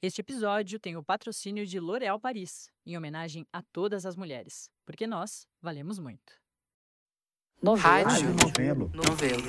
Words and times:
Este 0.00 0.20
episódio 0.20 0.78
tem 0.78 0.96
o 0.96 1.02
patrocínio 1.02 1.66
de 1.66 1.80
L'Oréal 1.80 2.20
Paris, 2.20 2.70
em 2.86 2.96
homenagem 2.96 3.44
a 3.52 3.60
todas 3.72 4.06
as 4.06 4.14
mulheres, 4.14 4.70
porque 4.86 5.08
nós 5.08 5.44
valemos 5.60 5.98
muito. 5.98 6.34
Rádio 7.76 8.32
Novelo. 8.32 8.92
Novelo. 8.94 9.42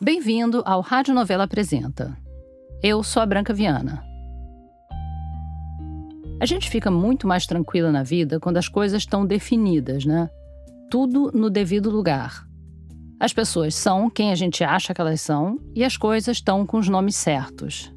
Bem-vindo 0.00 0.62
ao 0.64 0.80
Rádio 0.80 1.12
Novela 1.12 1.42
Apresenta. 1.42 2.16
Eu 2.80 3.02
sou 3.02 3.20
a 3.20 3.26
Branca 3.26 3.52
Viana. 3.52 4.04
A 6.40 6.46
gente 6.46 6.70
fica 6.70 6.92
muito 6.92 7.26
mais 7.26 7.48
tranquila 7.48 7.90
na 7.90 8.04
vida 8.04 8.38
quando 8.38 8.58
as 8.58 8.68
coisas 8.68 9.02
estão 9.02 9.26
definidas, 9.26 10.04
né? 10.04 10.30
Tudo 10.88 11.32
no 11.34 11.50
devido 11.50 11.90
lugar. 11.90 12.46
As 13.18 13.32
pessoas 13.32 13.74
são 13.74 14.08
quem 14.08 14.30
a 14.30 14.36
gente 14.36 14.62
acha 14.62 14.94
que 14.94 15.00
elas 15.00 15.20
são 15.20 15.58
e 15.74 15.82
as 15.82 15.96
coisas 15.96 16.36
estão 16.36 16.64
com 16.64 16.78
os 16.78 16.88
nomes 16.88 17.16
certos. 17.16 17.92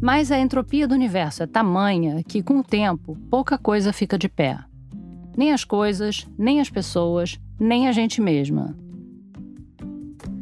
Mas 0.00 0.32
a 0.32 0.38
entropia 0.38 0.88
do 0.88 0.94
universo 0.94 1.42
é 1.42 1.46
tamanha 1.46 2.22
que, 2.22 2.42
com 2.42 2.60
o 2.60 2.64
tempo, 2.64 3.18
pouca 3.30 3.58
coisa 3.58 3.92
fica 3.92 4.16
de 4.16 4.28
pé. 4.28 4.58
Nem 5.36 5.52
as 5.52 5.62
coisas, 5.62 6.26
nem 6.38 6.60
as 6.60 6.70
pessoas, 6.70 7.38
nem 7.58 7.86
a 7.86 7.92
gente 7.92 8.20
mesma. 8.20 8.74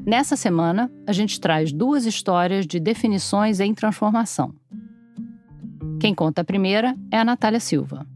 Nessa 0.06 0.36
semana, 0.36 0.90
a 1.06 1.12
gente 1.12 1.40
traz 1.40 1.72
duas 1.72 2.06
histórias 2.06 2.66
de 2.66 2.78
definições 2.78 3.58
em 3.58 3.74
transformação. 3.74 4.54
Quem 6.00 6.14
conta 6.14 6.42
a 6.42 6.44
primeira 6.44 6.96
é 7.10 7.18
a 7.18 7.24
Natália 7.24 7.60
Silva. 7.60 8.06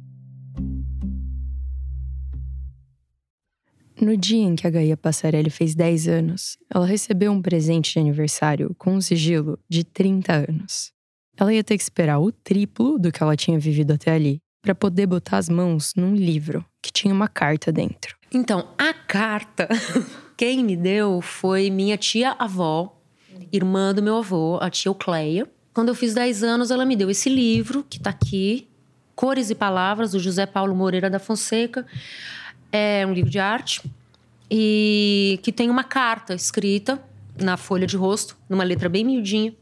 No 4.00 4.16
dia 4.16 4.44
em 4.44 4.54
que 4.54 4.66
a 4.66 4.70
Gaia 4.70 4.96
Passarelli 4.96 5.50
fez 5.50 5.74
10 5.74 6.08
anos, 6.08 6.56
ela 6.72 6.86
recebeu 6.86 7.30
um 7.30 7.42
presente 7.42 7.92
de 7.92 7.98
aniversário 7.98 8.74
com 8.78 8.94
um 8.94 9.00
sigilo 9.00 9.58
de 9.68 9.84
30 9.84 10.32
anos. 10.48 10.91
Ela 11.36 11.52
ia 11.52 11.64
ter 11.64 11.76
que 11.76 11.82
esperar 11.82 12.18
o 12.18 12.30
triplo 12.30 12.98
do 12.98 13.10
que 13.10 13.22
ela 13.22 13.36
tinha 13.36 13.58
vivido 13.58 13.92
até 13.92 14.12
ali 14.12 14.38
para 14.62 14.74
poder 14.74 15.06
botar 15.06 15.38
as 15.38 15.48
mãos 15.48 15.92
num 15.96 16.14
livro 16.14 16.64
que 16.80 16.92
tinha 16.92 17.12
uma 17.12 17.26
carta 17.26 17.72
dentro. 17.72 18.16
Então, 18.32 18.68
a 18.78 18.94
carta, 18.94 19.68
quem 20.36 20.64
me 20.64 20.76
deu 20.76 21.20
foi 21.20 21.68
minha 21.68 21.96
tia-avó, 21.96 22.96
irmã 23.52 23.92
do 23.92 24.02
meu 24.02 24.18
avô, 24.18 24.58
a 24.60 24.70
tia 24.70 24.88
Eucleia. 24.88 25.48
Quando 25.74 25.88
eu 25.88 25.94
fiz 25.94 26.14
10 26.14 26.42
anos, 26.44 26.70
ela 26.70 26.84
me 26.84 26.94
deu 26.94 27.10
esse 27.10 27.28
livro, 27.28 27.84
que 27.88 27.96
está 27.96 28.10
aqui, 28.10 28.68
Cores 29.16 29.50
e 29.50 29.54
Palavras, 29.54 30.12
do 30.12 30.20
José 30.20 30.46
Paulo 30.46 30.74
Moreira 30.74 31.10
da 31.10 31.18
Fonseca. 31.18 31.86
É 32.70 33.04
um 33.06 33.12
livro 33.12 33.30
de 33.30 33.38
arte 33.38 33.82
e 34.50 35.40
que 35.42 35.50
tem 35.50 35.70
uma 35.70 35.84
carta 35.84 36.34
escrita 36.34 37.02
na 37.38 37.56
folha 37.56 37.86
de 37.86 37.96
rosto, 37.96 38.36
numa 38.48 38.64
letra 38.64 38.88
bem 38.88 39.04
miudinha, 39.04 39.54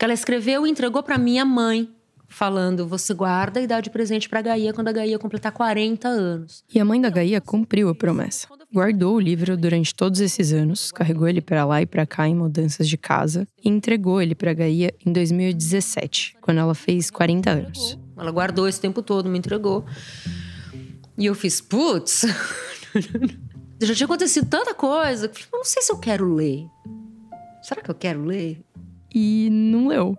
que 0.00 0.04
ela 0.06 0.14
escreveu 0.14 0.66
e 0.66 0.70
entregou 0.70 1.02
para 1.02 1.18
minha 1.18 1.44
mãe, 1.44 1.86
falando: 2.26 2.86
"Você 2.86 3.12
guarda 3.12 3.60
e 3.60 3.66
dá 3.66 3.82
de 3.82 3.90
presente 3.90 4.30
para 4.30 4.38
a 4.38 4.42
Gaia 4.42 4.72
quando 4.72 4.88
a 4.88 4.92
Gaia 4.92 5.18
completar 5.18 5.52
40 5.52 6.08
anos". 6.08 6.64
E 6.74 6.80
a 6.80 6.84
mãe 6.86 6.98
da 6.98 7.10
Gaia 7.10 7.38
cumpriu 7.38 7.90
a 7.90 7.94
promessa. 7.94 8.48
Guardou 8.72 9.16
o 9.16 9.20
livro 9.20 9.58
durante 9.58 9.94
todos 9.94 10.20
esses 10.20 10.54
anos, 10.54 10.90
carregou 10.90 11.28
ele 11.28 11.42
para 11.42 11.66
lá 11.66 11.82
e 11.82 11.86
para 11.86 12.06
cá 12.06 12.26
em 12.26 12.34
mudanças 12.34 12.88
de 12.88 12.96
casa 12.96 13.46
e 13.62 13.68
entregou 13.68 14.22
ele 14.22 14.34
para 14.34 14.52
a 14.52 14.54
Gaia 14.54 14.90
em 15.04 15.12
2017, 15.12 16.38
quando 16.40 16.58
ela 16.58 16.74
fez 16.74 17.10
40 17.10 17.50
anos. 17.50 17.98
Ela 18.16 18.30
guardou 18.30 18.66
esse 18.66 18.80
tempo 18.80 19.02
todo, 19.02 19.28
me 19.28 19.38
entregou. 19.38 19.84
E 21.18 21.26
eu 21.26 21.34
fiz, 21.34 21.60
putz, 21.60 22.24
já 23.82 23.94
tinha 23.94 24.06
acontecido 24.06 24.48
tanta 24.48 24.72
coisa. 24.72 25.26
Eu 25.52 25.58
não 25.58 25.64
sei 25.64 25.82
se 25.82 25.92
eu 25.92 25.98
quero 25.98 26.32
ler. 26.32 26.64
Será 27.60 27.82
que 27.82 27.90
eu 27.90 27.94
quero 27.94 28.24
ler? 28.24 28.64
E 29.14 29.48
não 29.50 29.88
leu. 29.88 30.16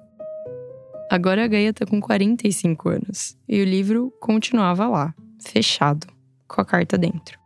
Agora 1.09 1.43
a 1.43 1.47
Gaia 1.47 1.73
tá 1.73 1.85
com 1.85 1.99
45 1.99 2.89
anos 2.89 3.37
e 3.47 3.61
o 3.61 3.65
livro 3.65 4.13
continuava 4.21 4.87
lá, 4.87 5.13
fechado, 5.45 6.07
com 6.47 6.61
a 6.61 6.65
carta 6.65 6.97
dentro. 6.97 7.37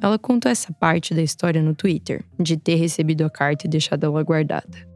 Ela 0.00 0.18
contou 0.18 0.50
essa 0.50 0.72
parte 0.72 1.14
da 1.14 1.22
história 1.22 1.62
no 1.62 1.74
Twitter, 1.74 2.24
de 2.40 2.56
ter 2.56 2.76
recebido 2.76 3.24
a 3.24 3.30
carta 3.30 3.66
e 3.66 3.70
deixado 3.70 4.04
ela 4.04 4.22
guardada. 4.22 4.88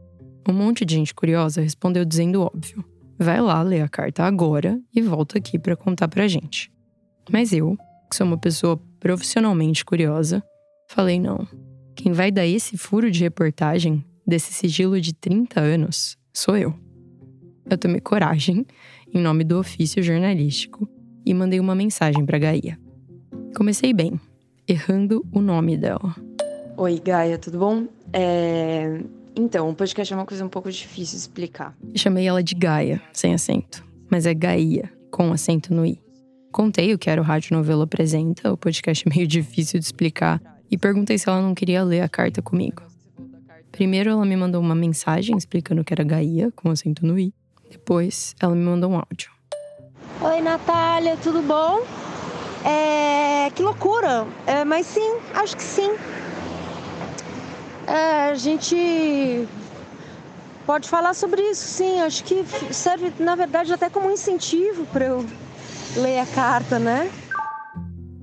Um 0.47 0.53
monte 0.53 0.83
de 0.83 0.95
gente 0.95 1.13
curiosa 1.13 1.61
respondeu 1.61 2.03
dizendo 2.03 2.41
óbvio: 2.41 2.83
vai 3.17 3.39
lá 3.39 3.61
ler 3.61 3.81
a 3.81 3.87
carta 3.87 4.23
agora 4.23 4.79
e 4.93 5.01
volta 5.01 5.37
aqui 5.37 5.59
para 5.59 5.75
contar 5.75 6.07
pra 6.07 6.27
gente. 6.27 6.71
Mas 7.31 7.53
eu, 7.53 7.77
que 8.09 8.15
sou 8.15 8.25
uma 8.25 8.37
pessoa 8.37 8.81
profissionalmente 8.99 9.85
curiosa, 9.85 10.43
falei: 10.89 11.19
não. 11.19 11.47
Quem 11.95 12.11
vai 12.11 12.31
dar 12.31 12.47
esse 12.47 12.77
furo 12.77 13.11
de 13.11 13.21
reportagem 13.21 14.03
desse 14.29 14.53
sigilo 14.53 15.01
de 15.01 15.13
30 15.13 15.59
anos 15.59 16.17
sou 16.31 16.55
eu. 16.55 16.73
Eu 17.69 17.77
tomei 17.77 17.99
coragem, 17.99 18.65
em 19.13 19.19
nome 19.19 19.43
do 19.43 19.59
ofício 19.59 20.01
jornalístico, 20.01 20.87
e 21.25 21.33
mandei 21.33 21.59
uma 21.59 21.75
mensagem 21.75 22.25
para 22.25 22.39
Gaia. 22.39 22.79
Comecei 23.55 23.93
bem, 23.93 24.19
errando 24.67 25.25
o 25.31 25.41
nome 25.41 25.77
dela. 25.77 26.15
Oi, 26.77 26.99
Gaia, 27.03 27.37
tudo 27.37 27.59
bom? 27.59 27.87
É... 28.13 29.01
Então, 29.35 29.69
o 29.69 29.75
podcast 29.75 30.13
é 30.13 30.15
uma 30.15 30.25
coisa 30.25 30.45
um 30.45 30.49
pouco 30.49 30.71
difícil 30.71 31.15
de 31.17 31.21
explicar. 31.21 31.77
Chamei 31.95 32.27
ela 32.27 32.41
de 32.41 32.55
Gaia, 32.55 33.01
sem 33.13 33.33
acento, 33.33 33.85
mas 34.09 34.25
é 34.25 34.33
Gaia, 34.33 34.91
com 35.11 35.31
acento 35.31 35.73
no 35.73 35.85
i. 35.85 36.01
Contei 36.51 36.93
o 36.93 36.97
que 36.97 37.09
era 37.09 37.21
o 37.21 37.23
Rádio 37.23 37.55
Novelo 37.55 37.83
Apresenta, 37.83 38.51
o 38.51 38.57
podcast 38.57 39.07
meio 39.07 39.25
difícil 39.27 39.79
de 39.79 39.85
explicar, 39.85 40.41
e 40.71 40.77
perguntei 40.77 41.17
se 41.17 41.29
ela 41.29 41.41
não 41.41 41.53
queria 41.53 41.83
ler 41.83 42.01
a 42.01 42.09
carta 42.09 42.41
comigo. 42.41 42.88
Primeiro, 43.79 44.09
ela 44.09 44.25
me 44.25 44.35
mandou 44.35 44.59
uma 44.59 44.75
mensagem 44.75 45.37
explicando 45.37 45.85
que 45.85 45.93
era 45.93 46.03
Gaia, 46.03 46.51
com 46.53 46.69
acento 46.69 47.05
no 47.05 47.17
i. 47.17 47.33
Depois, 47.71 48.35
ela 48.37 48.53
me 48.53 48.61
mandou 48.61 48.91
um 48.91 48.97
áudio. 48.97 49.31
Oi, 50.19 50.41
Natália, 50.41 51.15
tudo 51.15 51.41
bom? 51.41 51.79
É, 52.67 53.49
que 53.51 53.63
loucura! 53.63 54.27
É, 54.45 54.65
mas 54.65 54.85
sim, 54.85 55.15
acho 55.33 55.55
que 55.55 55.63
sim. 55.63 55.91
É, 57.87 58.31
a 58.31 58.35
gente 58.35 59.47
pode 60.65 60.89
falar 60.89 61.13
sobre 61.13 61.41
isso, 61.43 61.65
sim. 61.65 62.01
Acho 62.01 62.21
que 62.25 62.43
serve, 62.73 63.13
na 63.17 63.35
verdade, 63.35 63.71
até 63.71 63.89
como 63.89 64.09
um 64.09 64.11
incentivo 64.11 64.85
para 64.87 65.05
eu 65.05 65.25
ler 65.95 66.19
a 66.19 66.25
carta, 66.25 66.77
né? 66.77 67.09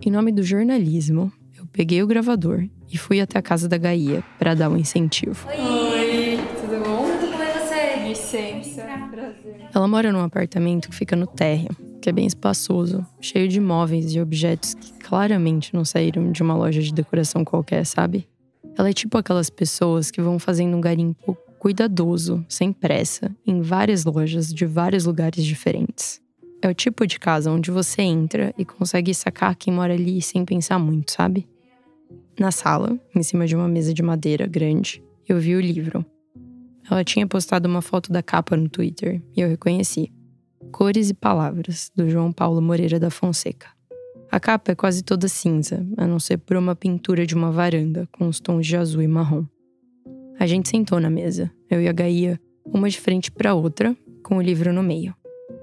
Em 0.04 0.10
nome 0.10 0.32
do 0.32 0.42
jornalismo, 0.42 1.32
eu 1.56 1.64
peguei 1.72 2.02
o 2.02 2.06
gravador 2.06 2.68
e 2.92 2.98
fui 2.98 3.20
até 3.20 3.38
a 3.38 3.42
casa 3.42 3.68
da 3.68 3.76
Gaia 3.76 4.22
para 4.38 4.54
dar 4.54 4.70
um 4.70 4.76
incentivo. 4.76 5.48
Oi, 5.48 6.38
tudo 6.60 6.84
bom? 6.84 7.06
Tudo 7.18 7.32
bom 7.36 7.42
e 7.42 7.58
você? 7.58 8.08
Licença, 8.08 8.82
prazer. 9.10 9.68
Ela 9.74 9.88
mora 9.88 10.12
num 10.12 10.20
apartamento 10.20 10.88
que 10.88 10.94
fica 10.94 11.16
no 11.16 11.26
térreo, 11.26 11.70
que 12.00 12.08
é 12.08 12.12
bem 12.12 12.26
espaçoso, 12.26 13.04
cheio 13.20 13.48
de 13.48 13.60
móveis 13.60 14.14
e 14.14 14.20
objetos 14.20 14.74
que 14.74 14.92
claramente 14.94 15.74
não 15.74 15.84
saíram 15.84 16.30
de 16.30 16.42
uma 16.42 16.54
loja 16.54 16.80
de 16.80 16.92
decoração 16.92 17.44
qualquer, 17.44 17.84
sabe? 17.84 18.26
Ela 18.78 18.90
é 18.90 18.92
tipo 18.92 19.16
aquelas 19.16 19.48
pessoas 19.48 20.10
que 20.10 20.20
vão 20.20 20.38
fazendo 20.38 20.76
um 20.76 20.80
garimpo 20.80 21.36
cuidadoso, 21.58 22.44
sem 22.48 22.72
pressa, 22.72 23.34
em 23.46 23.60
várias 23.60 24.04
lojas 24.04 24.52
de 24.52 24.64
vários 24.66 25.04
lugares 25.04 25.44
diferentes. 25.44 26.20
É 26.62 26.68
o 26.68 26.74
tipo 26.74 27.06
de 27.06 27.18
casa 27.18 27.50
onde 27.50 27.70
você 27.70 28.02
entra 28.02 28.54
e 28.56 28.64
consegue 28.64 29.12
sacar 29.12 29.56
quem 29.56 29.72
mora 29.72 29.94
ali 29.94 30.22
sem 30.22 30.44
pensar 30.44 30.78
muito, 30.78 31.12
sabe? 31.12 31.46
Na 32.38 32.50
sala, 32.50 33.00
em 33.14 33.22
cima 33.22 33.46
de 33.46 33.56
uma 33.56 33.66
mesa 33.66 33.94
de 33.94 34.02
madeira 34.02 34.46
grande, 34.46 35.02
eu 35.26 35.38
vi 35.38 35.54
o 35.54 35.60
livro. 35.60 36.04
Ela 36.90 37.02
tinha 37.02 37.26
postado 37.26 37.66
uma 37.66 37.80
foto 37.80 38.12
da 38.12 38.22
capa 38.22 38.54
no 38.56 38.68
Twitter 38.68 39.22
e 39.34 39.40
eu 39.40 39.48
reconheci. 39.48 40.12
Cores 40.70 41.08
e 41.08 41.14
Palavras, 41.14 41.90
do 41.96 42.10
João 42.10 42.30
Paulo 42.30 42.60
Moreira 42.60 43.00
da 43.00 43.08
Fonseca. 43.08 43.68
A 44.30 44.38
capa 44.38 44.72
é 44.72 44.74
quase 44.74 45.02
toda 45.02 45.28
cinza, 45.28 45.86
a 45.96 46.06
não 46.06 46.20
ser 46.20 46.36
por 46.36 46.58
uma 46.58 46.76
pintura 46.76 47.24
de 47.24 47.34
uma 47.34 47.50
varanda 47.50 48.06
com 48.12 48.28
os 48.28 48.38
tons 48.38 48.66
de 48.66 48.76
azul 48.76 49.00
e 49.00 49.08
marrom. 49.08 49.46
A 50.38 50.46
gente 50.46 50.68
sentou 50.68 51.00
na 51.00 51.08
mesa, 51.08 51.50
eu 51.70 51.80
e 51.80 51.88
a 51.88 51.92
Gaia, 51.92 52.38
uma 52.66 52.90
de 52.90 53.00
frente 53.00 53.30
para 53.30 53.54
outra, 53.54 53.96
com 54.22 54.36
o 54.36 54.42
livro 54.42 54.74
no 54.74 54.82
meio. 54.82 55.14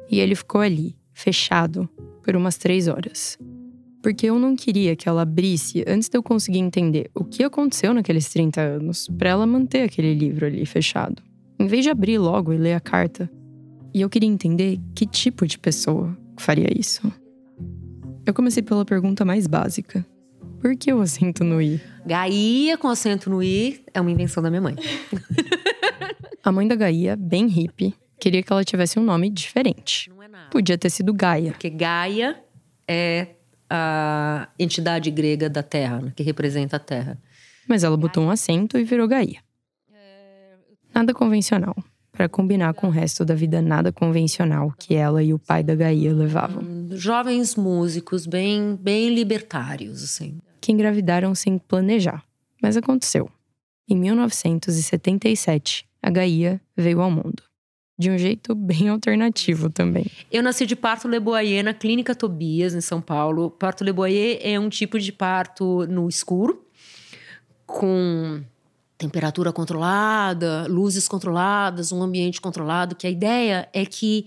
E 0.10 0.20
ele 0.20 0.34
ficou 0.34 0.62
ali, 0.62 0.98
fechado, 1.14 1.88
por 2.24 2.36
umas 2.36 2.58
três 2.58 2.88
horas. 2.88 3.38
Porque 4.04 4.26
eu 4.26 4.38
não 4.38 4.54
queria 4.54 4.98
que 4.98 5.08
ela 5.08 5.22
abrisse 5.22 5.82
antes 5.88 6.10
de 6.10 6.18
eu 6.18 6.22
conseguir 6.22 6.60
entender 6.60 7.10
o 7.16 7.24
que 7.24 7.42
aconteceu 7.42 7.94
naqueles 7.94 8.28
30 8.28 8.60
anos, 8.60 9.08
para 9.18 9.30
ela 9.30 9.48
manter 9.48 9.84
aquele 9.84 10.14
livro 10.14 10.46
ali 10.46 10.66
fechado. 10.66 11.24
Em 11.58 11.68
vez 11.68 11.86
de 11.86 11.90
abrir 11.90 12.18
logo 12.18 12.52
e 12.52 12.58
ler 12.58 12.74
a 12.74 12.82
carta. 12.82 13.32
E 13.94 14.02
eu 14.02 14.10
queria 14.10 14.28
entender 14.28 14.78
que 14.94 15.08
tipo 15.08 15.48
de 15.48 15.58
pessoa 15.58 16.18
faria 16.38 16.68
isso. 16.78 17.10
Eu 18.26 18.34
comecei 18.34 18.62
pela 18.62 18.84
pergunta 18.84 19.24
mais 19.24 19.48
básica: 19.48 20.06
por 20.60 20.76
que 20.76 20.92
o 20.92 21.00
acento 21.00 21.46
no 21.46 21.62
i? 21.62 21.80
Gaia 22.06 22.78
com 22.78 22.90
acento 22.90 23.30
no 23.30 23.42
i 23.42 23.86
é 23.94 24.02
uma 24.02 24.12
invenção 24.12 24.44
da 24.44 24.50
minha 24.50 24.62
mãe. 24.62 24.76
A 26.44 26.52
mãe 26.52 26.68
da 26.68 26.76
Gaia, 26.76 27.16
bem 27.16 27.48
hippie, 27.48 27.94
queria 28.20 28.44
que 28.44 28.52
ela 28.52 28.66
tivesse 28.66 29.00
um 29.00 29.04
nome 29.04 29.30
diferente. 29.30 30.12
Podia 30.52 30.78
ter 30.78 30.90
sido 30.90 31.14
Gaia. 31.14 31.52
Porque 31.52 31.70
Gaia 31.70 32.38
é 32.86 33.28
a 33.76 34.48
entidade 34.60 35.10
grega 35.10 35.50
da 35.50 35.64
Terra, 35.64 36.00
né, 36.00 36.14
que 36.16 36.22
representa 36.22 36.76
a 36.76 36.80
Terra. 36.80 37.18
Mas 37.68 37.84
ela 37.84 37.98
botou 37.98 38.24
um 38.24 38.30
acento 38.30 38.78
e 38.78 38.84
virou 38.84 39.08
Gaia. 39.08 39.42
Nada 40.94 41.12
convencional. 41.12 41.76
para 42.12 42.30
combinar 42.30 42.76
com 42.76 42.88
o 42.88 42.92
resto 42.92 43.26
da 43.26 43.34
vida 43.34 43.60
nada 43.60 43.92
convencional 43.92 44.72
que 44.78 44.94
ela 44.94 45.24
e 45.24 45.34
o 45.34 45.40
pai 45.40 45.64
da 45.64 45.74
Gaia 45.74 46.14
levavam. 46.14 46.64
Jovens 46.92 47.56
músicos 47.56 48.28
bem, 48.28 48.78
bem 48.80 49.14
libertários, 49.14 50.04
assim. 50.04 50.38
Que 50.62 50.72
engravidaram 50.72 51.34
sem 51.34 51.58
planejar, 51.58 52.24
mas 52.62 52.78
aconteceu. 52.78 53.28
Em 53.90 53.98
1977, 53.98 55.86
a 56.02 56.12
Gaia 56.12 56.62
veio 56.78 57.02
ao 57.02 57.10
mundo. 57.10 57.42
De 57.98 58.10
um 58.10 58.18
jeito 58.18 58.56
bem 58.56 58.90
alternativo 58.90 59.70
também. 59.70 60.06
Eu 60.32 60.42
nasci 60.42 60.66
de 60.66 60.76
parto 60.76 61.08
Leboyer 61.08 61.64
na 61.64 61.74
Clínica 61.74 62.16
Tobias, 62.16 62.74
em 62.74 62.82
São 62.82 63.00
Paulo. 63.00 63.52
Parto 63.52 63.84
Leboyer 63.84 64.40
é 64.42 64.60
um 64.60 64.68
tipo 64.68 65.00
de 65.00 65.12
parto 65.12 65.86
no 65.88 66.10
escuro, 66.10 66.66
com 67.68 68.44
temperatura 68.98 69.52
controlada, 69.52 70.66
luzes 70.68 71.08
controladas, 71.08 71.92
um 71.92 72.02
ambiente 72.02 72.42
controlado, 72.42 72.96
que 72.96 73.06
a 73.06 73.10
ideia 73.10 73.70
é 73.74 73.86
que 73.86 74.26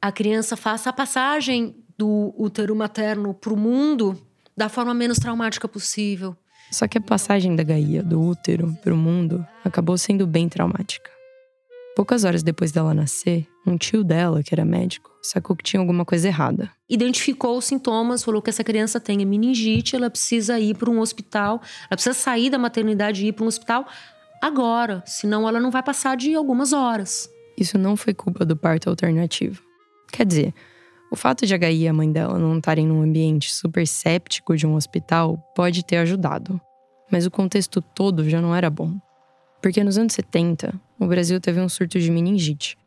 a 0.00 0.10
criança 0.10 0.56
faça 0.56 0.90
a 0.90 0.92
passagem 0.92 1.76
do 1.96 2.34
útero 2.36 2.74
materno 2.74 3.34
para 3.34 3.52
o 3.52 3.56
mundo 3.56 4.20
da 4.56 4.68
forma 4.68 4.94
menos 4.94 5.18
traumática 5.18 5.68
possível. 5.68 6.36
Só 6.70 6.88
que 6.88 6.98
a 6.98 7.00
passagem 7.00 7.54
da 7.54 7.62
Gaia 7.62 8.02
do 8.02 8.20
útero 8.20 8.76
para 8.82 8.94
o 8.94 8.96
mundo 8.96 9.46
acabou 9.64 9.98
sendo 9.98 10.26
bem 10.26 10.48
traumática. 10.48 11.19
Poucas 11.96 12.24
horas 12.24 12.42
depois 12.42 12.70
dela 12.70 12.94
nascer, 12.94 13.46
um 13.66 13.76
tio 13.76 14.04
dela, 14.04 14.42
que 14.42 14.54
era 14.54 14.64
médico, 14.64 15.10
sacou 15.20 15.56
que 15.56 15.64
tinha 15.64 15.80
alguma 15.80 16.04
coisa 16.04 16.28
errada. 16.28 16.70
Identificou 16.88 17.58
os 17.58 17.64
sintomas, 17.64 18.22
falou 18.22 18.40
que 18.40 18.48
essa 18.48 18.64
criança 18.64 19.00
tem 19.00 19.24
meningite, 19.26 19.96
ela 19.96 20.08
precisa 20.08 20.58
ir 20.58 20.76
para 20.76 20.88
um 20.88 21.00
hospital, 21.00 21.60
ela 21.88 21.96
precisa 21.96 22.14
sair 22.14 22.48
da 22.48 22.58
maternidade 22.58 23.24
e 23.24 23.28
ir 23.28 23.32
para 23.32 23.44
um 23.44 23.48
hospital 23.48 23.86
agora, 24.40 25.02
senão 25.04 25.48
ela 25.48 25.60
não 25.60 25.70
vai 25.70 25.82
passar 25.82 26.16
de 26.16 26.34
algumas 26.34 26.72
horas. 26.72 27.28
Isso 27.58 27.76
não 27.76 27.96
foi 27.96 28.14
culpa 28.14 28.44
do 28.44 28.56
parto 28.56 28.88
alternativo. 28.88 29.62
Quer 30.10 30.24
dizer, 30.24 30.54
o 31.10 31.16
fato 31.16 31.44
de 31.44 31.52
a 31.52 31.58
Gaia 31.58 31.74
e 31.74 31.88
a 31.88 31.92
mãe 31.92 32.10
dela 32.10 32.38
não 32.38 32.56
estarem 32.56 32.86
num 32.86 33.02
ambiente 33.02 33.52
super 33.52 33.86
séptico 33.86 34.56
de 34.56 34.66
um 34.66 34.74
hospital 34.74 35.36
pode 35.54 35.84
ter 35.84 35.96
ajudado. 35.96 36.60
Mas 37.10 37.26
o 37.26 37.30
contexto 37.30 37.82
todo 37.82 38.28
já 38.30 38.40
não 38.40 38.54
era 38.54 38.70
bom. 38.70 38.96
Porque 39.62 39.84
nos 39.84 39.98
anos 39.98 40.14
70, 40.14 40.80
o 40.98 41.06
Brasil 41.06 41.40
teve 41.40 41.60
um 41.60 41.68
surto 41.68 41.98
de 41.98 42.10
meningite. 42.10 42.78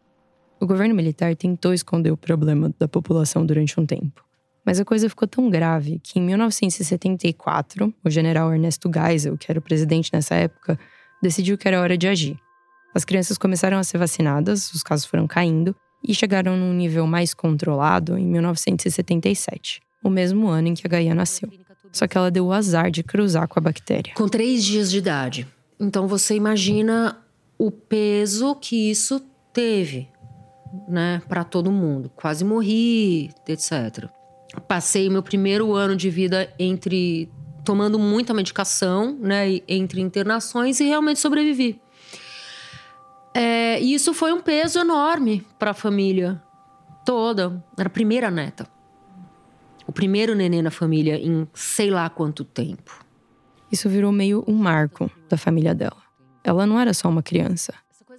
O 0.59 0.65
governo 0.65 0.95
militar 0.95 1.35
tentou 1.35 1.73
esconder 1.73 2.11
o 2.11 2.17
problema 2.17 2.73
da 2.79 2.87
população 2.87 3.45
durante 3.45 3.79
um 3.79 3.85
tempo. 3.85 4.23
Mas 4.65 4.79
a 4.79 4.85
coisa 4.85 5.09
ficou 5.09 5.27
tão 5.27 5.49
grave 5.49 5.99
que, 6.01 6.19
em 6.19 6.21
1974, 6.23 7.93
o 8.03 8.09
general 8.09 8.51
Ernesto 8.53 8.89
Geisel, 8.91 9.37
que 9.37 9.51
era 9.51 9.59
o 9.59 9.61
presidente 9.61 10.09
nessa 10.13 10.35
época, 10.35 10.79
decidiu 11.21 11.57
que 11.57 11.67
era 11.67 11.81
hora 11.81 11.97
de 11.97 12.07
agir. 12.07 12.37
As 12.95 13.03
crianças 13.03 13.37
começaram 13.37 13.77
a 13.77 13.83
ser 13.83 13.97
vacinadas, 13.97 14.71
os 14.73 14.83
casos 14.83 15.05
foram 15.05 15.27
caindo 15.27 15.75
e 16.07 16.13
chegaram 16.13 16.55
num 16.55 16.73
nível 16.73 17.05
mais 17.05 17.33
controlado 17.33 18.17
em 18.17 18.25
1977, 18.25 19.81
o 20.03 20.09
mesmo 20.09 20.47
ano 20.47 20.69
em 20.69 20.73
que 20.73 20.85
a 20.85 20.89
Gaia 20.89 21.13
nasceu. 21.13 21.49
Só 21.91 22.07
que 22.07 22.17
ela 22.17 22.31
deu 22.31 22.45
o 22.45 22.53
azar 22.53 22.89
de 22.89 23.03
cruzar 23.03 23.47
com 23.47 23.59
a 23.59 23.61
bactéria. 23.61 24.13
Com 24.15 24.27
três 24.27 24.63
dias 24.63 24.89
de 24.89 24.97
idade. 24.97 25.47
Então 25.79 26.07
você 26.07 26.35
imagina 26.35 27.17
o 27.57 27.71
peso 27.71 28.55
que 28.55 28.89
isso 28.89 29.21
teve, 29.51 30.09
né, 30.87 31.21
para 31.27 31.43
todo 31.43 31.71
mundo. 31.71 32.11
Quase 32.15 32.43
morri, 32.43 33.31
etc. 33.47 34.09
Passei 34.67 35.09
meu 35.09 35.23
primeiro 35.23 35.73
ano 35.73 35.95
de 35.95 36.09
vida 36.09 36.51
entre 36.57 37.29
tomando 37.63 37.97
muita 37.97 38.33
medicação, 38.33 39.17
né, 39.19 39.61
entre 39.67 40.01
internações 40.01 40.79
e 40.79 40.85
realmente 40.85 41.19
sobrevivi. 41.19 41.81
É, 43.33 43.81
e 43.81 43.93
isso 43.93 44.13
foi 44.13 44.31
um 44.31 44.41
peso 44.41 44.79
enorme 44.79 45.45
para 45.57 45.71
a 45.71 45.73
família 45.73 46.41
toda. 47.05 47.63
Era 47.77 47.87
a 47.87 47.91
primeira 47.91 48.29
neta. 48.29 48.67
O 49.87 49.91
primeiro 49.91 50.35
neném 50.35 50.61
na 50.61 50.71
família 50.71 51.17
em 51.17 51.47
sei 51.53 51.89
lá 51.89 52.09
quanto 52.09 52.43
tempo. 52.43 53.02
Isso 53.73 53.89
virou 53.89 54.11
meio 54.11 54.43
um 54.47 54.53
marco 54.53 55.09
da 55.27 55.35
família 55.35 55.73
dela. 55.73 55.97
Ela 56.43 56.67
não 56.67 56.79
era 56.79 56.93
só 56.93 57.09
uma 57.09 57.23
criança. 57.23 57.73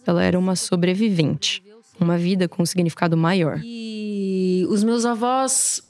Ela 0.04 0.24
era 0.24 0.36
uma 0.36 0.56
sobrevivente. 0.56 1.62
Uma 2.00 2.18
vida 2.18 2.48
com 2.48 2.64
um 2.64 2.66
significado 2.66 3.16
maior. 3.16 3.60
E 3.62 4.66
os 4.68 4.82
meus 4.82 5.04
avós 5.04 5.80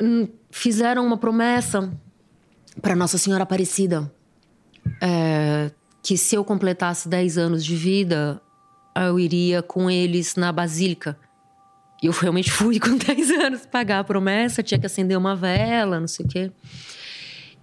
hum, 0.00 0.28
fizeram 0.48 1.04
uma 1.04 1.18
promessa 1.18 1.92
para 2.80 2.94
Nossa 2.94 3.18
Senhora 3.18 3.42
Aparecida. 3.42 4.12
É, 5.02 5.72
que 6.00 6.16
se 6.16 6.36
eu 6.36 6.44
completasse 6.44 7.08
10 7.08 7.36
anos 7.36 7.64
de 7.64 7.74
vida, 7.74 8.40
eu 8.94 9.18
iria 9.18 9.60
com 9.60 9.90
eles 9.90 10.36
na 10.36 10.52
Basílica. 10.52 11.18
E 12.00 12.06
eu 12.06 12.12
realmente 12.12 12.52
fui 12.52 12.78
com 12.78 12.94
10 12.96 13.30
anos 13.32 13.66
pagar 13.66 13.98
a 13.98 14.04
promessa, 14.04 14.62
tinha 14.62 14.78
que 14.78 14.86
acender 14.86 15.18
uma 15.18 15.34
vela, 15.34 15.98
não 15.98 16.06
sei 16.06 16.24
o 16.24 16.28
quê. 16.28 16.52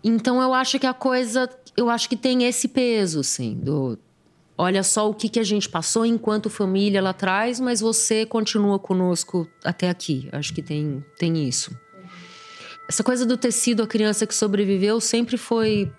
Então 0.07 0.40
eu 0.40 0.54
acho 0.54 0.78
que 0.78 0.86
a 0.86 0.94
coisa, 0.94 1.50
eu 1.75 1.90
acho 1.90 2.07
que 2.07 2.16
tem 2.16 2.44
esse 2.44 2.68
peso, 2.68 3.22
assim, 3.22 3.56
do 3.56 3.98
olha 4.56 4.84
só 4.84 5.10
o 5.10 5.16
que, 5.16 5.28
que 5.28 5.40
a 5.40 5.44
gente 5.44 5.68
passou 5.68 6.06
enquanto 6.06 6.48
família 6.48 7.02
lá 7.02 7.10
atrás, 7.10 7.60
mas 7.60 7.81
você 7.81 8.24
continua 8.24 8.78
conosco 8.78 9.50
até 9.63 9.90
aqui. 9.90 10.30
Acho 10.31 10.54
que 10.54 10.62
tem, 10.62 11.04
tem 11.18 11.48
isso. 11.48 11.75
Essa 12.88 13.04
coisa 13.04 13.25
do 13.25 13.36
tecido, 13.36 13.81
a 13.81 13.88
criança 13.88 14.28
que 14.28 14.36
sobreviveu, 14.36 15.02
sempre 15.02 15.38
foi 15.38 15.92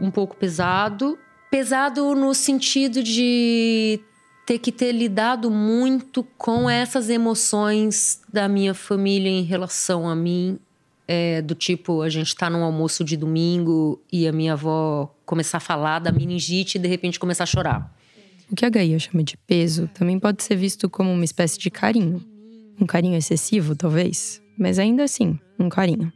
um 0.00 0.10
pouco 0.10 0.34
pesado. 0.34 1.16
Pesado 1.48 2.16
no 2.16 2.34
sentido 2.34 3.00
de 3.00 4.00
ter 4.44 4.58
que 4.58 4.72
ter 4.72 4.90
lidado 4.90 5.52
muito 5.52 6.24
com 6.36 6.68
essas 6.68 7.08
emoções 7.08 8.20
da 8.30 8.48
minha 8.48 8.74
família 8.74 9.30
em 9.30 9.42
relação 9.42 10.08
a 10.08 10.16
mim. 10.16 10.58
É, 11.06 11.42
do 11.42 11.54
tipo, 11.54 12.02
a 12.02 12.08
gente 12.08 12.34
tá 12.34 12.48
num 12.48 12.62
almoço 12.62 13.02
de 13.02 13.16
domingo 13.16 14.00
e 14.10 14.26
a 14.26 14.32
minha 14.32 14.52
avó 14.52 15.14
começar 15.26 15.58
a 15.58 15.60
falar 15.60 15.98
da 15.98 16.12
meningite 16.12 16.78
e 16.78 16.80
de 16.80 16.88
repente 16.88 17.18
começar 17.18 17.44
a 17.44 17.46
chorar. 17.46 17.92
O 18.50 18.54
que 18.54 18.64
a 18.64 18.70
Gaia 18.70 18.98
chama 18.98 19.24
de 19.24 19.36
peso 19.36 19.88
também 19.94 20.18
pode 20.18 20.42
ser 20.42 20.56
visto 20.56 20.88
como 20.88 21.12
uma 21.12 21.24
espécie 21.24 21.58
de 21.58 21.70
carinho. 21.70 22.22
Um 22.80 22.86
carinho 22.86 23.16
excessivo, 23.16 23.74
talvez, 23.74 24.42
mas 24.58 24.78
ainda 24.78 25.04
assim, 25.04 25.38
um 25.58 25.68
carinho. 25.68 26.12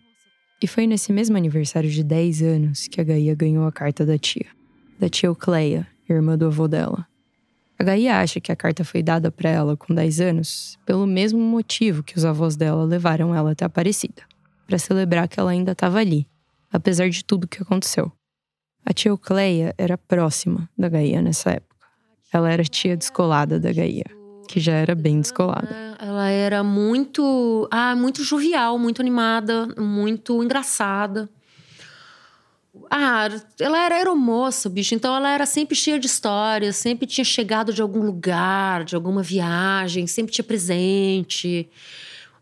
E 0.63 0.67
foi 0.67 0.87
nesse 0.87 1.13
mesmo 1.13 1.37
aniversário 1.37 1.91
de 1.91 2.03
10 2.03 2.43
anos 2.43 2.89
que 2.89 3.01
a 3.01 3.05
Gaia 3.05 3.35
ganhou 3.35 3.67
a 3.67 3.73
carta 3.73 4.07
da 4.07 4.17
tia. 4.17 4.47
Da 4.99 5.09
tia 5.09 5.29
Eucleia, 5.29 5.87
irmã 6.09 6.39
do 6.39 6.47
avô 6.47 6.69
dela. 6.69 7.07
A 7.79 7.85
Gaia 7.85 8.21
acha 8.21 8.41
que 8.41 8.51
a 8.51 8.57
carta 8.57 8.85
foi 8.85 9.03
dada 9.03 9.31
para 9.31 9.51
ela 9.51 9.77
com 9.77 9.95
10 9.95 10.21
anos 10.21 10.79
pelo 10.87 11.07
mesmo 11.07 11.39
motivo 11.39 12.03
que 12.03 12.17
os 12.17 12.25
avós 12.25 12.57
dela 12.57 12.85
levaram 12.85 13.35
ela 13.35 13.53
até 13.53 13.67
Aparecida 13.67 14.23
para 14.67 14.79
celebrar 14.79 15.29
que 15.29 15.39
ela 15.39 15.51
ainda 15.51 15.73
estava 15.73 15.99
ali, 15.99 16.27
apesar 16.73 17.09
de 17.09 17.25
tudo 17.25 17.47
que 17.47 17.63
aconteceu. 17.63 18.13
A 18.85 18.93
tia 18.93 19.11
Eucleia 19.11 19.75
era 19.79 19.99
próxima 19.99 20.69
da 20.77 20.89
Gaia 20.89 21.21
nessa 21.21 21.51
época. 21.51 21.87
Ela 22.33 22.53
era 22.53 22.65
tia 22.65 22.97
descolada 22.97 23.59
da 23.59 23.73
Gaia, 23.73 24.05
que 24.49 24.61
já 24.61 24.75
era 24.75 24.95
bem 24.95 25.21
descolada. 25.21 25.69
Ela 25.99 26.29
era 26.29 26.63
muito, 26.63 27.69
ah, 27.71 27.97
muito 27.97 28.23
jovial, 28.23 28.79
muito 28.79 29.01
animada, 29.01 29.69
muito 29.79 30.43
engraçada. 30.43 31.29
Ah, 32.91 33.29
ela 33.59 33.85
era 33.85 33.97
aeromoça, 33.97 34.69
bicho. 34.69 34.95
Então 34.95 35.15
ela 35.17 35.31
era 35.31 35.47
sempre 35.47 35.75
cheia 35.75 35.99
de 35.99 36.07
histórias, 36.07 36.77
sempre 36.77 37.07
tinha 37.07 37.25
chegado 37.25 37.73
de 37.73 37.83
algum 37.83 38.03
lugar, 38.03 38.85
de 38.85 38.95
alguma 38.95 39.23
viagem, 39.23 40.07
sempre 40.07 40.33
tinha 40.33 40.45
presente. 40.45 41.69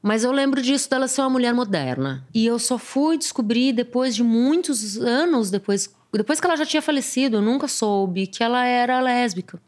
Mas 0.04 0.22
eu 0.22 0.32
lembro 0.32 0.60
disso 0.60 0.90
dela 0.90 1.08
ser 1.08 1.22
uma 1.22 1.30
mulher 1.30 1.54
moderna. 1.54 2.22
E 2.34 2.44
eu 2.44 2.58
só 2.58 2.76
fui 2.76 3.16
descobrir 3.16 3.72
depois 3.72 4.14
de 4.14 4.22
muitos 4.22 4.98
anos 4.98 5.50
depois, 5.50 5.88
depois 6.12 6.38
que 6.38 6.46
ela 6.46 6.56
já 6.56 6.66
tinha 6.66 6.82
falecido, 6.82 7.38
eu 7.38 7.40
nunca 7.40 7.66
soube 7.66 8.26
que 8.26 8.42
ela 8.42 8.66
era 8.66 9.00
lésbica. 9.00 9.58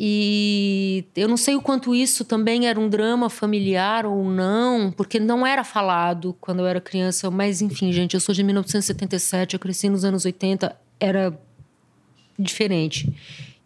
E 0.00 1.04
eu 1.14 1.28
não 1.28 1.36
sei 1.36 1.54
o 1.54 1.60
quanto 1.60 1.94
isso 1.94 2.24
também 2.24 2.66
era 2.66 2.80
um 2.80 2.88
drama 2.88 3.28
familiar 3.28 4.06
ou 4.06 4.24
não, 4.24 4.90
porque 4.90 5.20
não 5.20 5.46
era 5.46 5.64
falado 5.64 6.34
quando 6.40 6.60
eu 6.60 6.66
era 6.66 6.80
criança. 6.80 7.30
Mas, 7.30 7.60
enfim, 7.60 7.92
gente, 7.92 8.14
eu 8.14 8.20
sou 8.20 8.34
de 8.34 8.42
1977, 8.42 9.52
eu 9.52 9.60
cresci 9.60 9.90
nos 9.90 10.06
anos 10.06 10.24
80, 10.24 10.74
era 10.98 11.38
diferente. 12.38 13.14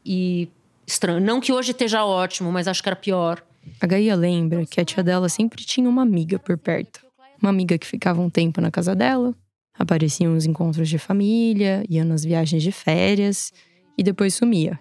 E 0.05 0.49
estranho. 0.85 1.21
Não 1.21 1.41
que 1.41 1.53
hoje 1.53 1.71
esteja 1.71 2.05
ótimo, 2.05 2.51
mas 2.51 2.67
acho 2.67 2.83
que 2.83 2.89
era 2.89 2.97
pior. 2.97 3.41
A 3.81 3.87
Gaia 3.87 4.15
lembra 4.15 4.65
que 4.67 4.81
a 4.81 4.85
tia 4.85 5.03
dela 5.03 5.29
sempre 5.29 5.65
tinha 5.65 5.89
uma 5.89 6.03
amiga 6.03 6.39
por 6.39 6.57
perto. 6.59 7.01
Uma 7.41 7.51
amiga 7.51 7.79
que 7.79 7.87
ficava 7.87 8.21
um 8.21 8.29
tempo 8.29 8.61
na 8.61 8.71
casa 8.71 8.95
dela, 8.95 9.35
aparecia 9.79 10.29
nos 10.29 10.45
encontros 10.45 10.89
de 10.89 10.99
família, 10.99 11.85
ia 11.89 12.05
nas 12.05 12.25
viagens 12.25 12.63
de 12.63 12.73
férias 12.73 13.53
e 13.97 14.03
depois 14.03 14.35
sumia. 14.35 14.79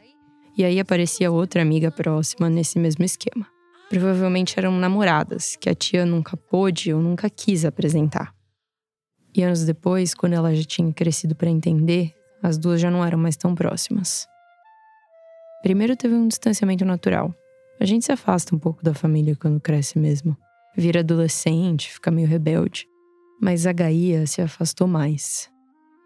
E 0.58 0.66
aí 0.66 0.80
aparecia 0.80 1.32
outra 1.32 1.62
amiga 1.62 1.92
próxima 1.92 2.50
nesse 2.50 2.80
mesmo 2.80 3.06
esquema. 3.06 3.46
Provavelmente 3.90 4.58
eram 4.58 4.72
namoradas 4.72 5.56
que 5.56 5.70
a 5.70 5.76
tia 5.76 6.06
nunca 6.06 6.36
pôde 6.36 6.94
ou 6.94 7.02
nunca 7.02 7.30
quis 7.30 7.64
apresentar. 7.64 8.34
E 9.36 9.44
anos 9.44 9.64
depois, 9.64 10.16
quando 10.16 10.34
ela 10.34 10.54
já 10.56 10.64
tinha 10.64 10.92
crescido 10.92 11.36
para 11.36 11.50
entender, 11.50 12.14
as 12.42 12.58
duas 12.58 12.82
já 12.82 12.90
não 12.90 13.06
eram 13.06 13.20
mais 13.20 13.38
tão 13.38 13.54
próximas. 13.54 14.28
Primeiro 15.62 15.96
teve 15.96 16.16
um 16.16 16.28
distanciamento 16.28 16.84
natural. 16.84 17.34
A 17.80 17.86
gente 17.86 18.06
se 18.06 18.12
afasta 18.12 18.56
um 18.56 18.60
pouco 18.60 18.84
da 18.84 18.94
família 18.94 19.36
quando 19.36 19.60
cresce 19.60 20.00
mesmo. 20.00 20.36
Vira 20.76 21.00
adolescente, 21.00 21.92
fica 21.92 22.12
meio 22.12 22.28
rebelde. 22.28 22.88
Mas 23.42 23.68
a 23.68 23.72
Gaia 23.72 24.26
se 24.26 24.42
afastou 24.42 24.88
mais. 24.88 25.50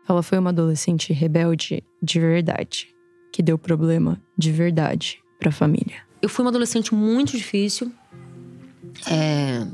Ela 0.07 0.21
foi 0.21 0.37
uma 0.37 0.49
adolescente 0.49 1.13
rebelde 1.13 1.83
de 2.01 2.19
verdade, 2.19 2.87
que 3.31 3.41
deu 3.41 3.57
problema 3.57 4.21
de 4.37 4.51
verdade 4.51 5.19
para 5.39 5.49
a 5.49 5.53
família. 5.53 6.01
Eu 6.21 6.29
fui 6.29 6.43
uma 6.43 6.49
adolescente 6.49 6.93
muito 6.93 7.37
difícil, 7.37 7.91
é, 9.09 9.65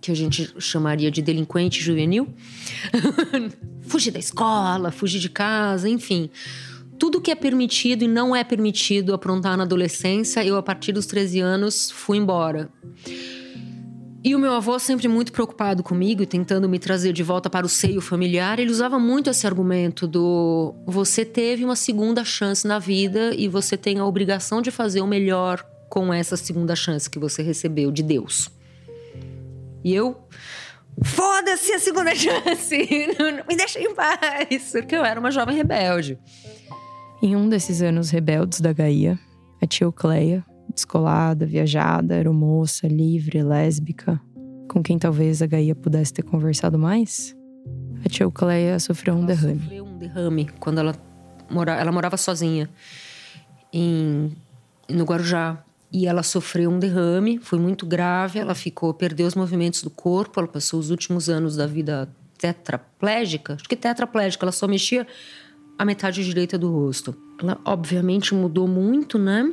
que 0.00 0.10
a 0.10 0.14
gente 0.14 0.54
chamaria 0.60 1.10
de 1.10 1.22
delinquente 1.22 1.80
juvenil. 1.80 2.28
fugi 3.86 4.10
da 4.10 4.18
escola, 4.18 4.90
fugi 4.90 5.18
de 5.18 5.28
casa, 5.28 5.88
enfim. 5.88 6.30
Tudo 7.04 7.20
que 7.20 7.30
é 7.30 7.34
permitido 7.34 8.02
e 8.02 8.08
não 8.08 8.34
é 8.34 8.42
permitido 8.42 9.12
aprontar 9.12 9.58
na 9.58 9.64
adolescência, 9.64 10.42
eu, 10.42 10.56
a 10.56 10.62
partir 10.62 10.90
dos 10.90 11.04
13 11.04 11.38
anos, 11.38 11.90
fui 11.90 12.16
embora. 12.16 12.70
E 14.24 14.34
o 14.34 14.38
meu 14.38 14.54
avô, 14.54 14.78
sempre 14.78 15.06
muito 15.06 15.30
preocupado 15.30 15.82
comigo 15.82 16.22
e 16.22 16.26
tentando 16.26 16.66
me 16.66 16.78
trazer 16.78 17.12
de 17.12 17.22
volta 17.22 17.50
para 17.50 17.66
o 17.66 17.68
seio 17.68 18.00
familiar, 18.00 18.58
ele 18.58 18.70
usava 18.70 18.98
muito 18.98 19.28
esse 19.28 19.46
argumento 19.46 20.06
do 20.06 20.74
você 20.86 21.26
teve 21.26 21.62
uma 21.62 21.76
segunda 21.76 22.24
chance 22.24 22.66
na 22.66 22.78
vida 22.78 23.34
e 23.34 23.48
você 23.48 23.76
tem 23.76 23.98
a 23.98 24.06
obrigação 24.06 24.62
de 24.62 24.70
fazer 24.70 25.02
o 25.02 25.06
melhor 25.06 25.62
com 25.90 26.10
essa 26.10 26.38
segunda 26.38 26.74
chance 26.74 27.10
que 27.10 27.18
você 27.18 27.42
recebeu 27.42 27.90
de 27.90 28.02
Deus. 28.02 28.48
E 29.84 29.94
eu, 29.94 30.26
foda-se 31.02 31.70
a 31.70 31.78
segunda 31.78 32.14
chance, 32.16 32.78
me 33.46 33.56
deixa 33.56 33.78
em 33.78 33.94
paz, 33.94 34.70
porque 34.72 34.96
eu 34.96 35.04
era 35.04 35.20
uma 35.20 35.30
jovem 35.30 35.54
rebelde. 35.54 36.18
Em 37.24 37.34
um 37.34 37.48
desses 37.48 37.80
anos 37.80 38.10
rebeldes 38.10 38.60
da 38.60 38.70
Gaia, 38.70 39.18
a 39.58 39.66
tia 39.66 39.86
Eucleia, 39.86 40.44
descolada, 40.74 41.46
viajada, 41.46 42.16
aeromoça, 42.16 42.86
livre, 42.86 43.42
lésbica, 43.42 44.20
com 44.68 44.82
quem 44.82 44.98
talvez 44.98 45.40
a 45.40 45.46
Gaia 45.46 45.74
pudesse 45.74 46.12
ter 46.12 46.22
conversado 46.22 46.78
mais, 46.78 47.34
a 48.04 48.10
tia 48.10 48.24
Eucleia 48.24 48.78
sofreu 48.78 49.14
um 49.14 49.24
derrame. 49.24 49.58
Sofreu 49.58 49.86
um 49.86 49.96
derrame 49.96 50.50
quando 50.60 50.80
ela, 50.80 50.94
mora, 51.48 51.72
ela 51.72 51.90
morava 51.90 52.18
sozinha 52.18 52.68
em, 53.72 54.30
no 54.86 55.04
Guarujá. 55.04 55.64
E 55.90 56.06
ela 56.06 56.22
sofreu 56.22 56.70
um 56.70 56.78
derrame, 56.78 57.38
foi 57.38 57.58
muito 57.58 57.86
grave, 57.86 58.38
ela 58.38 58.54
ficou, 58.54 58.92
perdeu 58.92 59.26
os 59.26 59.34
movimentos 59.34 59.82
do 59.82 59.88
corpo, 59.88 60.40
ela 60.40 60.48
passou 60.48 60.78
os 60.78 60.90
últimos 60.90 61.30
anos 61.30 61.56
da 61.56 61.66
vida 61.66 62.06
tetraplégica, 62.36 63.54
acho 63.54 63.66
que 63.66 63.76
tetraplégica, 63.76 64.44
ela 64.44 64.52
só 64.52 64.68
mexia 64.68 65.06
a 65.78 65.84
metade 65.84 66.24
direita 66.24 66.58
do 66.58 66.70
rosto. 66.70 67.14
Ela 67.40 67.60
obviamente 67.64 68.34
mudou 68.34 68.68
muito, 68.68 69.18
né? 69.18 69.52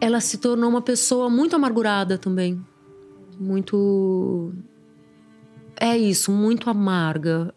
ela 0.00 0.20
se 0.20 0.38
tornou 0.38 0.68
uma 0.68 0.82
pessoa 0.82 1.28
muito 1.28 1.56
amargurada 1.56 2.18
também. 2.18 2.64
Muito. 3.38 4.52
É 5.78 5.96
isso, 5.96 6.30
muito 6.32 6.68
amarga. 6.70 7.54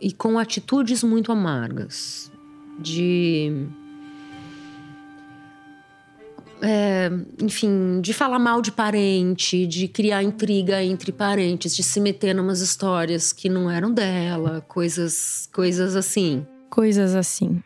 E 0.00 0.12
com 0.12 0.38
atitudes 0.38 1.02
muito 1.02 1.32
amargas. 1.32 2.30
De. 2.78 3.66
É, 6.64 7.10
enfim, 7.42 8.00
de 8.00 8.12
falar 8.12 8.38
mal 8.38 8.62
de 8.62 8.70
parente, 8.70 9.66
de 9.66 9.88
criar 9.88 10.22
intriga 10.22 10.82
entre 10.82 11.10
parentes, 11.10 11.74
de 11.74 11.82
se 11.82 11.98
meter 11.98 12.32
numas 12.34 12.60
histórias 12.60 13.32
que 13.32 13.48
não 13.48 13.68
eram 13.68 13.92
dela, 13.92 14.60
coisas, 14.68 15.48
coisas 15.52 15.96
assim. 15.96 16.46
Coisas 16.72 17.14
assim. 17.14 17.62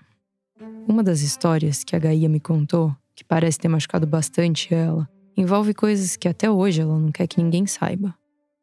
Uma 0.85 1.01
das 1.01 1.21
histórias 1.21 1.85
que 1.85 1.95
a 1.95 1.99
Gaia 2.01 2.29
me 2.29 2.41
contou 2.41 2.93
que 3.15 3.23
parece 3.23 3.57
ter 3.57 3.69
machucado 3.69 4.05
bastante 4.05 4.75
ela, 4.75 5.09
envolve 5.37 5.73
coisas 5.73 6.17
que 6.17 6.27
até 6.27 6.51
hoje 6.51 6.81
ela 6.81 6.99
não 6.99 7.13
quer 7.13 7.29
que 7.29 7.41
ninguém 7.41 7.69
saiba, 7.69 8.13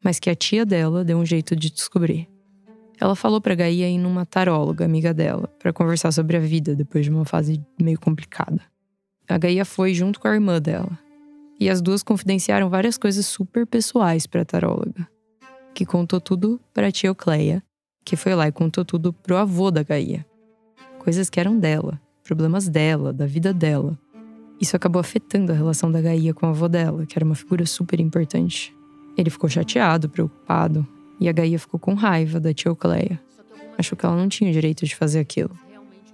mas 0.04 0.20
que 0.20 0.30
a 0.30 0.36
tia 0.36 0.66
dela 0.66 1.06
deu 1.06 1.18
um 1.18 1.26
jeito 1.26 1.56
de 1.56 1.70
descobrir. 1.72 2.28
Ela 3.00 3.16
falou 3.16 3.40
para 3.40 3.56
Gaia 3.56 3.88
ir 3.88 3.98
numa 3.98 4.26
taróloga, 4.26 4.84
amiga 4.84 5.14
dela, 5.14 5.48
para 5.58 5.72
conversar 5.72 6.12
sobre 6.12 6.36
a 6.36 6.42
vida 6.42 6.76
depois 6.76 7.06
de 7.06 7.12
uma 7.12 7.24
fase 7.24 7.64
meio 7.80 7.98
complicada. 7.98 8.62
A 9.30 9.38
Gaia 9.38 9.64
foi 9.64 9.94
junto 9.94 10.20
com 10.20 10.28
a 10.28 10.34
irmã 10.34 10.60
dela, 10.60 11.00
e 11.58 11.70
as 11.70 11.82
duas 11.82 12.04
confidenciaram 12.04 12.70
várias 12.70 12.98
coisas 12.98 13.26
super 13.26 13.66
pessoais 13.66 14.28
para 14.28 14.42
a 14.42 14.46
taróloga, 14.46 15.08
que 15.74 15.86
contou 15.86 16.20
tudo 16.20 16.60
para 16.74 16.88
a 16.88 16.92
tia 16.92 17.08
Eucleia, 17.08 17.64
que 18.04 18.18
foi 18.18 18.36
lá 18.36 18.46
e 18.46 18.52
contou 18.52 18.84
tudo 18.84 19.14
pro 19.14 19.38
avô 19.38 19.72
da 19.72 19.84
Gaia. 19.84 20.26
Coisas 21.04 21.30
que 21.30 21.38
eram 21.38 21.60
dela, 21.60 22.00
problemas 22.24 22.70
dela, 22.70 23.12
da 23.12 23.26
vida 23.26 23.54
dela, 23.54 24.00
isso 24.60 24.74
acabou 24.74 25.02
afetando 25.02 25.52
a 25.52 25.56
relação 25.56 25.92
da 25.92 26.00
Gaia 26.00 26.34
com 26.34 26.46
a 26.46 26.50
avó 26.50 26.70
dela, 26.70 27.06
que 27.06 27.18
era 27.18 27.26
uma 27.26 27.36
figura 27.36 27.66
super 27.66 28.00
importante. 28.00 28.74
Ele 29.18 29.30
ficou 29.30 29.50
chateado, 29.50 30.08
preocupado, 30.08 30.88
e 31.20 31.28
a 31.28 31.34
Gaia 31.34 31.60
ficou 31.60 31.78
com 31.78 31.94
raiva 31.94 32.40
da 32.40 32.54
tia 32.54 32.70
Eucleia. 32.70 33.20
Achou 33.78 33.98
que 33.98 34.06
ela 34.06 34.16
não 34.16 34.30
tinha 34.30 34.50
o 34.50 34.54
direito 34.54 34.86
de 34.86 34.96
fazer 34.96 35.20
aquilo. 35.20 35.52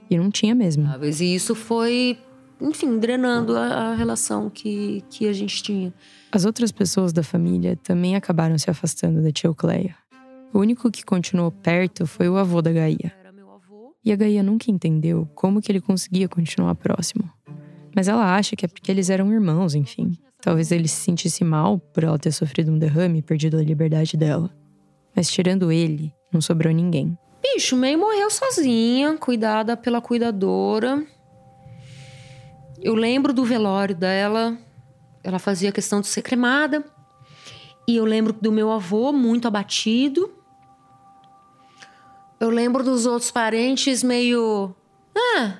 E 0.09 0.17
não 0.17 0.31
tinha 0.31 0.55
mesmo. 0.55 0.89
E 1.03 1.35
isso 1.35 1.53
foi, 1.53 2.17
enfim, 2.59 2.97
drenando 2.97 3.55
a, 3.55 3.91
a 3.91 3.93
relação 3.93 4.49
que, 4.49 5.03
que 5.07 5.27
a 5.27 5.33
gente 5.33 5.61
tinha. 5.61 5.93
As 6.31 6.45
outras 6.45 6.71
pessoas 6.71 7.13
da 7.13 7.21
família 7.21 7.77
também 7.83 8.15
acabaram 8.15 8.57
se 8.57 8.71
afastando 8.71 9.21
da 9.21 9.31
tia 9.31 9.49
Eucleia. 9.49 9.95
O 10.51 10.57
único 10.57 10.89
que 10.89 11.05
continuou 11.05 11.51
perto 11.51 12.07
foi 12.07 12.27
o 12.27 12.37
avô 12.37 12.59
da 12.59 12.71
Gaia. 12.71 13.18
E 14.03 14.11
a 14.11 14.15
Gaia 14.15 14.41
nunca 14.41 14.71
entendeu 14.71 15.27
como 15.35 15.61
que 15.61 15.71
ele 15.71 15.81
conseguia 15.81 16.27
continuar 16.27 16.75
próximo. 16.75 17.29
Mas 17.95 18.07
ela 18.07 18.35
acha 18.35 18.55
que 18.55 18.65
é 18.65 18.67
porque 18.67 18.91
eles 18.91 19.09
eram 19.09 19.31
irmãos, 19.31 19.75
enfim. 19.75 20.17
Talvez 20.41 20.71
ele 20.71 20.87
se 20.87 21.01
sentisse 21.01 21.43
mal 21.43 21.79
por 21.79 22.03
ela 22.03 22.17
ter 22.17 22.31
sofrido 22.31 22.71
um 22.71 22.77
derrame 22.77 23.19
e 23.19 23.21
perdido 23.21 23.57
a 23.57 23.63
liberdade 23.63 24.15
dela. 24.15 24.49
Mas 25.13 25.29
tirando 25.29 25.71
ele, 25.71 26.13
não 26.31 26.39
sobrou 26.39 26.73
ninguém. 26.73 27.17
Bicho, 27.41 27.75
May 27.75 27.97
morreu 27.97 28.29
sozinha, 28.29 29.17
cuidada 29.17 29.75
pela 29.75 30.01
cuidadora. 30.01 31.05
Eu 32.81 32.95
lembro 32.95 33.33
do 33.33 33.43
velório 33.43 33.95
dela. 33.95 34.57
Ela 35.23 35.39
fazia 35.39 35.71
questão 35.71 35.99
de 35.99 36.07
ser 36.07 36.21
cremada. 36.21 36.85
E 37.87 37.97
eu 37.97 38.05
lembro 38.05 38.31
do 38.31 38.51
meu 38.51 38.71
avô 38.71 39.11
muito 39.11 39.47
abatido. 39.47 40.31
Eu 42.39 42.49
lembro 42.49 42.83
dos 42.83 43.05
outros 43.05 43.31
parentes 43.31 44.01
meio. 44.01 44.73
Ah, 45.15 45.57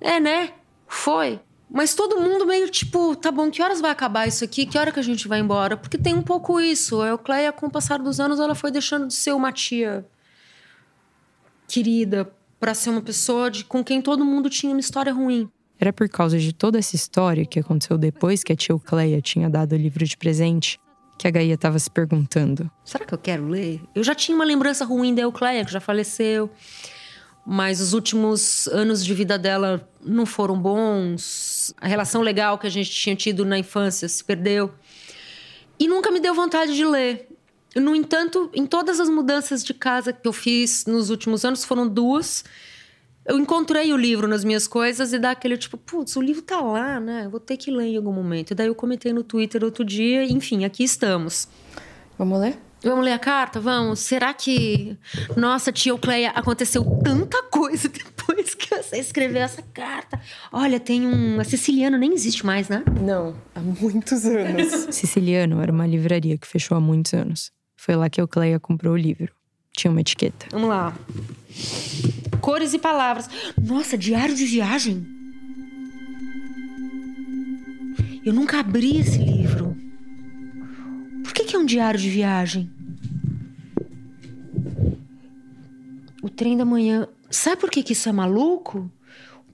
é, 0.00 0.18
né? 0.18 0.54
Foi. 0.86 1.40
Mas 1.70 1.94
todo 1.94 2.20
mundo 2.20 2.46
meio 2.46 2.68
tipo, 2.68 3.14
tá 3.14 3.30
bom, 3.30 3.50
que 3.50 3.62
horas 3.62 3.80
vai 3.80 3.90
acabar 3.90 4.26
isso 4.26 4.42
aqui? 4.42 4.66
Que 4.66 4.76
hora 4.76 4.90
que 4.90 4.98
a 4.98 5.02
gente 5.02 5.28
vai 5.28 5.38
embora? 5.38 5.76
Porque 5.76 5.96
tem 5.96 6.14
um 6.14 6.22
pouco 6.22 6.60
isso. 6.60 7.00
A 7.00 7.08
Eucleia, 7.08 7.52
com 7.52 7.66
o 7.66 7.70
passar 7.70 7.98
dos 8.00 8.18
anos, 8.18 8.40
ela 8.40 8.54
foi 8.54 8.72
deixando 8.72 9.06
de 9.06 9.14
ser 9.14 9.32
uma 9.32 9.52
tia 9.52 10.04
querida 11.68 12.32
para 12.58 12.74
ser 12.74 12.90
uma 12.90 13.00
pessoa 13.00 13.50
de, 13.50 13.64
com 13.64 13.84
quem 13.84 14.02
todo 14.02 14.24
mundo 14.24 14.50
tinha 14.50 14.72
uma 14.72 14.80
história 14.80 15.12
ruim. 15.12 15.48
Era 15.78 15.92
por 15.92 16.08
causa 16.08 16.38
de 16.38 16.52
toda 16.52 16.78
essa 16.78 16.96
história 16.96 17.46
que 17.46 17.60
aconteceu 17.60 17.96
depois 17.96 18.42
que 18.42 18.52
a 18.52 18.56
tia 18.56 18.72
Eucleia 18.72 19.20
tinha 19.22 19.48
dado 19.48 19.72
o 19.72 19.78
livro 19.78 20.04
de 20.04 20.16
presente 20.16 20.78
que 21.20 21.28
a 21.28 21.30
Gaia 21.30 21.52
estava 21.54 21.78
se 21.78 21.90
perguntando: 21.90 22.70
será 22.82 23.04
que 23.04 23.12
eu 23.12 23.18
quero 23.18 23.46
ler? 23.46 23.80
Eu 23.94 24.02
já 24.02 24.14
tinha 24.14 24.34
uma 24.34 24.44
lembrança 24.44 24.84
ruim 24.84 25.14
da 25.14 25.22
Eucleia, 25.22 25.64
que 25.64 25.70
já 25.72 25.80
faleceu 25.80 26.50
mas 27.44 27.80
os 27.80 27.94
últimos 27.94 28.68
anos 28.68 29.04
de 29.04 29.12
vida 29.14 29.38
dela 29.38 29.88
não 30.00 30.26
foram 30.26 30.56
bons. 30.60 31.74
A 31.80 31.88
relação 31.88 32.20
legal 32.20 32.58
que 32.58 32.66
a 32.66 32.70
gente 32.70 32.90
tinha 32.90 33.16
tido 33.16 33.44
na 33.44 33.58
infância 33.58 34.08
se 34.08 34.22
perdeu. 34.22 34.72
E 35.78 35.88
nunca 35.88 36.10
me 36.10 36.20
deu 36.20 36.34
vontade 36.34 36.76
de 36.76 36.84
ler. 36.84 37.28
No 37.74 37.96
entanto, 37.96 38.50
em 38.54 38.66
todas 38.66 39.00
as 39.00 39.08
mudanças 39.08 39.64
de 39.64 39.72
casa 39.72 40.12
que 40.12 40.28
eu 40.28 40.32
fiz 40.32 40.84
nos 40.86 41.10
últimos 41.10 41.44
anos, 41.44 41.64
foram 41.64 41.88
duas. 41.88 42.44
Eu 43.24 43.38
encontrei 43.38 43.92
o 43.92 43.96
livro 43.96 44.26
nas 44.26 44.44
minhas 44.44 44.66
coisas 44.66 45.12
e 45.12 45.18
dá 45.18 45.32
aquele 45.32 45.56
tipo, 45.56 45.76
putz, 45.76 46.16
o 46.16 46.22
livro 46.22 46.42
tá 46.42 46.60
lá, 46.60 46.98
né? 46.98 47.26
Eu 47.26 47.30
vou 47.30 47.40
ter 47.40 47.56
que 47.56 47.70
ler 47.70 47.86
em 47.86 47.96
algum 47.96 48.12
momento. 48.12 48.52
E 48.52 48.54
daí 48.54 48.66
eu 48.66 48.74
comentei 48.74 49.12
no 49.12 49.22
Twitter 49.22 49.62
outro 49.62 49.84
dia, 49.84 50.24
enfim, 50.24 50.64
aqui 50.64 50.82
estamos. 50.82 51.46
Vamos 52.18 52.40
ler? 52.40 52.58
Vamos 52.82 53.04
ler 53.04 53.12
a 53.12 53.18
carta? 53.18 53.60
Vamos. 53.60 54.00
Será 54.00 54.32
que. 54.32 54.96
Nossa, 55.36 55.70
tia 55.70 55.92
Eucleia, 55.92 56.30
aconteceu 56.30 56.82
tanta 57.04 57.42
coisa 57.44 57.88
depois 57.92 58.54
que 58.54 58.74
você 58.74 58.98
escreveu 58.98 59.42
essa 59.42 59.62
carta. 59.62 60.18
Olha, 60.50 60.80
tem 60.80 61.06
um. 61.06 61.38
A 61.38 61.44
Siciliano 61.44 61.98
nem 61.98 62.14
existe 62.14 62.44
mais, 62.44 62.70
né? 62.70 62.82
Não, 63.02 63.34
há 63.54 63.60
muitos 63.60 64.24
anos. 64.24 64.94
Siciliano 64.94 65.60
era 65.60 65.70
uma 65.70 65.86
livraria 65.86 66.38
que 66.38 66.46
fechou 66.46 66.76
há 66.76 66.80
muitos 66.80 67.12
anos. 67.12 67.52
Foi 67.76 67.94
lá 67.94 68.08
que 68.08 68.20
a 68.20 68.22
Eucleia 68.22 68.58
comprou 68.58 68.94
o 68.94 68.96
livro. 68.96 69.32
Tinha 69.76 69.90
uma 69.90 70.00
etiqueta. 70.00 70.46
Vamos 70.50 70.68
lá. 70.68 70.96
Cores 72.40 72.74
e 72.74 72.78
palavras. 72.78 73.28
Nossa, 73.60 73.96
diário 73.96 74.34
de 74.34 74.44
viagem. 74.44 75.06
Eu 78.24 78.34
nunca 78.34 78.60
abri 78.60 78.98
esse 78.98 79.18
livro. 79.18 79.76
Por 81.24 81.32
que, 81.32 81.44
que 81.44 81.56
é 81.56 81.58
um 81.58 81.64
diário 81.64 81.98
de 81.98 82.10
viagem? 82.10 82.70
O 86.22 86.28
trem 86.28 86.56
da 86.56 86.64
manhã. 86.64 87.08
Sabe 87.30 87.60
por 87.60 87.70
que, 87.70 87.82
que 87.82 87.92
isso 87.92 88.08
é 88.08 88.12
maluco? 88.12 88.90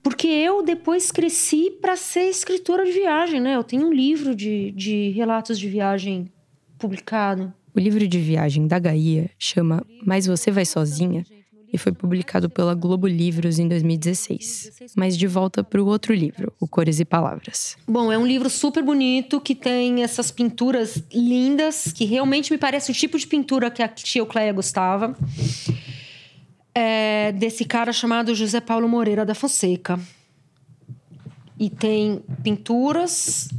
Porque 0.03 0.27
eu 0.29 0.63
depois 0.63 1.11
cresci 1.11 1.71
para 1.81 1.97
ser 1.97 2.29
escritora 2.29 2.85
de 2.85 2.93
viagem, 2.93 3.41
né? 3.41 3.57
Eu 3.57 3.65
tenho 3.65 3.87
um 3.89 3.93
livro 3.93 4.35
de, 4.35 4.71
de 4.73 5.11
relatos 5.11 5.59
de 5.59 5.69
viagem 5.69 6.33
publicado. 6.79 7.53
O 7.77 7.79
livro 7.79 8.09
de 8.09 8.19
viagem 8.19 8.67
da 8.67 8.79
Gaia 8.79 9.29
chama 9.39 9.85
Mas 10.03 10.25
Você 10.25 10.51
Vai 10.51 10.65
Sozinha 10.65 11.27
e 11.71 11.77
foi 11.77 11.93
publicado 11.93 12.49
pela 12.49 12.75
Globo 12.75 13.07
Livros 13.07 13.59
em 13.59 13.69
2016. 13.69 14.95
Mas 14.97 15.15
de 15.15 15.27
volta 15.27 15.63
para 15.63 15.83
o 15.83 15.87
outro 15.87 16.15
livro, 16.15 16.51
O 16.59 16.67
Cores 16.67 17.01
e 17.01 17.05
Palavras. 17.05 17.77
Bom, 17.87 18.11
é 18.11 18.17
um 18.17 18.27
livro 18.27 18.49
super 18.49 18.83
bonito 18.83 19.39
que 19.43 19.55
tem 19.55 20.03
essas 20.03 20.31
pinturas 20.31 21.05
lindas, 21.13 21.93
que 21.93 22.07
realmente 22.07 22.51
me 22.51 22.57
parece 22.57 22.91
o 22.91 22.95
tipo 22.95 23.19
de 23.19 23.27
pintura 23.27 23.71
que 23.71 23.83
a 23.83 23.89
tia 23.89 24.23
Eucleia 24.23 24.55
gostava. 24.55 25.15
É 26.75 27.31
desse 27.33 27.67
cara 27.67 27.93
chamado 27.93 28.35
José 28.35 28.63
Paulo 28.63 28.89
Moreira 28.89 29.27
da 29.27 29.35
Fonseca. 29.35 30.01
E 31.61 31.69
tem 31.69 32.23
pinturas 32.43 33.51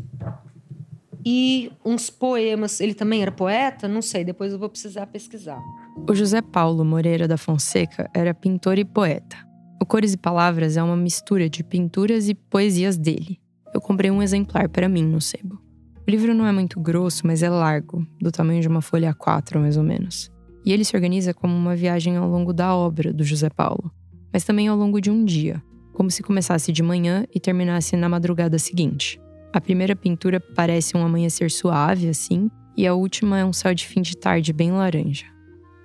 e 1.29 1.69
uns 1.83 2.09
poemas. 2.09 2.79
Ele 2.79 2.93
também 2.93 3.21
era 3.21 3.33
poeta? 3.33 3.85
Não 3.85 4.01
sei, 4.01 4.23
depois 4.23 4.53
eu 4.53 4.57
vou 4.57 4.69
precisar 4.69 5.05
pesquisar. 5.07 5.61
O 6.07 6.15
José 6.15 6.41
Paulo 6.41 6.85
Moreira 6.85 7.27
da 7.27 7.35
Fonseca 7.35 8.09
era 8.13 8.33
pintor 8.33 8.79
e 8.79 8.85
poeta. 8.85 9.35
O 9.81 9.85
Cores 9.85 10.13
e 10.13 10.17
Palavras 10.17 10.77
é 10.77 10.83
uma 10.83 10.95
mistura 10.95 11.49
de 11.49 11.65
pinturas 11.65 12.29
e 12.29 12.33
poesias 12.33 12.95
dele. 12.95 13.41
Eu 13.73 13.81
comprei 13.81 14.09
um 14.09 14.23
exemplar 14.23 14.69
para 14.69 14.87
mim 14.87 15.03
no 15.03 15.19
sebo. 15.19 15.59
O 16.07 16.09
livro 16.09 16.33
não 16.33 16.47
é 16.47 16.53
muito 16.53 16.79
grosso, 16.79 17.27
mas 17.27 17.43
é 17.43 17.49
largo, 17.49 18.07
do 18.21 18.31
tamanho 18.31 18.61
de 18.61 18.67
uma 18.69 18.81
folha 18.81 19.13
A4 19.13 19.59
mais 19.59 19.75
ou 19.75 19.83
menos. 19.83 20.31
E 20.63 20.71
ele 20.71 20.85
se 20.85 20.95
organiza 20.95 21.33
como 21.33 21.53
uma 21.53 21.75
viagem 21.75 22.15
ao 22.15 22.29
longo 22.29 22.53
da 22.53 22.73
obra 22.73 23.11
do 23.11 23.25
José 23.25 23.49
Paulo, 23.49 23.91
mas 24.31 24.45
também 24.45 24.69
ao 24.69 24.77
longo 24.77 25.01
de 25.01 25.11
um 25.11 25.25
dia, 25.25 25.61
como 25.93 26.09
se 26.09 26.23
começasse 26.23 26.71
de 26.71 26.81
manhã 26.81 27.25
e 27.35 27.39
terminasse 27.39 27.97
na 27.97 28.07
madrugada 28.07 28.57
seguinte. 28.57 29.19
A 29.57 29.59
primeira 29.59 29.95
pintura 29.95 30.39
parece 30.39 30.95
um 30.95 31.03
amanhecer 31.03 31.49
suave, 31.49 32.07
assim, 32.07 32.47
e 32.77 32.85
a 32.85 32.93
última 32.93 33.39
é 33.39 33.43
um 33.43 33.51
céu 33.51 33.73
de 33.73 33.87
fim 33.87 34.03
de 34.03 34.15
tarde 34.15 34.53
bem 34.53 34.71
laranja. 34.71 35.25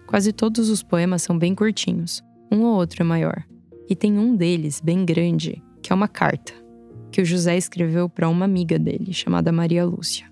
Quase 0.07 0.31
todos 0.31 0.69
os 0.69 0.83
poemas 0.83 1.23
são 1.23 1.39
bem 1.39 1.55
curtinhos, 1.55 2.23
um 2.51 2.65
ou 2.65 2.77
outro 2.77 3.03
é 3.03 3.07
maior. 3.07 3.43
E 3.89 3.97
tem 3.97 4.19
um 4.19 4.37
deles, 4.37 4.79
bem 4.79 5.07
grande, 5.07 5.63
que 5.83 5.91
é 5.91 5.97
uma 5.97 6.07
carta, 6.07 6.53
que 7.11 7.23
o 7.23 7.25
José 7.25 7.57
escreveu 7.57 8.11
para 8.11 8.29
uma 8.29 8.45
amiga 8.45 8.79
dele, 8.79 9.11
chamada 9.15 9.51
Maria 9.51 9.87
Lúcia. 9.87 10.31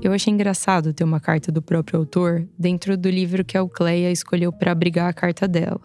Eu 0.00 0.12
achei 0.12 0.32
engraçado 0.32 0.94
ter 0.94 1.02
uma 1.02 1.18
carta 1.18 1.50
do 1.50 1.60
próprio 1.60 1.98
autor 1.98 2.48
dentro 2.56 2.96
do 2.96 3.10
livro 3.10 3.44
que 3.44 3.56
a 3.56 3.62
Eucleia 3.62 4.12
escolheu 4.12 4.52
para 4.52 4.70
abrigar 4.70 5.08
a 5.08 5.12
carta 5.12 5.48
dela. 5.48 5.82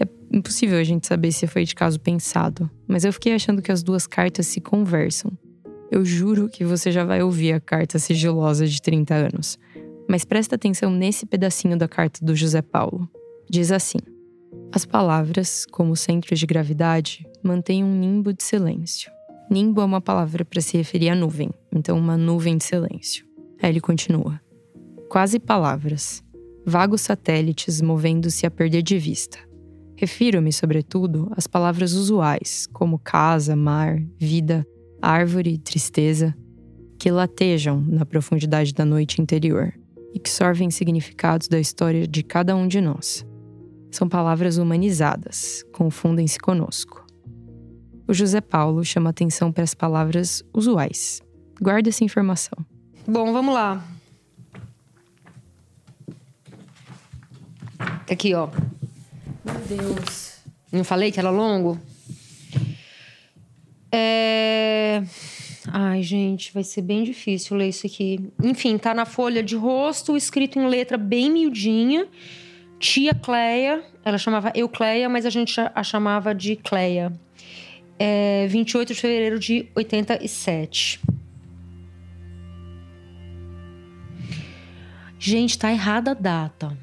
É 0.00 0.36
impossível 0.36 0.80
a 0.80 0.84
gente 0.84 1.06
saber 1.06 1.30
se 1.30 1.46
foi 1.46 1.62
de 1.62 1.76
caso 1.76 2.00
pensado, 2.00 2.68
mas 2.88 3.04
eu 3.04 3.12
fiquei 3.12 3.34
achando 3.34 3.62
que 3.62 3.70
as 3.70 3.84
duas 3.84 4.04
cartas 4.04 4.48
se 4.48 4.60
conversam. 4.60 5.30
Eu 5.94 6.04
juro 6.04 6.48
que 6.48 6.64
você 6.64 6.90
já 6.90 7.04
vai 7.04 7.22
ouvir 7.22 7.52
a 7.52 7.60
carta 7.60 8.00
sigilosa 8.00 8.66
de 8.66 8.82
30 8.82 9.14
anos, 9.14 9.56
mas 10.08 10.24
presta 10.24 10.56
atenção 10.56 10.90
nesse 10.90 11.24
pedacinho 11.24 11.78
da 11.78 11.86
carta 11.86 12.18
do 12.24 12.34
José 12.34 12.60
Paulo. 12.60 13.08
Diz 13.48 13.70
assim: 13.70 13.98
As 14.72 14.84
palavras, 14.84 15.64
como 15.70 15.94
centro 15.94 16.34
de 16.34 16.46
gravidade, 16.46 17.24
mantêm 17.44 17.84
um 17.84 17.94
nimbo 17.96 18.32
de 18.32 18.42
silêncio. 18.42 19.08
Nimbo 19.48 19.80
é 19.82 19.84
uma 19.84 20.00
palavra 20.00 20.44
para 20.44 20.60
se 20.60 20.76
referir 20.76 21.10
à 21.10 21.14
nuvem, 21.14 21.50
então 21.72 21.96
uma 21.96 22.16
nuvem 22.16 22.56
de 22.56 22.64
silêncio. 22.64 23.24
Aí 23.62 23.70
ele 23.70 23.80
continua: 23.80 24.40
Quase 25.08 25.38
palavras, 25.38 26.24
vagos 26.66 27.02
satélites 27.02 27.80
movendo-se 27.80 28.44
a 28.44 28.50
perder 28.50 28.82
de 28.82 28.98
vista. 28.98 29.38
Refiro-me, 29.94 30.52
sobretudo, 30.52 31.30
às 31.36 31.46
palavras 31.46 31.92
usuais, 31.92 32.66
como 32.72 32.98
casa, 32.98 33.54
mar, 33.54 34.02
vida, 34.18 34.66
árvore, 35.04 35.58
tristeza, 35.58 36.34
que 36.98 37.10
latejam 37.10 37.80
na 37.80 38.06
profundidade 38.06 38.72
da 38.72 38.84
noite 38.84 39.20
interior 39.20 39.74
e 40.14 40.18
que 40.18 40.30
sorvem 40.30 40.70
significados 40.70 41.48
da 41.48 41.60
história 41.60 42.06
de 42.06 42.22
cada 42.22 42.56
um 42.56 42.66
de 42.66 42.80
nós. 42.80 43.26
São 43.90 44.08
palavras 44.08 44.56
humanizadas, 44.56 45.64
confundem-se 45.72 46.38
conosco. 46.38 47.04
O 48.08 48.14
José 48.14 48.40
Paulo 48.40 48.84
chama 48.84 49.10
atenção 49.10 49.52
para 49.52 49.64
as 49.64 49.74
palavras 49.74 50.42
usuais. 50.52 51.22
Guarda 51.60 51.88
essa 51.88 52.04
informação. 52.04 52.58
Bom, 53.06 53.32
vamos 53.32 53.54
lá. 53.54 53.84
Aqui, 58.10 58.34
ó. 58.34 58.48
Meu 59.44 59.78
Deus. 59.78 60.38
Não 60.72 60.84
falei 60.84 61.12
que 61.12 61.18
era 61.18 61.30
longo? 61.30 61.78
É. 63.96 65.02
Ai, 65.72 66.02
gente, 66.02 66.52
vai 66.52 66.64
ser 66.64 66.82
bem 66.82 67.04
difícil 67.04 67.56
ler 67.56 67.68
isso 67.68 67.86
aqui. 67.86 68.28
Enfim, 68.42 68.76
tá 68.76 68.92
na 68.92 69.04
folha 69.04 69.42
de 69.42 69.54
rosto, 69.54 70.16
escrito 70.16 70.58
em 70.58 70.66
letra 70.66 70.98
bem 70.98 71.30
miudinha. 71.30 72.08
Tia 72.78 73.14
Cleia, 73.14 73.82
ela 74.04 74.18
chamava 74.18 74.52
Eucleia, 74.54 75.08
mas 75.08 75.24
a 75.24 75.30
gente 75.30 75.54
a 75.58 75.82
chamava 75.82 76.34
de 76.34 76.56
Cleia. 76.56 77.12
É 77.98 78.46
28 78.48 78.92
de 78.92 79.00
fevereiro 79.00 79.38
de 79.38 79.68
87. 79.76 81.00
Gente, 85.18 85.56
tá 85.56 85.70
errada 85.70 86.10
a 86.10 86.14
data. 86.14 86.76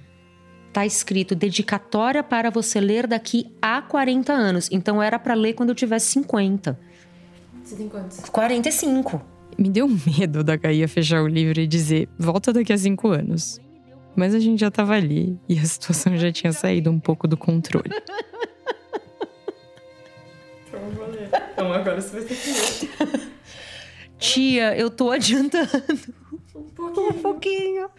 Tá 0.74 0.86
escrito 0.86 1.36
dedicatória 1.36 2.24
para 2.24 2.50
você 2.50 2.80
ler 2.80 3.06
daqui 3.06 3.54
a 3.62 3.82
40 3.82 4.32
anos. 4.32 4.70
Então 4.72 5.04
era 5.04 5.20
para 5.20 5.34
ler 5.34 5.54
quando 5.54 5.70
eu 5.70 5.76
tivesse 5.76 6.08
50. 6.14 6.80
Você 7.72 7.78
tem 7.78 7.88
quantos? 7.88 8.20
45. 8.30 9.22
Me 9.58 9.70
deu 9.70 9.88
medo 9.88 10.44
da 10.44 10.58
Gaia 10.58 10.90
fechar 10.90 11.24
o 11.24 11.28
livro 11.28 11.58
e 11.58 11.66
dizer: 11.66 12.10
volta 12.20 12.52
daqui 12.52 12.74
a 12.74 12.78
cinco 12.78 13.08
anos. 13.08 13.62
Mas 14.14 14.36
a 14.36 14.40
gente 14.40 14.60
já 14.60 14.68
estava 14.68 14.94
ali 14.94 15.40
e 15.48 15.58
a 15.58 15.64
situação 15.64 16.18
já 16.18 16.30
tinha 16.34 16.52
saído 16.52 16.92
um 16.92 17.00
pouco 17.00 17.30
do 17.30 17.38
controle. 17.38 17.90
Então 20.68 20.90
vou 20.90 21.08
ler. 21.08 21.30
Então 21.54 21.72
agora 21.72 22.02
você 22.02 22.20
vai 22.20 22.28
ter 22.28 22.36
que 22.36 23.04
ler. 23.06 23.32
Tia, 24.20 24.78
eu 24.78 24.90
tô 24.90 25.10
adiantando. 25.10 25.70
Um 26.54 26.68
pouquinho. 26.68 27.10
Um 27.10 27.22
pouquinho. 27.22 27.90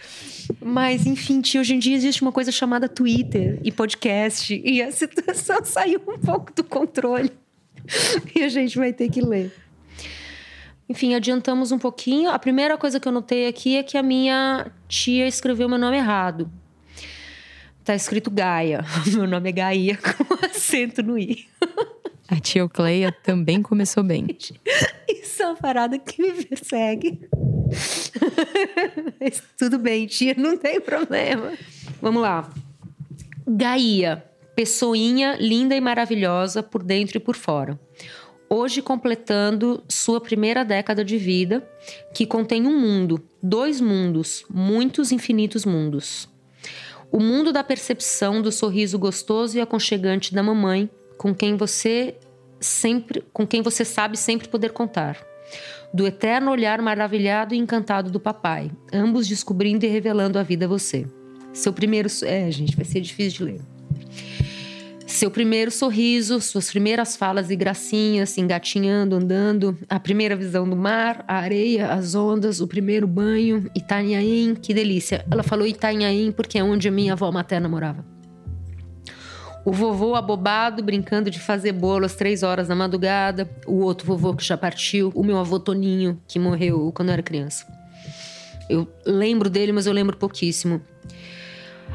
Mas, 0.60 1.06
enfim, 1.06 1.40
tia, 1.40 1.62
hoje 1.62 1.74
em 1.74 1.78
dia 1.78 1.96
existe 1.96 2.20
uma 2.20 2.30
coisa 2.30 2.52
chamada 2.52 2.90
Twitter 2.90 3.58
e 3.64 3.72
podcast. 3.72 4.54
E 4.62 4.82
a 4.82 4.92
situação 4.92 5.64
saiu 5.64 6.02
um 6.06 6.18
pouco 6.18 6.52
do 6.54 6.62
controle. 6.62 7.32
E 8.34 8.42
a 8.42 8.48
gente 8.48 8.78
vai 8.78 8.92
ter 8.92 9.08
que 9.08 9.20
ler. 9.20 9.61
Enfim, 10.92 11.14
adiantamos 11.14 11.72
um 11.72 11.78
pouquinho. 11.78 12.28
A 12.28 12.38
primeira 12.38 12.76
coisa 12.76 13.00
que 13.00 13.08
eu 13.08 13.12
notei 13.12 13.46
aqui 13.46 13.78
é 13.78 13.82
que 13.82 13.96
a 13.96 14.02
minha 14.02 14.70
tia 14.86 15.26
escreveu 15.26 15.66
meu 15.66 15.78
nome 15.78 15.96
errado. 15.96 16.52
Tá 17.82 17.94
escrito 17.94 18.30
Gaia. 18.30 18.84
Meu 19.08 19.26
nome 19.26 19.48
é 19.48 19.52
Gaia 19.52 19.96
com 20.04 20.34
acento 20.44 21.02
no 21.02 21.18
I. 21.18 21.48
A 22.28 22.38
tia 22.38 22.60
Eucleia 22.60 23.10
também 23.10 23.62
começou 23.62 24.04
bem. 24.04 24.26
Isso 25.08 25.42
é 25.42 25.46
uma 25.46 25.56
parada 25.56 25.98
que 25.98 26.20
me 26.20 26.44
persegue. 26.44 27.26
Mas 29.18 29.42
tudo 29.56 29.78
bem, 29.78 30.06
tia, 30.06 30.34
não 30.36 30.58
tem 30.58 30.78
problema. 30.78 31.54
Vamos 32.02 32.20
lá. 32.20 32.50
Gaia, 33.48 34.22
pessoinha 34.54 35.38
linda 35.40 35.74
e 35.74 35.80
maravilhosa 35.80 36.62
por 36.62 36.82
dentro 36.82 37.16
e 37.16 37.20
por 37.20 37.34
fora. 37.34 37.80
Hoje 38.54 38.82
completando 38.82 39.82
sua 39.88 40.20
primeira 40.20 40.62
década 40.62 41.02
de 41.02 41.16
vida, 41.16 41.66
que 42.12 42.26
contém 42.26 42.66
um 42.66 42.78
mundo, 42.78 43.18
dois 43.42 43.80
mundos, 43.80 44.44
muitos 44.52 45.10
infinitos 45.10 45.64
mundos. 45.64 46.28
O 47.10 47.18
mundo 47.18 47.50
da 47.50 47.64
percepção 47.64 48.42
do 48.42 48.52
sorriso 48.52 48.98
gostoso 48.98 49.56
e 49.56 49.60
aconchegante 49.62 50.34
da 50.34 50.42
mamãe, 50.42 50.90
com 51.16 51.34
quem 51.34 51.56
você 51.56 52.14
sempre, 52.60 53.24
com 53.32 53.46
quem 53.46 53.62
você 53.62 53.86
sabe 53.86 54.18
sempre 54.18 54.48
poder 54.48 54.72
contar. 54.72 55.16
Do 55.94 56.06
eterno 56.06 56.50
olhar 56.50 56.82
maravilhado 56.82 57.54
e 57.54 57.58
encantado 57.58 58.10
do 58.10 58.20
papai, 58.20 58.70
ambos 58.92 59.26
descobrindo 59.26 59.86
e 59.86 59.88
revelando 59.88 60.38
a 60.38 60.42
vida 60.42 60.66
a 60.66 60.68
você. 60.68 61.06
Seu 61.54 61.72
primeiro, 61.72 62.10
é, 62.22 62.50
gente, 62.50 62.76
vai 62.76 62.84
ser 62.84 63.00
difícil 63.00 63.46
de 63.46 63.52
ler. 63.54 63.71
Seu 65.12 65.30
primeiro 65.30 65.70
sorriso, 65.70 66.40
suas 66.40 66.70
primeiras 66.70 67.16
falas 67.16 67.50
e 67.50 67.54
gracinhas, 67.54 68.38
engatinhando, 68.38 69.14
andando, 69.14 69.78
a 69.86 70.00
primeira 70.00 70.34
visão 70.34 70.66
do 70.66 70.74
mar, 70.74 71.22
a 71.28 71.36
areia, 71.36 71.92
as 71.92 72.14
ondas, 72.14 72.62
o 72.62 72.66
primeiro 72.66 73.06
banho, 73.06 73.70
Itanhaém, 73.76 74.54
que 74.54 74.72
delícia. 74.72 75.22
Ela 75.30 75.42
falou 75.42 75.66
Itanhaém 75.66 76.32
porque 76.32 76.58
é 76.58 76.64
onde 76.64 76.88
a 76.88 76.90
minha 76.90 77.12
avó 77.12 77.30
materna 77.30 77.68
morava. 77.68 78.02
O 79.66 79.70
vovô 79.70 80.14
abobado, 80.14 80.82
brincando 80.82 81.30
de 81.30 81.38
fazer 81.38 81.72
bolo 81.72 82.06
às 82.06 82.14
três 82.14 82.42
horas 82.42 82.68
da 82.68 82.74
madrugada. 82.74 83.48
O 83.66 83.80
outro 83.82 84.06
vovô 84.06 84.34
que 84.34 84.42
já 84.42 84.56
partiu. 84.56 85.12
O 85.14 85.22
meu 85.22 85.36
avô 85.36 85.60
Toninho, 85.60 86.18
que 86.26 86.38
morreu 86.38 86.90
quando 86.90 87.10
eu 87.10 87.12
era 87.12 87.22
criança. 87.22 87.66
Eu 88.68 88.88
lembro 89.04 89.50
dele, 89.50 89.72
mas 89.72 89.86
eu 89.86 89.92
lembro 89.92 90.16
pouquíssimo. 90.16 90.80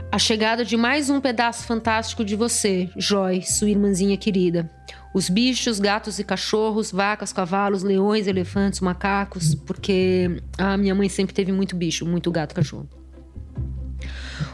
A 0.10 0.18
chegada 0.18 0.64
de 0.64 0.78
mais 0.78 1.10
um 1.10 1.20
pedaço 1.20 1.66
fantástico 1.66 2.24
de 2.24 2.36
você, 2.36 2.90
Joy, 2.96 3.42
sua 3.42 3.70
irmãzinha 3.70 4.16
querida. 4.16 4.72
Os 5.14 5.30
bichos, 5.30 5.80
gatos 5.80 6.18
e 6.18 6.24
cachorros, 6.24 6.92
vacas, 6.92 7.34
cavalos, 7.34 7.84
leões, 7.84 8.26
elefantes, 8.26 8.80
macacos, 8.80 9.54
porque 9.54 10.42
a 10.58 10.78
minha 10.78 10.96
mãe 10.96 11.10
sempre 11.10 11.36
teve 11.36 11.52
muito 11.52 11.76
bicho, 11.76 12.06
muito 12.06 12.32
gato, 12.32 12.56
cachorro. 12.56 12.88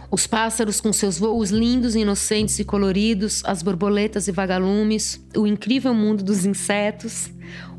Os 0.09 0.25
pássaros 0.25 0.81
com 0.81 0.91
seus 0.91 1.19
voos 1.19 1.51
lindos, 1.51 1.95
inocentes 1.95 2.57
e 2.57 2.65
coloridos, 2.65 3.43
as 3.45 3.61
borboletas 3.61 4.27
e 4.27 4.31
vagalumes, 4.31 5.23
o 5.35 5.45
incrível 5.45 5.93
mundo 5.93 6.23
dos 6.23 6.45
insetos, 6.45 7.29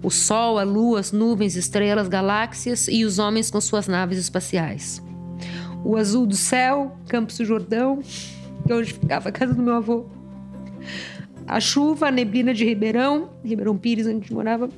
o 0.02 0.10
sol, 0.10 0.58
a 0.58 0.62
lua, 0.62 1.00
as 1.00 1.10
nuvens, 1.10 1.56
estrelas, 1.56 2.06
galáxias 2.06 2.86
e 2.88 3.04
os 3.04 3.18
homens 3.18 3.50
com 3.50 3.60
suas 3.60 3.88
naves 3.88 4.18
espaciais. 4.18 5.03
O 5.84 5.96
azul 5.96 6.26
do 6.26 6.34
céu, 6.34 6.96
Campos 7.06 7.36
do 7.36 7.44
Jordão, 7.44 8.02
que 8.66 8.72
é 8.72 8.74
onde 8.74 8.92
ficava 8.92 9.28
a 9.28 9.32
casa 9.32 9.52
do 9.52 9.62
meu 9.62 9.74
avô. 9.74 10.06
A 11.46 11.60
chuva, 11.60 12.08
a 12.08 12.10
neblina 12.10 12.54
de 12.54 12.64
Ribeirão, 12.64 13.28
Ribeirão 13.44 13.76
Pires, 13.76 14.06
onde 14.06 14.16
a 14.16 14.20
gente 14.20 14.32
morava. 14.32 14.70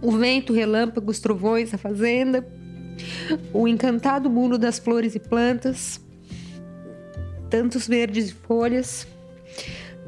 O 0.00 0.10
vento, 0.12 0.52
relâmpagos, 0.52 1.18
trovões, 1.18 1.74
a 1.74 1.78
fazenda. 1.78 2.46
O 3.52 3.68
encantado 3.68 4.30
mundo 4.30 4.56
das 4.56 4.78
flores 4.78 5.14
e 5.14 5.20
plantas. 5.20 6.00
Tantos 7.50 7.86
verdes 7.86 8.30
e 8.30 8.32
folhas. 8.32 9.06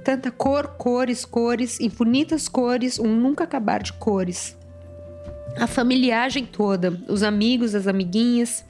Tanta 0.03 0.31
cor, 0.31 0.69
cores, 0.79 1.27
cores, 1.27 1.79
infinitas 1.79 2.49
cores, 2.49 2.99
um 2.99 3.15
nunca 3.15 3.45
acabar 3.45 3.83
de 3.83 3.93
cores. 3.93 4.57
A 5.57 5.67
familiagem 5.67 6.47
toda, 6.47 6.99
os 7.07 7.23
amigos, 7.23 7.75
as 7.75 7.87
amiguinhas, 7.87 8.65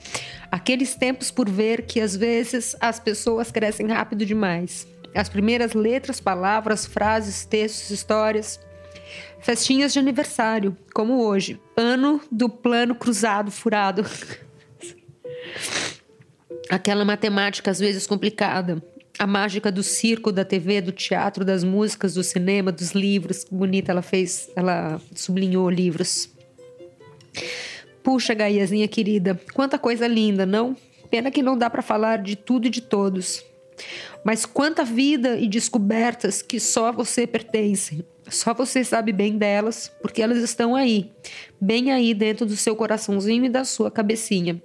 aqueles 0.50 0.94
tempos 0.94 1.30
por 1.30 1.48
ver 1.48 1.82
que 1.82 2.00
às 2.00 2.16
vezes 2.16 2.74
as 2.80 2.98
pessoas 2.98 3.50
crescem 3.50 3.86
rápido 3.86 4.24
demais 4.24 4.86
as 5.14 5.28
primeiras 5.28 5.74
letras, 5.74 6.20
palavras, 6.20 6.86
frases, 6.86 7.44
textos, 7.44 7.90
histórias. 7.90 8.60
Festinhas 9.40 9.92
de 9.92 9.98
aniversário, 9.98 10.76
como 10.94 11.24
hoje. 11.24 11.60
Ano 11.76 12.20
do 12.30 12.48
plano 12.48 12.94
cruzado, 12.94 13.50
furado. 13.50 14.04
Aquela 16.68 17.04
matemática 17.04 17.70
às 17.70 17.80
vezes 17.80 18.06
complicada. 18.06 18.82
A 19.18 19.26
mágica 19.26 19.72
do 19.72 19.82
circo, 19.82 20.30
da 20.30 20.44
TV, 20.44 20.80
do 20.80 20.92
teatro, 20.92 21.44
das 21.44 21.64
músicas, 21.64 22.14
do 22.14 22.22
cinema, 22.22 22.70
dos 22.70 22.92
livros. 22.92 23.44
Que 23.44 23.54
bonita 23.54 23.92
ela 23.92 24.02
fez, 24.02 24.48
ela 24.54 25.00
sublinhou 25.14 25.68
livros. 25.68 26.30
Puxa, 28.02 28.34
Gaiazinha 28.34 28.88
querida, 28.88 29.40
quanta 29.54 29.78
coisa 29.78 30.06
linda, 30.06 30.46
não? 30.46 30.76
Pena 31.10 31.30
que 31.30 31.42
não 31.42 31.56
dá 31.56 31.68
para 31.68 31.82
falar 31.82 32.18
de 32.18 32.36
tudo 32.36 32.66
e 32.66 32.70
de 32.70 32.80
todos. 32.80 33.44
Mas 34.24 34.46
quanta 34.46 34.84
vida 34.84 35.38
e 35.38 35.48
descobertas 35.48 36.42
que 36.42 36.60
só 36.60 36.92
você 36.92 37.26
pertence. 37.26 38.04
Só 38.28 38.54
você 38.54 38.84
sabe 38.84 39.12
bem 39.12 39.36
delas, 39.36 39.90
porque 40.00 40.22
elas 40.22 40.38
estão 40.38 40.76
aí, 40.76 41.10
bem 41.60 41.90
aí 41.90 42.14
dentro 42.14 42.46
do 42.46 42.56
seu 42.56 42.76
coraçãozinho 42.76 43.44
e 43.44 43.48
da 43.48 43.64
sua 43.64 43.90
cabecinha. 43.90 44.62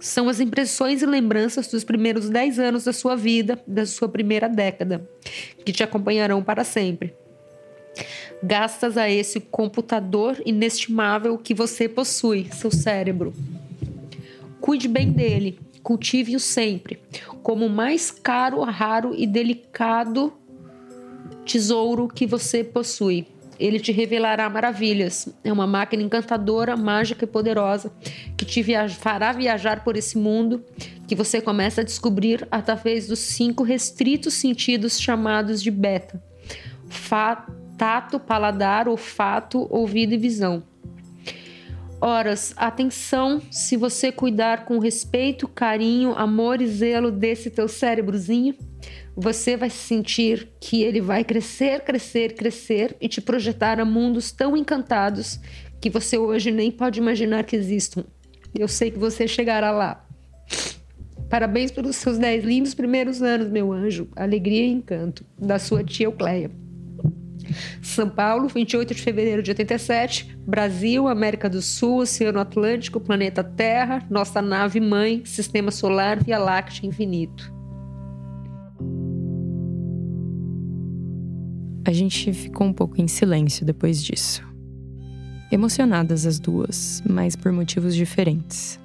São 0.00 0.28
as 0.28 0.38
impressões 0.38 1.02
e 1.02 1.06
lembranças 1.06 1.66
dos 1.66 1.82
primeiros 1.82 2.30
10 2.30 2.60
anos 2.60 2.84
da 2.84 2.92
sua 2.92 3.16
vida, 3.16 3.60
da 3.66 3.84
sua 3.84 4.08
primeira 4.08 4.48
década, 4.48 5.08
que 5.64 5.72
te 5.72 5.82
acompanharão 5.82 6.42
para 6.42 6.62
sempre. 6.62 7.14
Gastas 8.42 8.96
a 8.96 9.10
esse 9.10 9.40
computador 9.40 10.40
inestimável 10.44 11.36
que 11.38 11.54
você 11.54 11.88
possui, 11.88 12.48
seu 12.52 12.70
cérebro. 12.70 13.32
Cuide 14.60 14.88
bem 14.88 15.10
dele, 15.10 15.58
cultive-o 15.82 16.40
sempre, 16.40 17.00
como 17.42 17.66
o 17.66 17.70
mais 17.70 18.10
caro, 18.10 18.62
raro 18.62 19.14
e 19.16 19.26
delicado 19.26 20.32
tesouro 21.44 22.08
que 22.08 22.26
você 22.26 22.62
possui. 22.62 23.26
Ele 23.58 23.80
te 23.80 23.90
revelará 23.90 24.48
maravilhas. 24.48 25.28
É 25.42 25.52
uma 25.52 25.66
máquina 25.66 26.02
encantadora, 26.02 26.76
mágica 26.76 27.24
e 27.24 27.28
poderosa 27.28 27.92
que 28.36 28.44
te 28.44 28.62
fará 28.90 29.32
viajar 29.32 29.82
por 29.82 29.96
esse 29.96 30.16
mundo 30.16 30.62
que 31.08 31.14
você 31.14 31.40
começa 31.40 31.80
a 31.80 31.84
descobrir 31.84 32.46
através 32.50 33.08
dos 33.08 33.18
cinco 33.18 33.62
restritos 33.62 34.34
sentidos 34.34 35.00
chamados 35.00 35.62
de 35.62 35.70
beta: 35.70 36.22
tato, 37.78 38.18
paladar, 38.18 38.88
olfato, 38.88 39.66
ouvido 39.70 40.12
e 40.12 40.18
visão. 40.18 40.64
Horas, 42.00 42.54
atenção, 42.56 43.40
se 43.50 43.76
você 43.76 44.12
cuidar 44.12 44.64
com 44.64 44.78
respeito, 44.78 45.48
carinho, 45.48 46.12
amor 46.12 46.60
e 46.60 46.66
zelo 46.66 47.10
desse 47.10 47.50
teu 47.50 47.66
cérebrozinho, 47.66 48.54
você 49.16 49.56
vai 49.56 49.70
sentir 49.70 50.48
que 50.60 50.82
ele 50.82 51.00
vai 51.00 51.24
crescer, 51.24 51.80
crescer, 51.80 52.34
crescer 52.34 52.96
e 53.00 53.08
te 53.08 53.20
projetar 53.20 53.80
a 53.80 53.84
mundos 53.84 54.30
tão 54.30 54.56
encantados 54.56 55.40
que 55.80 55.90
você 55.90 56.16
hoje 56.18 56.52
nem 56.52 56.70
pode 56.70 57.00
imaginar 57.00 57.44
que 57.44 57.56
existam. 57.56 58.04
Eu 58.56 58.68
sei 58.68 58.90
que 58.90 58.98
você 58.98 59.26
chegará 59.26 59.72
lá. 59.72 60.04
Parabéns 61.28 61.70
pelos 61.70 61.96
seus 61.96 62.16
10 62.16 62.44
lindos 62.44 62.74
primeiros 62.74 63.22
anos, 63.22 63.48
meu 63.48 63.72
anjo. 63.72 64.08
Alegria 64.14 64.64
e 64.64 64.70
encanto. 64.70 65.24
Da 65.36 65.58
sua 65.58 65.82
tia 65.84 66.06
Eucleia. 66.06 66.50
São 67.82 68.08
Paulo, 68.08 68.48
28 68.48 68.94
de 68.94 69.02
fevereiro 69.02 69.42
de 69.42 69.50
87. 69.50 70.38
Brasil, 70.46 71.08
América 71.08 71.48
do 71.48 71.60
Sul, 71.60 71.98
Oceano 71.98 72.40
Atlântico, 72.40 73.00
planeta 73.00 73.42
Terra, 73.44 74.04
nossa 74.10 74.40
nave 74.42 74.80
mãe, 74.80 75.22
sistema 75.24 75.70
solar, 75.70 76.22
Via 76.22 76.38
Láctea 76.38 76.86
infinito. 76.86 77.52
A 81.86 81.92
gente 81.92 82.32
ficou 82.34 82.66
um 82.66 82.72
pouco 82.72 83.00
em 83.00 83.08
silêncio 83.08 83.64
depois 83.64 84.02
disso. 84.02 84.46
Emocionadas 85.50 86.26
as 86.26 86.38
duas, 86.38 87.02
mas 87.08 87.34
por 87.34 87.50
motivos 87.50 87.94
diferentes. 87.94 88.78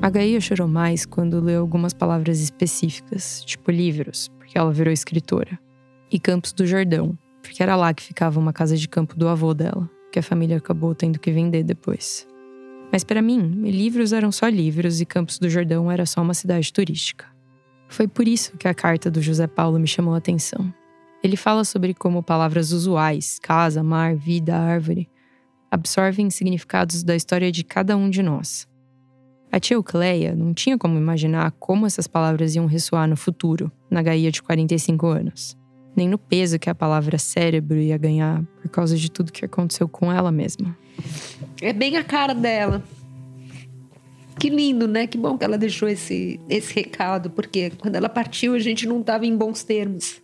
A 0.00 0.08
Gaia 0.08 0.40
chorou 0.40 0.68
mais 0.68 1.04
quando 1.04 1.40
leu 1.40 1.60
algumas 1.60 1.92
palavras 1.92 2.38
específicas, 2.38 3.42
tipo 3.44 3.70
livros, 3.72 4.30
porque 4.38 4.56
ela 4.56 4.72
virou 4.72 4.92
escritora, 4.92 5.58
e 6.12 6.20
Campos 6.20 6.52
do 6.52 6.64
Jordão, 6.64 7.18
porque 7.44 7.62
era 7.62 7.76
lá 7.76 7.92
que 7.92 8.02
ficava 8.02 8.40
uma 8.40 8.54
casa 8.54 8.74
de 8.74 8.88
campo 8.88 9.14
do 9.16 9.28
avô 9.28 9.52
dela, 9.52 9.88
que 10.10 10.18
a 10.18 10.22
família 10.22 10.56
acabou 10.56 10.94
tendo 10.94 11.18
que 11.18 11.30
vender 11.30 11.62
depois. 11.62 12.26
Mas 12.90 13.04
para 13.04 13.20
mim, 13.20 13.38
livros 13.70 14.14
eram 14.14 14.32
só 14.32 14.48
livros 14.48 15.00
e 15.00 15.04
Campos 15.04 15.38
do 15.38 15.50
Jordão 15.50 15.90
era 15.90 16.06
só 16.06 16.22
uma 16.22 16.32
cidade 16.32 16.72
turística. 16.72 17.26
Foi 17.86 18.08
por 18.08 18.26
isso 18.26 18.56
que 18.56 18.66
a 18.66 18.72
carta 18.72 19.10
do 19.10 19.20
José 19.20 19.46
Paulo 19.46 19.78
me 19.78 19.86
chamou 19.86 20.14
a 20.14 20.18
atenção. 20.18 20.72
Ele 21.22 21.36
fala 21.36 21.64
sobre 21.64 21.92
como 21.92 22.22
palavras 22.22 22.72
usuais, 22.72 23.38
casa, 23.42 23.82
mar, 23.82 24.16
vida, 24.16 24.56
árvore, 24.56 25.08
absorvem 25.70 26.30
significados 26.30 27.02
da 27.02 27.14
história 27.14 27.52
de 27.52 27.62
cada 27.62 27.94
um 27.96 28.08
de 28.08 28.22
nós. 28.22 28.66
A 29.52 29.60
tia 29.60 29.76
Eucleia 29.76 30.34
não 30.34 30.54
tinha 30.54 30.78
como 30.78 30.96
imaginar 30.96 31.52
como 31.52 31.86
essas 31.86 32.06
palavras 32.06 32.54
iam 32.54 32.66
ressoar 32.66 33.06
no 33.06 33.16
futuro, 33.16 33.70
na 33.90 34.02
Gaia 34.02 34.30
de 34.30 34.42
45 34.42 35.06
anos 35.06 35.63
nem 35.96 36.08
no 36.08 36.18
peso 36.18 36.58
que 36.58 36.68
a 36.68 36.74
palavra 36.74 37.18
cérebro 37.18 37.78
ia 37.78 37.96
ganhar 37.96 38.42
por 38.60 38.68
causa 38.68 38.96
de 38.96 39.10
tudo 39.10 39.32
que 39.32 39.44
aconteceu 39.44 39.88
com 39.88 40.12
ela 40.12 40.32
mesma. 40.32 40.76
É 41.60 41.72
bem 41.72 41.96
a 41.96 42.04
cara 42.04 42.34
dela. 42.34 42.82
Que 44.38 44.50
lindo, 44.50 44.88
né? 44.88 45.06
Que 45.06 45.16
bom 45.16 45.38
que 45.38 45.44
ela 45.44 45.56
deixou 45.56 45.88
esse, 45.88 46.40
esse 46.48 46.74
recado, 46.74 47.30
porque 47.30 47.70
quando 47.78 47.94
ela 47.96 48.08
partiu 48.08 48.54
a 48.54 48.58
gente 48.58 48.86
não 48.86 49.00
estava 49.00 49.24
em 49.24 49.36
bons 49.36 49.62
termos. 49.62 50.20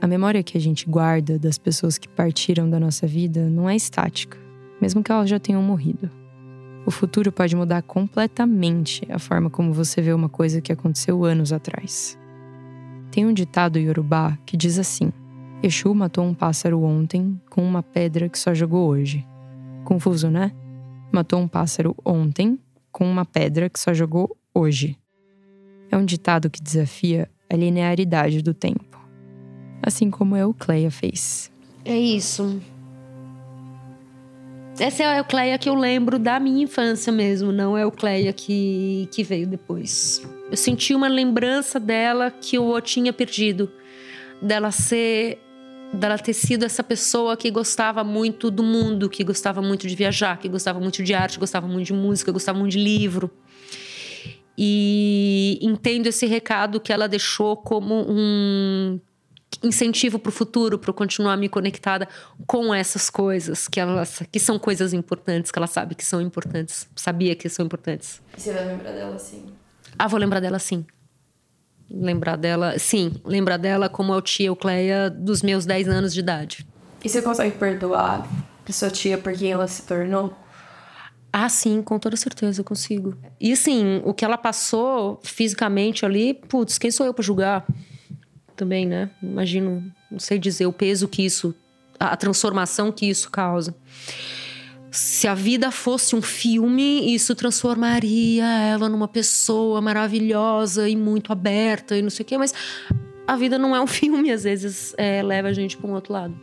A 0.00 0.06
memória 0.06 0.42
que 0.42 0.58
a 0.58 0.60
gente 0.60 0.88
guarda 0.88 1.38
das 1.38 1.56
pessoas 1.56 1.96
que 1.96 2.06
partiram 2.06 2.68
da 2.68 2.78
nossa 2.78 3.06
vida 3.06 3.48
não 3.48 3.68
é 3.68 3.74
estática, 3.74 4.36
mesmo 4.80 5.02
que 5.02 5.10
elas 5.10 5.30
já 5.30 5.38
tenham 5.38 5.62
morrido. 5.62 6.10
O 6.84 6.90
futuro 6.90 7.32
pode 7.32 7.56
mudar 7.56 7.80
completamente 7.80 9.06
a 9.08 9.18
forma 9.18 9.48
como 9.48 9.72
você 9.72 10.02
vê 10.02 10.12
uma 10.12 10.28
coisa 10.28 10.60
que 10.60 10.70
aconteceu 10.70 11.24
anos 11.24 11.50
atrás. 11.50 12.18
Tem 13.14 13.24
um 13.24 13.32
ditado 13.32 13.78
iorubá 13.78 14.36
que 14.44 14.56
diz 14.56 14.76
assim: 14.76 15.12
Exu 15.62 15.94
matou 15.94 16.24
um 16.24 16.34
pássaro 16.34 16.82
ontem 16.82 17.40
com 17.48 17.62
uma 17.62 17.80
pedra 17.80 18.28
que 18.28 18.36
só 18.36 18.52
jogou 18.52 18.88
hoje. 18.88 19.24
Confuso, 19.84 20.28
né? 20.28 20.50
Matou 21.12 21.38
um 21.38 21.46
pássaro 21.46 21.94
ontem 22.04 22.58
com 22.90 23.08
uma 23.08 23.24
pedra 23.24 23.70
que 23.70 23.78
só 23.78 23.94
jogou 23.94 24.36
hoje. 24.52 24.98
É 25.92 25.96
um 25.96 26.04
ditado 26.04 26.50
que 26.50 26.60
desafia 26.60 27.30
a 27.48 27.54
linearidade 27.54 28.42
do 28.42 28.52
tempo. 28.52 28.98
Assim 29.80 30.10
como 30.10 30.34
a 30.34 30.40
Eucleia 30.40 30.90
fez. 30.90 31.52
É 31.84 31.96
isso. 31.96 32.60
Essa 34.78 35.04
é 35.04 35.06
a 35.06 35.18
Eucleia 35.18 35.56
que 35.56 35.68
eu 35.68 35.74
lembro 35.74 36.18
da 36.18 36.40
minha 36.40 36.64
infância 36.64 37.12
mesmo, 37.12 37.52
não 37.52 37.78
é 37.78 37.82
a 37.82 37.84
Eucleia 37.84 38.32
que, 38.32 39.08
que 39.12 39.22
veio 39.22 39.46
depois. 39.46 40.20
Eu 40.50 40.56
senti 40.56 40.94
uma 40.94 41.06
lembrança 41.06 41.78
dela 41.78 42.30
que 42.30 42.56
eu 42.56 42.80
tinha 42.80 43.12
perdido. 43.12 43.70
Dela 44.42 44.72
ser. 44.72 45.38
dela 45.92 46.18
ter 46.18 46.32
sido 46.32 46.64
essa 46.64 46.82
pessoa 46.82 47.36
que 47.36 47.50
gostava 47.52 48.02
muito 48.02 48.50
do 48.50 48.64
mundo, 48.64 49.08
que 49.08 49.22
gostava 49.22 49.62
muito 49.62 49.86
de 49.86 49.94
viajar, 49.94 50.38
que 50.38 50.48
gostava 50.48 50.80
muito 50.80 51.04
de 51.04 51.14
arte, 51.14 51.38
gostava 51.38 51.68
muito 51.68 51.86
de 51.86 51.92
música, 51.92 52.32
gostava 52.32 52.58
muito 52.58 52.72
de 52.72 52.80
livro. 52.80 53.30
E 54.58 55.58
entendo 55.62 56.08
esse 56.08 56.26
recado 56.26 56.80
que 56.80 56.92
ela 56.92 57.08
deixou 57.08 57.56
como 57.56 58.04
um 58.08 59.00
incentivo 59.62 60.18
para 60.18 60.28
o 60.28 60.32
futuro, 60.32 60.78
para 60.78 60.92
continuar 60.92 61.36
me 61.36 61.48
conectada 61.48 62.08
com 62.46 62.74
essas 62.74 63.08
coisas 63.08 63.68
que 63.68 63.78
elas 63.78 64.22
que 64.30 64.40
são 64.40 64.58
coisas 64.58 64.92
importantes, 64.92 65.50
que 65.50 65.58
ela 65.58 65.66
sabe 65.66 65.94
que 65.94 66.04
são 66.04 66.20
importantes, 66.20 66.88
sabia 66.96 67.34
que 67.34 67.48
são 67.48 67.66
importantes. 67.66 68.20
E 68.36 68.40
você 68.40 68.52
vai 68.52 68.64
lembrar 68.66 68.92
dela 68.92 69.16
assim? 69.16 69.44
Ah, 69.98 70.08
vou 70.08 70.18
lembrar 70.18 70.40
dela 70.40 70.58
sim. 70.58 70.84
Lembrar 71.90 72.36
dela, 72.36 72.78
sim, 72.78 73.12
lembrar 73.24 73.58
dela 73.58 73.88
como 73.88 74.14
a 74.14 74.22
tia 74.22 74.46
Eucleia 74.46 75.10
dos 75.10 75.42
meus 75.42 75.66
10 75.66 75.88
anos 75.88 76.14
de 76.14 76.20
idade. 76.20 76.66
E 77.04 77.08
você 77.08 77.20
consegue 77.20 77.56
perdoar 77.58 78.26
a 78.66 78.72
sua 78.72 78.90
tia 78.90 79.18
por 79.18 79.32
quem 79.34 79.52
ela 79.52 79.68
se 79.68 79.82
tornou? 79.82 80.34
Ah, 81.36 81.48
sim, 81.48 81.82
com 81.82 81.98
toda 81.98 82.16
certeza 82.16 82.60
eu 82.60 82.64
consigo. 82.64 83.16
E 83.40 83.52
assim, 83.52 84.00
o 84.04 84.14
que 84.14 84.24
ela 84.24 84.38
passou 84.38 85.20
fisicamente 85.22 86.06
ali, 86.06 86.32
putz, 86.32 86.78
quem 86.78 86.90
sou 86.90 87.04
eu 87.04 87.12
para 87.12 87.24
julgar? 87.24 87.66
Também, 88.56 88.86
né? 88.86 89.10
Imagino, 89.22 89.84
não 90.10 90.18
sei 90.18 90.38
dizer 90.38 90.66
o 90.66 90.72
peso 90.72 91.08
que 91.08 91.22
isso, 91.22 91.54
a 91.98 92.16
transformação 92.16 92.92
que 92.92 93.06
isso 93.06 93.30
causa. 93.30 93.74
Se 94.90 95.26
a 95.26 95.34
vida 95.34 95.72
fosse 95.72 96.14
um 96.14 96.22
filme, 96.22 97.12
isso 97.12 97.34
transformaria 97.34 98.44
ela 98.44 98.88
numa 98.88 99.08
pessoa 99.08 99.80
maravilhosa 99.80 100.88
e 100.88 100.94
muito 100.94 101.32
aberta 101.32 101.96
e 101.96 102.02
não 102.02 102.10
sei 102.10 102.22
o 102.22 102.26
quê, 102.26 102.38
mas 102.38 102.54
a 103.26 103.34
vida 103.34 103.58
não 103.58 103.74
é 103.74 103.80
um 103.80 103.88
filme, 103.88 104.30
às 104.30 104.44
vezes 104.44 104.94
é, 104.96 105.20
leva 105.20 105.48
a 105.48 105.52
gente 105.52 105.76
para 105.76 105.90
um 105.90 105.94
outro 105.94 106.12
lado. 106.12 106.34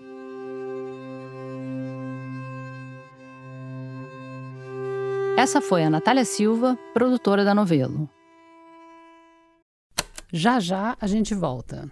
Essa 5.38 5.62
foi 5.62 5.84
a 5.84 5.90
Natália 5.90 6.26
Silva, 6.26 6.78
produtora 6.94 7.46
da 7.46 7.56
Novelo. 7.56 8.10
Já 10.32 10.60
já 10.60 10.96
a 11.00 11.08
gente 11.08 11.34
volta. 11.34 11.90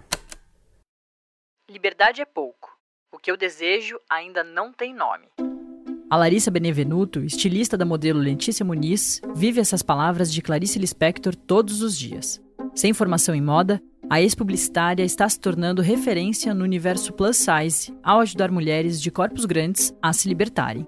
Liberdade 1.70 2.20
é 2.20 2.26
pouco. 2.26 2.76
O 3.14 3.20
que 3.20 3.30
eu 3.30 3.38
desejo 3.38 4.00
ainda 4.10 4.44
não 4.44 4.74
tem 4.74 4.92
nome. 4.92 5.28
A 6.10 6.18
Larissa 6.18 6.50
Benevenuto, 6.50 7.20
estilista 7.20 7.78
da 7.78 7.86
modelo 7.86 8.20
Letícia 8.20 8.66
Muniz, 8.66 9.22
vive 9.36 9.62
essas 9.62 9.84
palavras 9.84 10.34
de 10.34 10.42
Clarice 10.42 10.80
Lispector 10.80 11.36
todos 11.36 11.84
os 11.84 11.96
dias. 11.96 12.42
Sem 12.74 12.92
formação 12.92 13.36
em 13.36 13.42
moda, 13.42 13.80
a 14.10 14.20
ex-publicitária 14.20 15.04
está 15.04 15.30
se 15.30 15.40
tornando 15.40 15.84
referência 15.84 16.56
no 16.56 16.64
universo 16.64 17.14
plus 17.14 17.38
size 17.38 17.96
ao 18.02 18.20
ajudar 18.20 18.50
mulheres 18.50 19.00
de 19.00 19.12
corpos 19.12 19.46
grandes 19.46 19.94
a 20.02 20.12
se 20.12 20.28
libertarem 20.28 20.88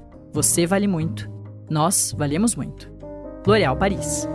você 0.33 0.65
vale 0.65 0.87
muito. 0.87 1.29
Nós 1.69 2.13
valemos 2.17 2.55
muito. 2.55 2.91
L'Oréal 3.45 3.75
Paris. 3.75 4.27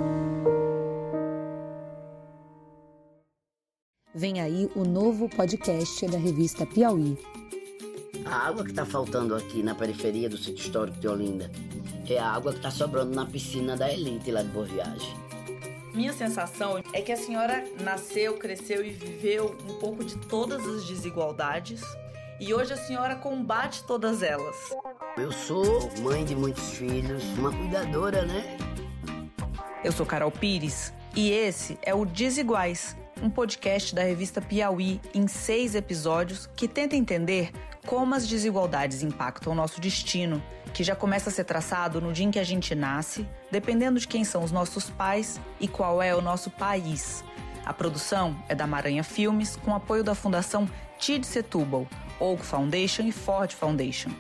Vem 4.15 4.41
aí 4.41 4.71
o 4.75 4.85
novo 4.85 5.29
podcast 5.29 6.07
da 6.07 6.19
revista 6.19 6.65
Piauí. 6.67 7.19
A 8.25 8.49
água 8.49 8.65
que 8.65 8.71
está 8.71 8.85
faltando 8.85 9.35
aqui 9.35 9.63
na 9.63 9.75
periferia 9.75 10.29
do 10.29 10.37
sítio 10.37 10.67
histórico 10.67 10.99
de 10.99 11.07
Olinda 11.07 11.51
é 12.09 12.19
a 12.19 12.31
água 12.31 12.53
que 12.53 12.59
está 12.59 12.71
sobrando 12.71 13.15
na 13.15 13.27
piscina 13.27 13.77
da 13.77 13.93
elite 13.93 14.31
lá 14.31 14.43
de 14.43 14.49
Boa 14.49 14.67
Viagem. 14.67 15.15
Minha 15.95 16.13
sensação 16.13 16.83
é 16.93 17.01
que 17.01 17.13
a 17.13 17.17
senhora 17.17 17.65
nasceu, 17.83 18.35
cresceu 18.35 18.85
e 18.85 18.91
viveu 18.91 19.57
um 19.69 19.75
pouco 19.79 20.05
de 20.05 20.17
todas 20.29 20.67
as 20.67 20.85
desigualdades 20.87 21.83
e 22.39 22.53
hoje 22.53 22.73
a 22.73 22.77
senhora 22.77 23.17
combate 23.17 23.83
todas 23.85 24.23
elas. 24.23 24.57
Eu 25.17 25.33
sou 25.33 25.91
mãe 26.01 26.25
de 26.25 26.35
muitos 26.35 26.71
filhos, 26.71 27.23
uma 27.39 27.51
cuidadora, 27.51 28.25
né? 28.25 28.57
Eu 29.83 29.93
sou 29.93 30.05
Carol 30.05 30.31
Pires 30.31 30.93
e 31.15 31.31
esse 31.31 31.79
é 31.83 31.95
o 31.95 32.05
Desiguais, 32.05 32.97
um 33.23 33.31
podcast 33.31 33.95
da 33.95 34.03
revista 34.03 34.41
Piauí 34.41 35.01
em 35.15 35.27
seis 35.27 35.75
episódios 35.75 36.49
que 36.55 36.69
tenta 36.69 36.97
entender 36.97 37.53
como 37.87 38.15
as 38.15 38.27
desigualdades 38.27 39.03
impactam 39.03 39.53
o 39.53 39.57
nosso 39.57 39.81
destino, 39.81 40.43
que 40.75 40.83
já 40.83 40.97
começa 40.97 41.31
a 41.31 41.33
ser 41.33 41.45
traçado 41.45 42.01
no 42.01 42.13
dia 42.13 42.27
em 42.27 42.31
que 42.31 42.39
a 42.39 42.45
gente 42.45 42.75
nasce, 42.75 43.27
dependendo 43.51 43.99
de 43.99 44.09
quem 44.09 44.25
são 44.25 44.43
os 44.43 44.53
nossos 44.53 44.91
pais 44.91 45.41
e 45.61 45.69
qual 45.69 46.03
é 46.03 46.15
o 46.15 46.21
nosso 46.21 46.51
país. 46.51 47.25
A 47.65 47.73
produção 47.73 48.37
é 48.49 48.55
da 48.55 48.67
Maranha 48.67 49.03
Filmes, 49.03 49.57
com 49.57 49.75
apoio 49.75 50.05
da 50.05 50.15
Fundação 50.15 50.69
TID 50.99 51.25
Setúbal, 51.25 51.87
Oak 52.19 52.45
Foundation 52.45 53.03
e 53.03 53.13
Ford 53.13 53.53
Foundation. 53.53 54.11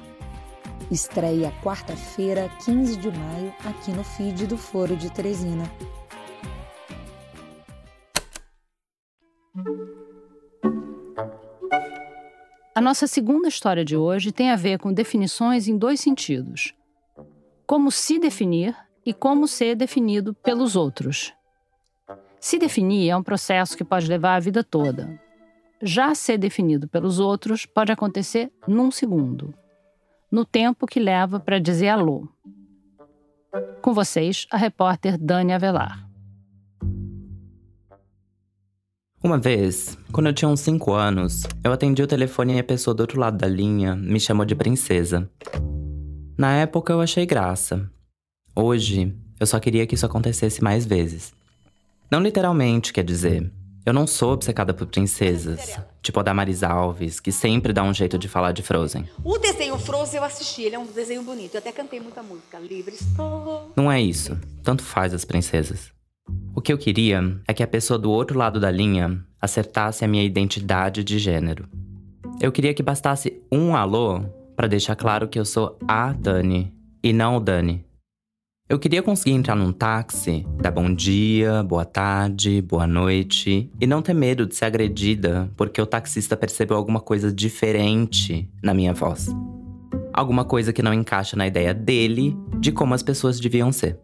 Estreia 0.91 1.53
quarta-feira, 1.63 2.51
15 2.65 2.97
de 2.97 3.11
maio, 3.11 3.55
aqui 3.65 3.91
no 3.91 4.05
feed 4.05 4.47
do 4.47 4.57
Foro 4.57 4.95
de 4.97 5.11
Teresina. 5.11 5.65
A 12.75 12.81
nossa 12.81 13.07
segunda 13.07 13.49
história 13.49 13.85
de 13.85 13.97
hoje 13.97 14.31
tem 14.31 14.51
a 14.51 14.57
ver 14.57 14.79
com 14.79 14.93
definições 14.93 15.67
em 15.67 15.79
dois 15.79 15.99
sentidos: 15.99 16.75
como 17.67 17.91
se 17.91 18.19
definir 18.19 18.77
e 19.05 19.15
como 19.15 19.49
ser 19.49 19.75
definido 19.75 20.35
pelos 20.35 20.77
outros. 20.77 21.33
Se 22.39 22.59
definir 22.59 23.09
é 23.09 23.17
um 23.17 23.23
processo 23.23 23.77
que 23.77 23.85
pode 23.85 24.07
levar 24.07 24.37
a 24.37 24.41
vida 24.41 24.63
toda, 24.63 25.19
já 25.83 26.15
ser 26.15 26.39
definido 26.39 26.89
pelos 26.89 27.19
outros 27.19 27.67
pode 27.67 27.93
acontecer 27.93 28.51
num 28.67 28.91
segundo, 28.91 29.55
no 30.31 30.45
tempo 30.45 30.87
que 30.87 31.01
leva 31.01 31.39
para 31.39 31.59
dizer 31.59 31.89
alô. 31.89 32.29
Com 33.81 33.95
vocês, 33.95 34.47
a 34.51 34.57
repórter 34.57 35.17
Dani 35.19 35.53
Avelar. 35.53 36.07
Uma 39.23 39.39
vez, 39.39 39.99
quando 40.13 40.27
eu 40.27 40.33
tinha 40.33 40.49
uns 40.49 40.61
5 40.61 40.93
anos, 40.93 41.43
eu 41.65 41.73
atendi 41.73 42.03
o 42.03 42.07
telefone 42.07 42.55
e 42.55 42.59
a 42.59 42.65
pessoa 42.65 42.95
do 42.95 43.01
outro 43.01 43.19
lado 43.19 43.37
da 43.37 43.49
linha 43.49 43.97
me 43.97 44.21
chamou 44.21 44.45
de 44.45 44.55
princesa. 44.55 45.29
Na 46.39 46.53
época 46.57 46.93
eu 46.93 47.01
achei 47.01 47.27
graça. 47.27 47.91
Hoje, 48.55 49.17
eu 49.41 49.47
só 49.47 49.59
queria 49.59 49.87
que 49.87 49.95
isso 49.95 50.07
acontecesse 50.07 50.63
mais 50.63 50.87
vezes. 50.87 51.35
Não 52.11 52.21
literalmente, 52.21 52.93
quer 52.93 53.03
dizer, 53.03 53.51
Eu 53.87 53.93
não 53.93 54.05
sou 54.05 54.33
obcecada 54.33 54.75
por 54.75 54.89
princesas, 54.89 55.79
tipo 56.03 56.19
a 56.19 56.23
Damaris 56.25 56.65
Alves, 56.65 57.21
que 57.21 57.31
sempre 57.31 57.73
dá 57.73 57.85
um 57.85 57.95
jeito 57.95 58.19
de 58.19 58.27
falar 58.27 58.51
de 58.51 58.61
Frozen. 58.61 59.09
O 59.23 59.39
desenho 59.39 59.79
Frozen 59.79 60.19
eu 60.19 60.25
assisti, 60.25 60.63
ele 60.63 60.75
é 60.75 60.79
um 60.79 60.87
desenho 60.87 61.23
bonito. 61.23 61.55
Eu 61.55 61.61
até 61.61 61.71
cantei 61.71 62.01
muita 62.01 62.21
música. 62.21 62.59
Livre 62.59 62.97
estou. 62.97 63.71
Não 63.77 63.91
é 63.91 64.01
isso. 64.01 64.37
Tanto 64.65 64.83
faz 64.83 65.15
as 65.15 65.25
princesas. 65.25 65.93
O 66.53 66.61
que 66.61 66.73
eu 66.73 66.79
queria 66.79 67.41
é 67.47 67.55
que 67.55 67.63
a 67.63 67.67
pessoa 67.67 67.97
do 67.97 68.11
outro 68.11 68.37
lado 68.37 68.59
da 68.59 68.73
linha 68.73 69.25
acertasse 69.41 70.05
a 70.05 70.09
minha 70.09 70.25
identidade 70.25 71.05
de 71.05 71.17
gênero. 71.21 71.69
Eu 72.41 72.51
queria 72.51 72.75
que 72.75 72.83
bastasse 72.83 73.41
um 73.53 73.77
alô 73.77 74.25
para 74.57 74.67
deixar 74.67 74.97
claro 74.97 75.29
que 75.29 75.39
eu 75.39 75.45
sou 75.45 75.79
a 75.87 76.13
Dani 76.13 76.75
e 77.05 77.13
não 77.13 77.37
o 77.37 77.41
Dani. 77.41 77.86
Eu 78.69 78.81
queria 78.81 79.01
conseguir 79.01 79.31
entrar 79.31 79.55
num 79.55 79.73
táxi, 79.73 80.45
dar 80.61 80.73
bom 80.73 80.93
dia, 80.93 81.63
boa 81.63 81.85
tarde, 81.85 82.61
boa 82.61 82.85
noite 82.85 83.71
e 83.81 83.87
não 83.87 84.03
ter 84.03 84.13
medo 84.13 84.45
de 84.45 84.57
ser 84.57 84.65
agredida 84.65 85.49
porque 85.57 85.81
o 85.81 85.87
taxista 85.87 86.37
percebeu 86.37 86.77
alguma 86.77 86.99
coisa 86.99 87.33
diferente 87.33 88.51
na 88.61 88.75
minha 88.75 88.93
voz. 88.93 89.29
Alguma 90.13 90.45
coisa 90.45 90.73
que 90.73 90.83
não 90.83 90.93
encaixa 90.93 91.37
na 91.37 91.47
ideia 91.47 91.73
dele 91.73 92.37
de 92.59 92.73
como 92.73 92.93
as 92.93 93.05
pessoas 93.05 93.39
deviam 93.39 93.71
ser. 93.71 94.01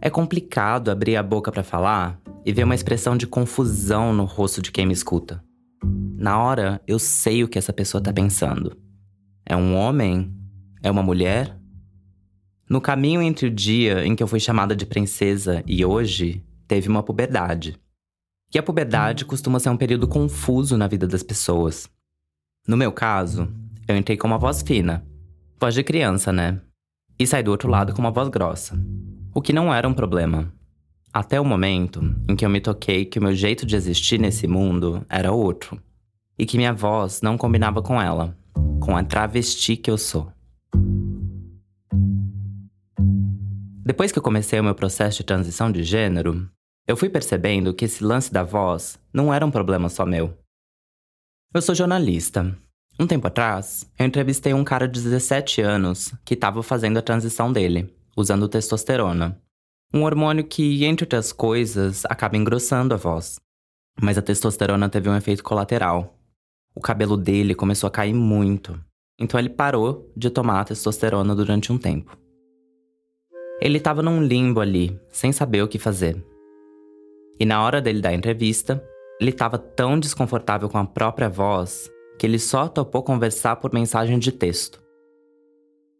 É 0.00 0.10
complicado 0.10 0.90
abrir 0.90 1.14
a 1.14 1.22
boca 1.22 1.52
para 1.52 1.62
falar 1.62 2.20
e 2.44 2.52
ver 2.52 2.64
uma 2.64 2.74
expressão 2.74 3.16
de 3.16 3.28
confusão 3.28 4.12
no 4.12 4.24
rosto 4.24 4.60
de 4.60 4.72
quem 4.72 4.84
me 4.84 4.92
escuta. 4.92 5.40
Na 6.16 6.42
hora, 6.42 6.80
eu 6.84 6.98
sei 6.98 7.44
o 7.44 7.48
que 7.48 7.58
essa 7.58 7.72
pessoa 7.72 8.02
tá 8.02 8.12
pensando. 8.12 8.76
É 9.46 9.54
um 9.54 9.76
homem? 9.76 10.34
É 10.82 10.90
uma 10.90 11.02
mulher? 11.02 11.59
No 12.70 12.80
caminho 12.80 13.20
entre 13.20 13.48
o 13.48 13.50
dia 13.50 14.06
em 14.06 14.14
que 14.14 14.22
eu 14.22 14.28
fui 14.28 14.38
chamada 14.38 14.76
de 14.76 14.86
princesa 14.86 15.60
e 15.66 15.84
hoje, 15.84 16.40
teve 16.68 16.88
uma 16.88 17.02
puberdade. 17.02 17.76
E 18.54 18.58
a 18.60 18.62
puberdade 18.62 19.24
costuma 19.24 19.58
ser 19.58 19.70
um 19.70 19.76
período 19.76 20.06
confuso 20.06 20.76
na 20.76 20.86
vida 20.86 21.04
das 21.04 21.24
pessoas. 21.24 21.90
No 22.68 22.76
meu 22.76 22.92
caso, 22.92 23.52
eu 23.88 23.96
entrei 23.96 24.16
com 24.16 24.28
uma 24.28 24.38
voz 24.38 24.62
fina, 24.62 25.04
voz 25.58 25.74
de 25.74 25.82
criança, 25.82 26.32
né? 26.32 26.60
E 27.18 27.26
saí 27.26 27.42
do 27.42 27.50
outro 27.50 27.68
lado 27.68 27.92
com 27.92 27.98
uma 27.98 28.12
voz 28.12 28.28
grossa. 28.28 28.80
O 29.34 29.42
que 29.42 29.52
não 29.52 29.74
era 29.74 29.88
um 29.88 29.92
problema. 29.92 30.52
Até 31.12 31.40
o 31.40 31.44
momento 31.44 32.00
em 32.28 32.36
que 32.36 32.46
eu 32.46 32.50
me 32.50 32.60
toquei 32.60 33.04
que 33.04 33.18
o 33.18 33.22
meu 33.22 33.34
jeito 33.34 33.66
de 33.66 33.74
existir 33.74 34.20
nesse 34.20 34.46
mundo 34.46 35.04
era 35.08 35.32
outro. 35.32 35.76
E 36.38 36.46
que 36.46 36.56
minha 36.56 36.72
voz 36.72 37.20
não 37.20 37.36
combinava 37.36 37.82
com 37.82 38.00
ela, 38.00 38.38
com 38.78 38.96
a 38.96 39.02
travesti 39.02 39.76
que 39.76 39.90
eu 39.90 39.98
sou. 39.98 40.32
Depois 43.82 44.12
que 44.12 44.18
eu 44.18 44.22
comecei 44.22 44.60
o 44.60 44.64
meu 44.64 44.74
processo 44.74 45.18
de 45.18 45.24
transição 45.24 45.72
de 45.72 45.82
gênero, 45.82 46.46
eu 46.86 46.96
fui 46.96 47.08
percebendo 47.08 47.72
que 47.72 47.86
esse 47.86 48.04
lance 48.04 48.30
da 48.30 48.42
voz 48.42 48.98
não 49.12 49.32
era 49.32 49.44
um 49.44 49.50
problema 49.50 49.88
só 49.88 50.04
meu. 50.04 50.36
Eu 51.54 51.62
sou 51.62 51.74
jornalista. 51.74 52.54
Um 52.98 53.06
tempo 53.06 53.26
atrás, 53.26 53.90
eu 53.98 54.04
entrevistei 54.04 54.52
um 54.52 54.62
cara 54.62 54.86
de 54.86 55.00
17 55.00 55.62
anos 55.62 56.12
que 56.24 56.34
estava 56.34 56.62
fazendo 56.62 56.98
a 56.98 57.02
transição 57.02 57.50
dele, 57.50 57.90
usando 58.14 58.48
testosterona. 58.48 59.40
Um 59.94 60.02
hormônio 60.02 60.44
que, 60.44 60.84
entre 60.84 61.04
outras 61.04 61.32
coisas, 61.32 62.04
acaba 62.04 62.36
engrossando 62.36 62.92
a 62.92 62.98
voz. 62.98 63.40
Mas 64.00 64.18
a 64.18 64.22
testosterona 64.22 64.90
teve 64.90 65.08
um 65.08 65.16
efeito 65.16 65.42
colateral. 65.42 66.18
O 66.74 66.80
cabelo 66.80 67.16
dele 67.16 67.54
começou 67.54 67.88
a 67.88 67.90
cair 67.90 68.12
muito. 68.12 68.78
Então 69.18 69.40
ele 69.40 69.48
parou 69.48 70.12
de 70.14 70.28
tomar 70.28 70.60
a 70.60 70.64
testosterona 70.64 71.34
durante 71.34 71.72
um 71.72 71.78
tempo. 71.78 72.16
Ele 73.60 73.76
estava 73.76 74.02
num 74.02 74.22
limbo 74.22 74.60
ali, 74.60 74.98
sem 75.10 75.32
saber 75.32 75.62
o 75.62 75.68
que 75.68 75.78
fazer. 75.78 76.24
E 77.38 77.44
na 77.44 77.62
hora 77.62 77.80
dele 77.80 78.00
dar 78.00 78.10
a 78.10 78.14
entrevista, 78.14 78.82
ele 79.20 79.30
estava 79.30 79.58
tão 79.58 80.00
desconfortável 80.00 80.68
com 80.68 80.78
a 80.78 80.84
própria 80.84 81.28
voz 81.28 81.90
que 82.18 82.26
ele 82.26 82.38
só 82.38 82.68
topou 82.68 83.02
conversar 83.02 83.56
por 83.56 83.72
mensagem 83.72 84.18
de 84.18 84.32
texto. 84.32 84.82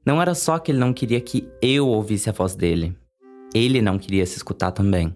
Não 0.04 0.20
era 0.20 0.34
só 0.34 0.58
que 0.58 0.72
ele 0.72 0.78
não 0.78 0.92
queria 0.92 1.20
que 1.20 1.46
eu 1.60 1.86
ouvisse 1.86 2.30
a 2.30 2.32
voz 2.32 2.54
dele, 2.54 2.96
ele 3.54 3.82
não 3.82 3.98
queria 3.98 4.24
se 4.24 4.36
escutar 4.36 4.70
também. 4.72 5.14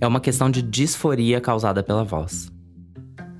É 0.00 0.06
uma 0.06 0.20
questão 0.20 0.50
de 0.50 0.62
disforia 0.62 1.40
causada 1.40 1.82
pela 1.82 2.04
voz. 2.04 2.52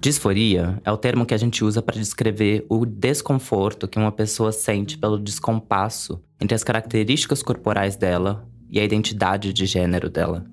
Disforia 0.02 0.82
é 0.84 0.90
o 0.90 0.96
termo 0.96 1.24
que 1.24 1.32
a 1.32 1.36
gente 1.36 1.62
usa 1.62 1.80
para 1.80 1.94
descrever 1.94 2.66
o 2.68 2.84
desconforto 2.84 3.86
que 3.86 4.00
uma 4.00 4.10
pessoa 4.10 4.50
sente 4.50 4.98
pelo 4.98 5.16
descompasso 5.16 6.20
entre 6.40 6.56
as 6.56 6.64
características 6.64 7.40
corporais 7.40 7.94
dela 7.94 8.44
e 8.68 8.80
a 8.80 8.84
identidade 8.84 9.52
de 9.52 9.64
gênero 9.64 10.10
dela, 10.10 10.44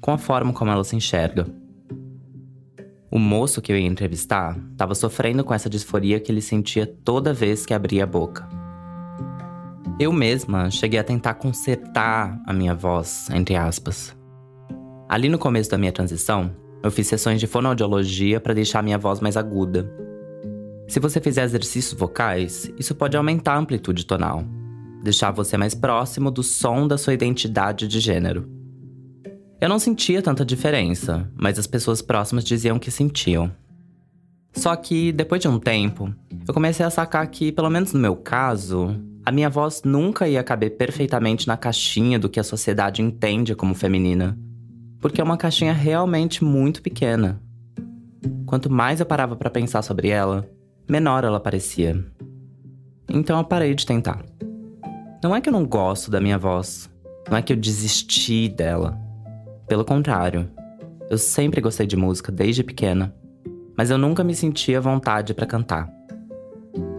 com 0.00 0.12
a 0.12 0.16
forma 0.16 0.52
como 0.52 0.70
ela 0.70 0.84
se 0.84 0.94
enxerga. 0.94 1.44
O 3.10 3.18
moço 3.18 3.60
que 3.60 3.72
eu 3.72 3.76
ia 3.76 3.84
entrevistar 3.84 4.56
estava 4.70 4.94
sofrendo 4.94 5.42
com 5.42 5.52
essa 5.52 5.68
disforia 5.68 6.20
que 6.20 6.30
ele 6.30 6.40
sentia 6.40 6.86
toda 6.86 7.34
vez 7.34 7.66
que 7.66 7.74
abria 7.74 8.04
a 8.04 8.06
boca. 8.06 8.48
Eu 9.98 10.12
mesma 10.12 10.70
cheguei 10.70 11.00
a 11.00 11.04
tentar 11.04 11.34
consertar 11.34 12.40
a 12.46 12.52
minha 12.52 12.76
voz, 12.76 13.28
entre 13.28 13.56
aspas. 13.56 14.16
Ali 15.08 15.28
no 15.28 15.36
começo 15.36 15.68
da 15.68 15.78
minha 15.78 15.90
transição, 15.90 16.54
eu 16.82 16.90
fiz 16.90 17.06
sessões 17.06 17.40
de 17.40 17.46
fonoaudiologia 17.46 18.40
para 18.40 18.54
deixar 18.54 18.82
minha 18.82 18.98
voz 18.98 19.20
mais 19.20 19.36
aguda. 19.36 19.90
Se 20.88 21.00
você 21.00 21.20
fizer 21.20 21.42
exercícios 21.44 21.98
vocais, 21.98 22.70
isso 22.78 22.94
pode 22.94 23.16
aumentar 23.16 23.54
a 23.54 23.58
amplitude 23.58 24.06
tonal, 24.06 24.44
deixar 25.02 25.32
você 25.32 25.56
mais 25.56 25.74
próximo 25.74 26.30
do 26.30 26.42
som 26.42 26.86
da 26.86 26.96
sua 26.96 27.14
identidade 27.14 27.88
de 27.88 27.98
gênero. 27.98 28.48
Eu 29.60 29.68
não 29.68 29.78
sentia 29.78 30.22
tanta 30.22 30.44
diferença, 30.44 31.28
mas 31.34 31.58
as 31.58 31.66
pessoas 31.66 32.02
próximas 32.02 32.44
diziam 32.44 32.78
que 32.78 32.90
sentiam. 32.90 33.50
Só 34.52 34.76
que, 34.76 35.12
depois 35.12 35.40
de 35.40 35.48
um 35.48 35.58
tempo, 35.58 36.14
eu 36.46 36.54
comecei 36.54 36.84
a 36.84 36.90
sacar 36.90 37.26
que, 37.26 37.50
pelo 37.50 37.68
menos 37.68 37.92
no 37.92 38.00
meu 38.00 38.14
caso, 38.14 38.94
a 39.24 39.32
minha 39.32 39.50
voz 39.50 39.82
nunca 39.84 40.28
ia 40.28 40.42
caber 40.44 40.76
perfeitamente 40.76 41.48
na 41.48 41.56
caixinha 41.56 42.18
do 42.18 42.28
que 42.28 42.38
a 42.38 42.44
sociedade 42.44 43.02
entende 43.02 43.54
como 43.54 43.74
feminina 43.74 44.38
porque 45.00 45.20
é 45.20 45.24
uma 45.24 45.36
caixinha 45.36 45.72
realmente 45.72 46.42
muito 46.44 46.82
pequena. 46.82 47.40
Quanto 48.46 48.70
mais 48.70 49.00
eu 49.00 49.06
parava 49.06 49.36
para 49.36 49.50
pensar 49.50 49.82
sobre 49.82 50.08
ela, 50.08 50.48
menor 50.88 51.24
ela 51.24 51.40
parecia. 51.40 52.04
Então 53.08 53.38
eu 53.38 53.44
parei 53.44 53.74
de 53.74 53.86
tentar. 53.86 54.24
Não 55.22 55.34
é 55.34 55.40
que 55.40 55.48
eu 55.48 55.52
não 55.52 55.64
gosto 55.66 56.10
da 56.10 56.20
minha 56.20 56.38
voz, 56.38 56.90
não 57.30 57.36
é 57.36 57.42
que 57.42 57.52
eu 57.52 57.56
desisti 57.56 58.48
dela. 58.48 58.98
Pelo 59.68 59.84
contrário, 59.84 60.48
eu 61.10 61.18
sempre 61.18 61.60
gostei 61.60 61.86
de 61.86 61.96
música 61.96 62.30
desde 62.30 62.62
pequena, 62.62 63.14
mas 63.76 63.90
eu 63.90 63.98
nunca 63.98 64.22
me 64.22 64.34
sentia 64.34 64.80
vontade 64.80 65.34
para 65.34 65.46
cantar. 65.46 65.88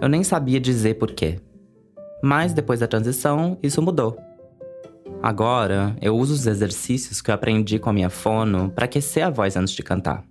Eu 0.01 0.07
nem 0.07 0.23
sabia 0.23 0.59
dizer 0.59 0.95
porquê. 0.95 1.39
Mas 2.23 2.53
depois 2.53 2.79
da 2.79 2.87
transição, 2.87 3.57
isso 3.61 3.81
mudou. 3.81 4.17
Agora, 5.21 5.95
eu 6.01 6.15
uso 6.15 6.33
os 6.33 6.45
exercícios 6.45 7.21
que 7.21 7.31
eu 7.31 7.35
aprendi 7.35 7.79
com 7.79 7.89
a 7.89 7.93
minha 7.93 8.09
fono 8.09 8.69
para 8.69 8.85
aquecer 8.85 9.25
a 9.25 9.29
voz 9.29 9.55
antes 9.55 9.73
de 9.73 9.81
cantar. 9.81 10.23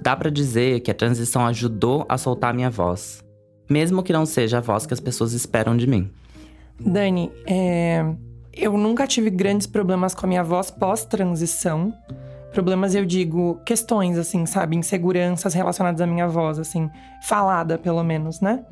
Dá 0.00 0.14
para 0.14 0.30
dizer 0.30 0.80
que 0.80 0.90
a 0.90 0.94
transição 0.94 1.44
ajudou 1.46 2.06
a 2.08 2.16
soltar 2.16 2.50
a 2.50 2.52
minha 2.52 2.70
voz, 2.70 3.24
mesmo 3.68 4.04
que 4.04 4.12
não 4.12 4.24
seja 4.24 4.58
a 4.58 4.60
voz 4.60 4.86
que 4.86 4.94
as 4.94 5.00
pessoas 5.00 5.32
esperam 5.32 5.76
de 5.76 5.86
mim. 5.86 6.10
Dani, 6.78 7.32
é... 7.44 8.04
eu 8.52 8.78
nunca 8.78 9.06
tive 9.06 9.30
grandes 9.30 9.66
problemas 9.66 10.14
com 10.14 10.26
a 10.26 10.28
minha 10.28 10.44
voz 10.44 10.70
pós-transição. 10.70 11.92
Problemas, 12.52 12.94
eu 12.94 13.04
digo, 13.04 13.60
questões, 13.66 14.16
assim, 14.16 14.46
sabe? 14.46 14.76
Inseguranças 14.76 15.52
relacionadas 15.54 16.00
à 16.00 16.06
minha 16.06 16.28
voz, 16.28 16.58
assim, 16.58 16.88
falada 17.26 17.76
pelo 17.76 18.02
menos, 18.04 18.40
né? 18.40 18.64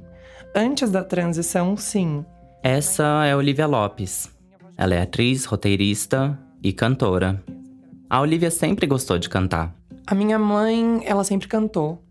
Antes 0.54 0.90
da 0.90 1.02
transição, 1.02 1.76
sim. 1.76 2.24
Essa 2.62 3.26
é 3.26 3.35
Olivia 3.35 3.66
Lopes, 3.66 4.30
ela 4.76 4.94
é 4.94 5.02
atriz, 5.02 5.44
roteirista 5.44 6.38
e 6.62 6.72
cantora. 6.72 7.42
A 8.08 8.20
Olivia 8.20 8.50
sempre 8.50 8.87
gostou 8.87 9.18
de 9.18 9.28
cantar. 9.28 9.74
A 10.06 10.14
minha 10.14 10.38
mãe, 10.38 11.02
ela 11.04 11.25
sempre 11.25 11.48
cantou. 11.48 12.02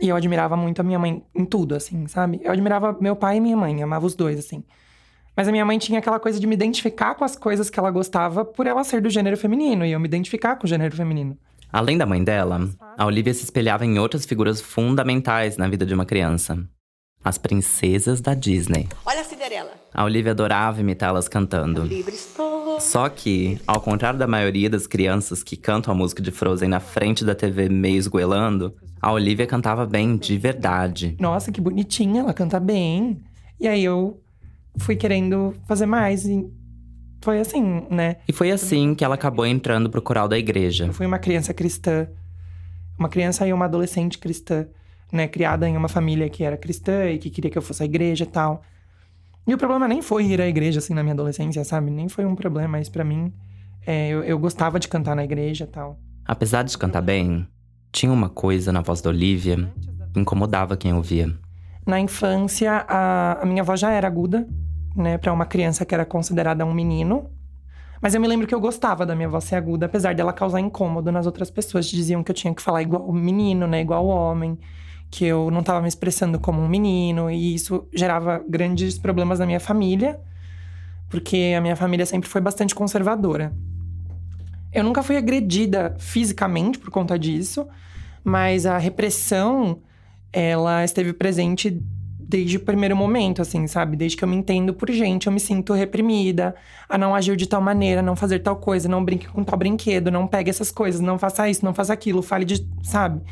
E 0.00 0.08
eu 0.08 0.16
admirava 0.16 0.56
muito 0.56 0.80
a 0.80 0.82
minha 0.82 0.98
mãe 0.98 1.22
em 1.34 1.44
tudo, 1.44 1.74
assim, 1.74 2.06
sabe? 2.06 2.40
Eu 2.42 2.52
admirava 2.52 2.96
meu 3.00 3.14
pai 3.14 3.36
e 3.36 3.40
minha 3.40 3.56
mãe, 3.56 3.82
amava 3.82 4.06
os 4.06 4.14
dois, 4.14 4.38
assim. 4.38 4.64
Mas 5.36 5.48
a 5.48 5.52
minha 5.52 5.64
mãe 5.64 5.78
tinha 5.78 5.98
aquela 5.98 6.18
coisa 6.18 6.40
de 6.40 6.46
me 6.46 6.54
identificar 6.54 7.14
com 7.14 7.24
as 7.24 7.36
coisas 7.36 7.70
que 7.70 7.78
ela 7.78 7.90
gostava 7.90 8.44
por 8.44 8.66
ela 8.66 8.84
ser 8.84 9.00
do 9.00 9.10
gênero 9.10 9.36
feminino 9.36 9.84
e 9.84 9.92
eu 9.92 10.00
me 10.00 10.06
identificar 10.06 10.56
com 10.56 10.66
o 10.66 10.68
gênero 10.68 10.96
feminino. 10.96 11.36
Além 11.72 11.98
da 11.98 12.06
mãe 12.06 12.22
dela, 12.22 12.68
a 12.96 13.04
Olivia 13.04 13.34
se 13.34 13.44
espelhava 13.44 13.84
em 13.84 13.98
outras 13.98 14.24
figuras 14.24 14.60
fundamentais 14.60 15.56
na 15.56 15.68
vida 15.68 15.84
de 15.84 15.92
uma 15.92 16.06
criança 16.06 16.58
as 17.24 17.38
princesas 17.38 18.20
da 18.20 18.34
Disney. 18.34 18.86
Olha 19.06 19.22
a 19.22 19.24
Cinderela. 19.24 19.72
A 19.94 20.02
Olivia 20.02 20.32
adorava 20.32 20.80
imitá-las 20.80 21.28
cantando. 21.28 21.88
Só 22.80 23.08
que, 23.08 23.60
ao 23.64 23.80
contrário 23.80 24.18
da 24.18 24.26
maioria 24.26 24.68
das 24.68 24.88
crianças 24.88 25.44
que 25.44 25.56
cantam 25.56 25.94
a 25.94 25.96
música 25.96 26.20
de 26.20 26.32
Frozen 26.32 26.68
na 26.68 26.80
frente 26.80 27.24
da 27.24 27.32
TV 27.32 27.68
meio 27.68 27.96
esgoelando, 27.96 28.74
a 29.00 29.12
Olivia 29.12 29.46
cantava 29.46 29.86
bem 29.86 30.16
de 30.16 30.36
verdade. 30.36 31.16
Nossa, 31.20 31.52
que 31.52 31.60
bonitinha, 31.60 32.22
ela 32.22 32.34
canta 32.34 32.58
bem. 32.58 33.22
E 33.60 33.68
aí 33.68 33.84
eu 33.84 34.20
fui 34.78 34.96
querendo 34.96 35.54
fazer 35.68 35.86
mais 35.86 36.26
e 36.26 36.44
foi 37.22 37.38
assim, 37.38 37.86
né? 37.88 38.16
E 38.26 38.32
foi 38.32 38.50
assim 38.50 38.96
que 38.96 39.04
ela 39.04 39.14
acabou 39.14 39.46
entrando 39.46 39.88
pro 39.88 40.02
coral 40.02 40.26
da 40.26 40.36
igreja. 40.36 40.86
Eu 40.86 40.92
fui 40.92 41.06
uma 41.06 41.20
criança 41.20 41.54
cristã. 41.54 42.08
Uma 42.98 43.08
criança 43.08 43.46
e 43.46 43.52
uma 43.52 43.66
adolescente 43.66 44.18
cristã, 44.18 44.66
né? 45.12 45.28
Criada 45.28 45.68
em 45.68 45.76
uma 45.76 45.88
família 45.88 46.28
que 46.28 46.42
era 46.42 46.56
cristã 46.56 47.10
e 47.10 47.18
que 47.18 47.30
queria 47.30 47.50
que 47.50 47.58
eu 47.58 47.62
fosse 47.62 47.82
à 47.82 47.86
igreja 47.86 48.24
e 48.24 48.26
tal. 48.26 48.62
E 49.46 49.52
o 49.52 49.58
problema 49.58 49.86
nem 49.86 50.00
foi 50.00 50.24
ir 50.24 50.40
à 50.40 50.46
igreja, 50.46 50.78
assim, 50.78 50.94
na 50.94 51.02
minha 51.02 51.12
adolescência, 51.12 51.62
sabe? 51.64 51.90
Nem 51.90 52.08
foi 52.08 52.24
um 52.24 52.34
problema 52.34 52.80
isso 52.80 52.90
pra 52.90 53.04
mim. 53.04 53.32
É, 53.86 54.08
eu, 54.08 54.22
eu 54.22 54.38
gostava 54.38 54.80
de 54.80 54.88
cantar 54.88 55.14
na 55.14 55.22
igreja 55.22 55.66
tal. 55.66 55.98
Apesar 56.24 56.62
de 56.62 56.76
cantar 56.78 57.02
bem, 57.02 57.46
tinha 57.92 58.10
uma 58.10 58.30
coisa 58.30 58.72
na 58.72 58.80
voz 58.80 59.02
da 59.02 59.10
Olivia 59.10 59.70
que 60.12 60.20
incomodava 60.20 60.76
quem 60.76 60.94
ouvia. 60.94 61.34
Na 61.86 62.00
infância, 62.00 62.84
a, 62.88 63.42
a 63.42 63.46
minha 63.46 63.62
voz 63.62 63.78
já 63.78 63.90
era 63.90 64.06
aguda, 64.06 64.48
né, 64.96 65.18
para 65.18 65.32
uma 65.32 65.44
criança 65.44 65.84
que 65.84 65.94
era 65.94 66.06
considerada 66.06 66.64
um 66.64 66.72
menino. 66.72 67.30
Mas 68.00 68.14
eu 68.14 68.20
me 68.20 68.28
lembro 68.28 68.46
que 68.46 68.54
eu 68.54 68.60
gostava 68.60 69.04
da 69.04 69.14
minha 69.14 69.28
voz 69.28 69.44
ser 69.44 69.56
aguda, 69.56 69.86
apesar 69.86 70.14
dela 70.14 70.32
causar 70.32 70.60
incômodo 70.60 71.12
nas 71.12 71.26
outras 71.26 71.50
pessoas. 71.50 71.86
Diziam 71.86 72.22
que 72.22 72.30
eu 72.30 72.34
tinha 72.34 72.54
que 72.54 72.62
falar 72.62 72.80
igual 72.80 73.12
menino, 73.12 73.66
né, 73.66 73.80
igual 73.82 74.06
homem, 74.06 74.58
que 75.14 75.24
eu 75.24 75.48
não 75.48 75.60
estava 75.60 75.80
me 75.80 75.86
expressando 75.86 76.40
como 76.40 76.60
um 76.60 76.66
menino, 76.66 77.30
e 77.30 77.54
isso 77.54 77.86
gerava 77.94 78.44
grandes 78.48 78.98
problemas 78.98 79.38
na 79.38 79.46
minha 79.46 79.60
família, 79.60 80.18
porque 81.08 81.54
a 81.56 81.60
minha 81.60 81.76
família 81.76 82.04
sempre 82.04 82.28
foi 82.28 82.40
bastante 82.40 82.74
conservadora. 82.74 83.52
Eu 84.72 84.82
nunca 84.82 85.04
fui 85.04 85.16
agredida 85.16 85.94
fisicamente 86.00 86.80
por 86.80 86.90
conta 86.90 87.16
disso, 87.16 87.64
mas 88.24 88.66
a 88.66 88.76
repressão 88.76 89.78
ela 90.32 90.84
esteve 90.84 91.12
presente 91.12 91.70
desde 92.18 92.56
o 92.56 92.60
primeiro 92.60 92.96
momento, 92.96 93.40
assim, 93.40 93.68
sabe? 93.68 93.96
Desde 93.96 94.16
que 94.16 94.24
eu 94.24 94.28
me 94.28 94.34
entendo 94.34 94.74
por 94.74 94.90
gente, 94.90 95.28
eu 95.28 95.32
me 95.32 95.38
sinto 95.38 95.74
reprimida, 95.74 96.56
a 96.88 96.98
não 96.98 97.14
agir 97.14 97.36
de 97.36 97.46
tal 97.46 97.60
maneira, 97.60 98.02
não 98.02 98.16
fazer 98.16 98.40
tal 98.40 98.56
coisa, 98.56 98.88
não 98.88 99.04
brinque 99.04 99.28
com 99.28 99.44
tal 99.44 99.56
brinquedo, 99.56 100.10
não 100.10 100.26
pegue 100.26 100.50
essas 100.50 100.72
coisas, 100.72 101.00
não 101.00 101.20
faça 101.20 101.48
isso, 101.48 101.64
não 101.64 101.72
faça 101.72 101.92
aquilo, 101.92 102.20
fale 102.20 102.44
de, 102.44 102.66
sabe? 102.82 103.22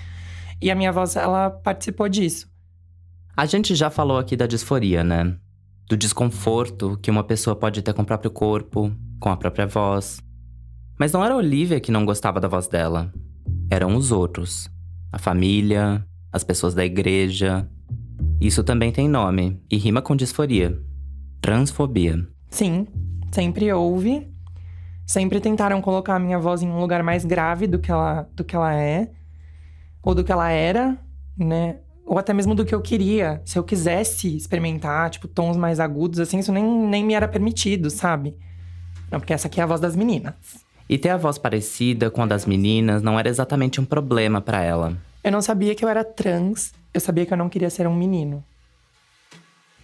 E 0.63 0.71
a 0.71 0.77
minha 0.77 0.93
voz, 0.93 1.17
ela 1.17 1.51
participou 1.51 2.09
disso. 2.09 2.49
A 3.37 3.45
gente 3.47 3.75
já 3.75 3.91
falou 3.91 4.17
aqui 4.17 4.37
da 4.37 4.47
disforia, 4.47 5.03
né? 5.03 5.37
Do 5.89 5.97
desconforto 5.97 6.97
que 7.03 7.11
uma 7.11 7.25
pessoa 7.25 7.57
pode 7.57 7.83
ter 7.83 7.93
com 7.93 8.03
o 8.03 8.07
próprio 8.07 8.31
corpo, 8.31 8.95
com 9.19 9.29
a 9.29 9.37
própria 9.37 9.67
voz. 9.67 10.23
Mas 10.97 11.11
não 11.11 11.25
era 11.25 11.35
a 11.35 11.37
Olivia 11.37 11.81
que 11.81 11.91
não 11.91 12.05
gostava 12.05 12.39
da 12.39 12.47
voz 12.47 12.69
dela. 12.69 13.13
Eram 13.69 13.97
os 13.97 14.13
outros. 14.13 14.71
A 15.11 15.19
família, 15.19 16.07
as 16.31 16.45
pessoas 16.45 16.75
da 16.75 16.85
igreja, 16.85 17.69
isso 18.41 18.63
também 18.63 18.93
tem 18.93 19.09
nome 19.09 19.61
e 19.69 19.77
rima 19.77 20.01
com 20.01 20.15
disforia. 20.15 20.79
Transfobia. 21.41 22.25
Sim, 22.51 22.87
sempre 23.33 23.73
houve. 23.73 24.31
Sempre 25.05 25.41
tentaram 25.41 25.83
colocar 25.83 26.15
a 26.15 26.21
minha 26.21 26.39
voz 26.39 26.63
em 26.63 26.69
um 26.69 26.79
lugar 26.79 27.03
mais 27.03 27.25
grave 27.25 27.67
do 27.67 27.81
que 27.81 27.91
ela, 27.91 28.29
do 28.33 28.45
que 28.45 28.55
ela 28.55 28.73
é. 28.75 29.11
Ou 30.03 30.15
do 30.15 30.25
que 30.25 30.33
ela 30.33 30.51
era, 30.51 30.99
né? 31.37 31.77
Ou 32.05 32.19
até 32.19 32.33
mesmo 32.33 32.55
do 32.55 32.65
que 32.65 32.75
eu 32.75 32.81
queria. 32.81 33.41
Se 33.45 33.59
eu 33.59 33.65
quisesse 33.65 34.37
experimentar, 34.37 35.11
tipo, 35.11 35.29
tons 35.29 35.57
mais 35.57 35.79
agudos, 35.79 36.19
assim, 36.19 36.39
isso 36.39 36.53
nem, 36.53 36.65
nem 36.65 37.05
me 37.05 37.15
era 37.15 37.29
permitido, 37.29 37.91
sabe? 37.91 38.37
Não, 39.11 39.21
porque 39.21 39.33
essa 39.33 39.47
aqui 39.47 39.61
é 39.61 39.63
a 39.63 39.67
voz 39.67 39.81
das 39.81 39.95
meninas. 39.95 40.35
E 40.89 40.99
ter 40.99 41.11
a 41.11 41.17
voz 41.17 41.39
parecida 41.39 42.11
com 42.11 42.23
a 42.23 42.27
das 42.27 42.45
meninas 42.45 43.03
não 43.03 43.19
era 43.19 43.29
exatamente 43.29 43.81
um 43.81 43.85
problema 43.85 44.41
para 44.41 44.63
ela. 44.63 44.97
Eu 45.23 45.31
não 45.31 45.41
sabia 45.41 45.75
que 45.75 45.85
eu 45.85 45.89
era 45.89 46.03
trans 46.03 46.73
eu 46.95 47.01
sabia 47.01 47.25
que 47.25 47.33
eu 47.33 47.39
não 47.39 47.49
queria 47.49 47.71
ser 47.71 47.87
um 47.87 47.95
menino. 47.95 48.45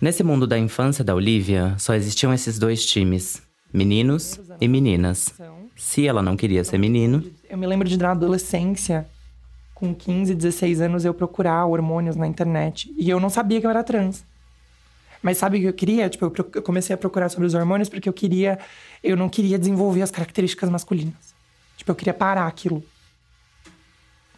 Nesse 0.01 0.23
mundo 0.23 0.47
da 0.47 0.59
infância 0.59 1.03
da 1.03 1.14
Olivia, 1.14 1.75
só 1.79 1.95
existiam 1.95 2.33
esses 2.35 2.59
dois 2.59 2.85
times: 2.85 3.43
meninos 3.73 4.39
e 4.61 4.69
meninas. 4.69 5.35
Se 5.75 6.07
ela 6.07 6.23
não 6.23 6.37
queria 6.37 6.62
ser 6.64 6.77
menino. 6.79 7.25
Eu 7.49 7.57
me 7.57 7.66
lembro 7.66 7.89
de 7.89 7.97
na 7.97 8.11
adolescência, 8.11 9.09
com 9.79 9.95
15, 9.95 10.35
16 10.35 10.81
anos, 10.81 11.05
eu 11.05 11.14
procurar 11.14 11.64
hormônios 11.64 12.16
na 12.16 12.26
internet. 12.26 12.93
E 12.99 13.09
eu 13.09 13.20
não 13.20 13.31
sabia 13.31 13.61
que 13.61 13.66
eu 13.66 13.70
era 13.70 13.85
trans. 13.85 14.24
Mas 15.22 15.39
sabe 15.39 15.59
o 15.59 15.61
que 15.61 15.66
eu 15.68 15.72
queria? 15.72 16.09
Tipo, 16.09 16.33
eu 16.55 16.62
comecei 16.62 16.93
a 16.95 16.97
procurar 16.97 17.29
sobre 17.29 17.47
os 17.47 17.55
hormônios 17.55 17.89
porque 17.89 18.09
eu 18.09 18.12
queria. 18.12 18.59
Eu 19.05 19.16
não 19.16 19.29
queria 19.29 19.57
desenvolver 19.57 20.03
as 20.03 20.11
características 20.11 20.68
masculinas. 20.68 21.33
Tipo, 21.76 21.93
eu 21.93 21.95
queria 21.95 22.12
parar 22.12 22.49
aquilo. 22.49 22.83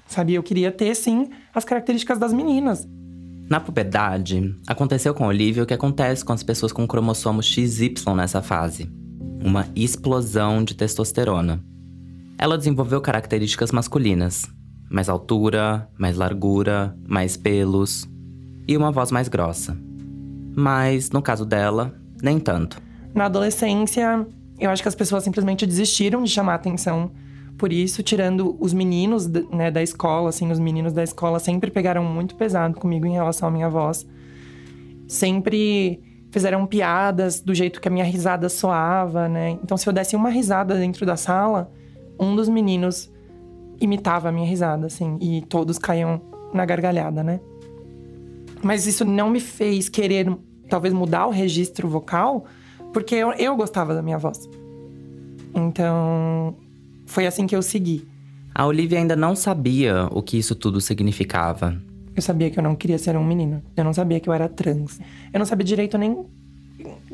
Sabe? 0.07 0.35
Eu 0.35 0.43
queria 0.43 0.71
ter, 0.71 0.95
sim, 0.95 1.31
as 1.55 1.65
características 1.65 2.19
das 2.19 2.35
meninas. 2.35 2.87
Na 3.49 3.59
puberdade, 3.61 4.55
aconteceu 4.67 5.15
com 5.15 5.27
Olivia 5.27 5.63
o 5.63 5.67
que 5.67 5.75
acontece 5.75 6.23
com 6.23 6.35
as 6.35 6.43
pessoas 6.43 6.71
com 6.71 6.87
cromossomo 6.87 7.43
XY 7.43 7.95
nessa 8.15 8.43
fase: 8.43 8.91
uma 9.43 9.67
explosão 9.75 10.63
de 10.63 10.75
testosterona. 10.75 11.65
Ela 12.37 12.59
desenvolveu 12.59 13.01
características 13.01 13.73
masculinas, 13.73 14.47
mais 14.91 15.09
altura, 15.09 15.89
mais 15.97 16.17
largura, 16.17 16.97
mais 17.07 17.37
pelos 17.37 18.09
e 18.67 18.77
uma 18.77 18.91
voz 18.91 19.13
mais 19.13 19.29
grossa. 19.29 19.77
Mas, 20.55 21.11
no 21.11 21.23
caso 21.23 21.47
dela, 21.47 21.95
nem 22.21 22.41
tanto. 22.41 22.83
Na 23.15 23.27
adolescência, 23.27 24.27
eu 24.59 24.69
acho 24.69 24.83
que 24.83 24.89
as 24.89 24.95
pessoas 24.95 25.23
simplesmente 25.23 25.65
desistiram 25.65 26.23
de 26.23 26.31
chamar 26.31 26.57
atenção 26.57 27.13
por 27.57 27.73
isso, 27.73 28.03
tirando 28.03 28.57
os 28.59 28.73
meninos 28.73 29.27
né, 29.27 29.71
da 29.71 29.83
escola, 29.83 30.31
assim, 30.31 30.51
os 30.51 30.59
meninos 30.59 30.93
da 30.93 31.03
escola 31.03 31.39
sempre 31.39 31.71
pegaram 31.71 32.03
muito 32.03 32.35
pesado 32.35 32.75
comigo 32.79 33.07
em 33.07 33.13
relação 33.13 33.49
à 33.49 33.51
minha 33.51 33.69
voz. 33.69 34.07
Sempre 35.07 36.01
fizeram 36.31 36.67
piadas 36.67 37.41
do 37.41 37.55
jeito 37.55 37.81
que 37.81 37.87
a 37.87 37.91
minha 37.91 38.05
risada 38.05 38.49
soava, 38.49 39.29
né? 39.29 39.51
Então, 39.63 39.77
se 39.77 39.87
eu 39.87 39.93
desse 39.93 40.17
uma 40.17 40.31
risada 40.31 40.75
dentro 40.75 41.05
da 41.05 41.17
sala, 41.17 41.71
um 42.19 42.35
dos 42.35 42.49
meninos 42.49 43.13
imitava 43.81 44.29
a 44.29 44.33
minha 44.33 44.47
risada, 44.47 44.87
assim, 44.87 45.17
e 45.21 45.43
todos 45.43 45.79
caíam 45.79 46.21
na 46.53 46.65
gargalhada, 46.65 47.23
né? 47.23 47.41
Mas 48.63 48.87
isso 48.87 49.05
não 49.05 49.31
me 49.31 49.41
fez 49.41 49.89
querer, 49.89 50.31
talvez, 50.69 50.93
mudar 50.93 51.27
o 51.27 51.31
registro 51.31 51.89
vocal, 51.89 52.45
porque 52.93 53.15
eu, 53.15 53.33
eu 53.33 53.57
gostava 53.57 53.95
da 53.95 54.03
minha 54.03 54.19
voz. 54.19 54.49
Então, 55.55 56.55
foi 57.07 57.27
assim 57.27 57.47
que 57.47 57.57
eu 57.57 57.63
segui. 57.63 58.07
A 58.55 58.67
Olivia 58.67 58.99
ainda 58.99 59.17
não 59.17 59.35
sabia 59.35 60.09
o 60.11 60.23
que 60.23 60.37
isso 60.37 60.55
tudo 60.55 60.81
significava. 60.81 61.81
Eu 62.15 62.21
sabia 62.21 62.51
que 62.51 62.59
eu 62.59 62.63
não 62.63 62.75
queria 62.75 62.99
ser 62.99 63.17
um 63.17 63.25
menino. 63.25 63.63
Eu 63.77 63.85
não 63.85 63.93
sabia 63.93 64.21
que 64.21 64.29
eu 64.29 64.33
era 64.33 64.49
trans. 64.49 65.01
Eu 65.33 65.39
não 65.39 65.47
sabia 65.47 65.65
direito 65.65 65.97
nem, 65.97 66.27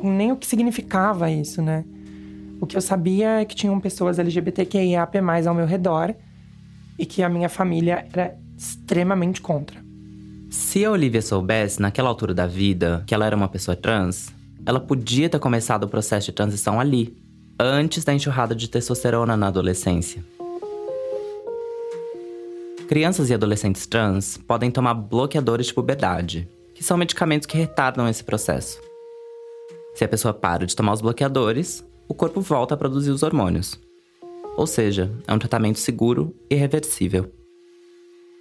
nem 0.02 0.32
o 0.32 0.36
que 0.36 0.46
significava 0.46 1.30
isso, 1.30 1.62
né? 1.62 1.84
O 2.60 2.66
que 2.66 2.76
eu 2.76 2.80
sabia 2.80 3.40
é 3.40 3.44
que 3.44 3.54
tinham 3.54 3.78
pessoas 3.78 4.18
LGBTQIAP+, 4.18 5.18
ao 5.46 5.54
meu 5.54 5.66
redor 5.66 6.14
e 6.98 7.04
que 7.04 7.22
a 7.22 7.28
minha 7.28 7.48
família 7.48 8.06
era 8.12 8.36
extremamente 8.56 9.40
contra. 9.40 9.84
Se 10.50 10.84
a 10.84 10.90
Olivia 10.90 11.20
soubesse, 11.20 11.80
naquela 11.80 12.08
altura 12.08 12.32
da 12.32 12.46
vida, 12.46 13.02
que 13.06 13.14
ela 13.14 13.26
era 13.26 13.36
uma 13.36 13.48
pessoa 13.48 13.76
trans, 13.76 14.32
ela 14.64 14.80
podia 14.80 15.28
ter 15.28 15.38
começado 15.38 15.84
o 15.84 15.88
processo 15.88 16.26
de 16.26 16.32
transição 16.32 16.80
ali, 16.80 17.16
antes 17.58 18.04
da 18.04 18.12
enxurrada 18.12 18.54
de 18.54 18.68
testosterona 18.68 19.36
na 19.36 19.48
adolescência. 19.48 20.24
Crianças 22.88 23.30
e 23.30 23.34
adolescentes 23.34 23.86
trans 23.86 24.38
podem 24.38 24.70
tomar 24.70 24.94
bloqueadores 24.94 25.66
de 25.66 25.74
puberdade, 25.74 26.48
que 26.74 26.84
são 26.84 26.96
medicamentos 26.96 27.46
que 27.46 27.56
retardam 27.56 28.08
esse 28.08 28.22
processo. 28.22 28.80
Se 29.94 30.04
a 30.04 30.08
pessoa 30.08 30.32
para 30.32 30.66
de 30.66 30.76
tomar 30.76 30.92
os 30.92 31.00
bloqueadores, 31.00 31.84
o 32.06 32.14
corpo 32.14 32.40
volta 32.40 32.74
a 32.74 32.76
produzir 32.76 33.10
os 33.10 33.22
hormônios. 33.22 33.80
Ou 34.56 34.66
seja, 34.66 35.12
é 35.26 35.34
um 35.34 35.38
tratamento 35.38 35.78
seguro 35.78 36.34
e 36.48 36.54
reversível. 36.54 37.30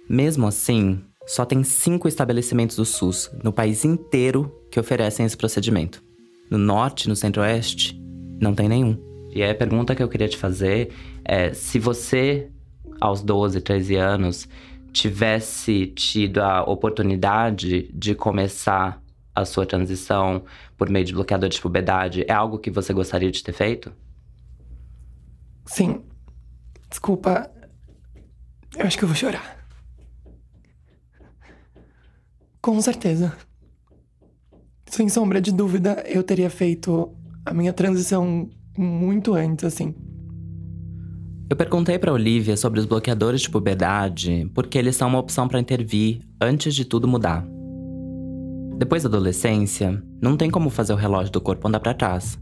Mesmo 0.08 0.46
assim, 0.46 1.02
só 1.26 1.44
tem 1.44 1.62
cinco 1.62 2.08
estabelecimentos 2.08 2.76
do 2.76 2.84
SUS 2.84 3.30
no 3.44 3.52
país 3.52 3.84
inteiro 3.84 4.50
que 4.70 4.80
oferecem 4.80 5.26
esse 5.26 5.36
procedimento. 5.36 6.02
No 6.50 6.56
norte 6.56 7.04
e 7.04 7.08
no 7.08 7.16
centro-oeste, 7.16 8.00
não 8.40 8.54
tem 8.54 8.68
nenhum. 8.68 8.96
E 9.30 9.42
a 9.42 9.54
pergunta 9.54 9.94
que 9.94 10.02
eu 10.02 10.08
queria 10.08 10.28
te 10.28 10.38
fazer 10.38 10.90
é: 11.24 11.52
se 11.52 11.78
você, 11.78 12.48
aos 13.00 13.20
12, 13.22 13.60
13 13.60 13.96
anos, 13.96 14.48
tivesse 14.92 15.88
tido 15.88 16.38
a 16.38 16.62
oportunidade 16.62 17.90
de 17.92 18.14
começar 18.14 19.02
a 19.34 19.44
sua 19.44 19.66
transição 19.66 20.44
por 20.78 20.88
meio 20.88 21.04
de 21.04 21.12
bloqueador 21.12 21.50
de 21.50 21.60
puberdade, 21.60 22.24
é 22.26 22.32
algo 22.32 22.58
que 22.58 22.70
você 22.70 22.94
gostaria 22.94 23.30
de 23.30 23.42
ter 23.42 23.52
feito? 23.52 23.92
Sim. 25.66 26.05
Desculpa. 26.88 27.50
Eu 28.76 28.86
acho 28.86 28.98
que 28.98 29.04
eu 29.04 29.08
vou 29.08 29.16
chorar. 29.16 29.56
Com 32.60 32.80
certeza. 32.80 33.36
Sem 34.86 35.08
sombra 35.08 35.40
de 35.40 35.52
dúvida, 35.52 36.02
eu 36.06 36.22
teria 36.22 36.50
feito 36.50 37.14
a 37.44 37.52
minha 37.54 37.72
transição 37.72 38.48
muito 38.76 39.34
antes, 39.34 39.64
assim. 39.64 39.94
Eu 41.48 41.56
perguntei 41.56 41.96
para 41.98 42.12
Olivia 42.12 42.56
sobre 42.56 42.80
os 42.80 42.86
bloqueadores 42.86 43.42
de 43.42 43.50
puberdade 43.50 44.50
porque 44.52 44.76
eles 44.76 44.96
são 44.96 45.08
uma 45.08 45.20
opção 45.20 45.46
para 45.46 45.60
intervir 45.60 46.20
antes 46.40 46.74
de 46.74 46.84
tudo 46.84 47.06
mudar. 47.06 47.46
Depois 48.76 49.04
da 49.04 49.08
adolescência, 49.08 50.02
não 50.20 50.36
tem 50.36 50.50
como 50.50 50.68
fazer 50.68 50.92
o 50.92 50.96
relógio 50.96 51.32
do 51.32 51.40
corpo 51.40 51.68
andar 51.68 51.80
para 51.80 51.94
trás. 51.94 52.38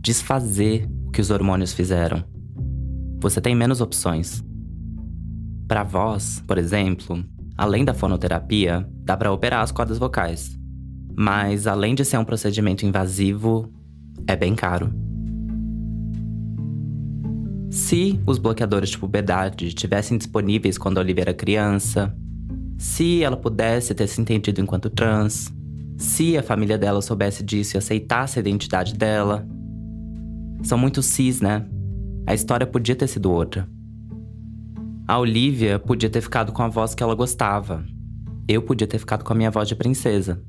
desfazer 0.00 0.88
o 1.06 1.10
que 1.10 1.20
os 1.20 1.30
hormônios 1.30 1.72
fizeram. 1.72 2.24
Você 3.20 3.38
tem 3.38 3.54
menos 3.54 3.82
opções. 3.82 4.42
Para 5.68 5.84
voz, 5.84 6.42
por 6.46 6.56
exemplo, 6.56 7.22
além 7.56 7.84
da 7.84 7.92
fonoterapia, 7.92 8.88
dá 9.04 9.14
para 9.14 9.30
operar 9.30 9.62
as 9.62 9.70
cordas 9.70 9.98
vocais. 9.98 10.58
Mas 11.14 11.66
além 11.66 11.94
de 11.94 12.02
ser 12.02 12.16
um 12.16 12.24
procedimento 12.24 12.86
invasivo, 12.86 13.70
é 14.26 14.34
bem 14.34 14.54
caro. 14.54 14.90
Se 17.70 18.18
os 18.26 18.38
bloqueadores 18.38 18.88
de 18.88 18.98
puberdade 18.98 19.66
estivessem 19.66 20.16
disponíveis 20.16 20.78
quando 20.78 20.96
a 20.96 21.02
Olivia 21.02 21.24
era 21.24 21.34
criança, 21.34 22.16
se 22.78 23.22
ela 23.22 23.36
pudesse 23.36 23.94
ter 23.94 24.06
se 24.06 24.18
entendido 24.18 24.62
enquanto 24.62 24.88
trans, 24.88 25.52
se 25.98 26.38
a 26.38 26.42
família 26.42 26.78
dela 26.78 27.02
soubesse 27.02 27.44
disso 27.44 27.76
e 27.76 27.78
aceitasse 27.78 28.38
a 28.38 28.40
identidade 28.40 28.94
dela. 28.94 29.46
São 30.62 30.78
muito 30.78 31.02
cis, 31.02 31.42
né? 31.42 31.66
A 32.26 32.34
história 32.34 32.66
podia 32.66 32.94
ter 32.94 33.06
sido 33.06 33.30
outra. 33.30 33.68
A 35.06 35.18
Olivia 35.18 35.78
podia 35.78 36.08
ter 36.08 36.20
ficado 36.20 36.52
com 36.52 36.62
a 36.62 36.68
voz 36.68 36.94
que 36.94 37.02
ela 37.02 37.14
gostava. 37.14 37.84
Eu 38.46 38.62
podia 38.62 38.86
ter 38.86 38.98
ficado 38.98 39.24
com 39.24 39.32
a 39.32 39.36
minha 39.36 39.50
voz 39.50 39.68
de 39.68 39.74
princesa. 39.74 40.42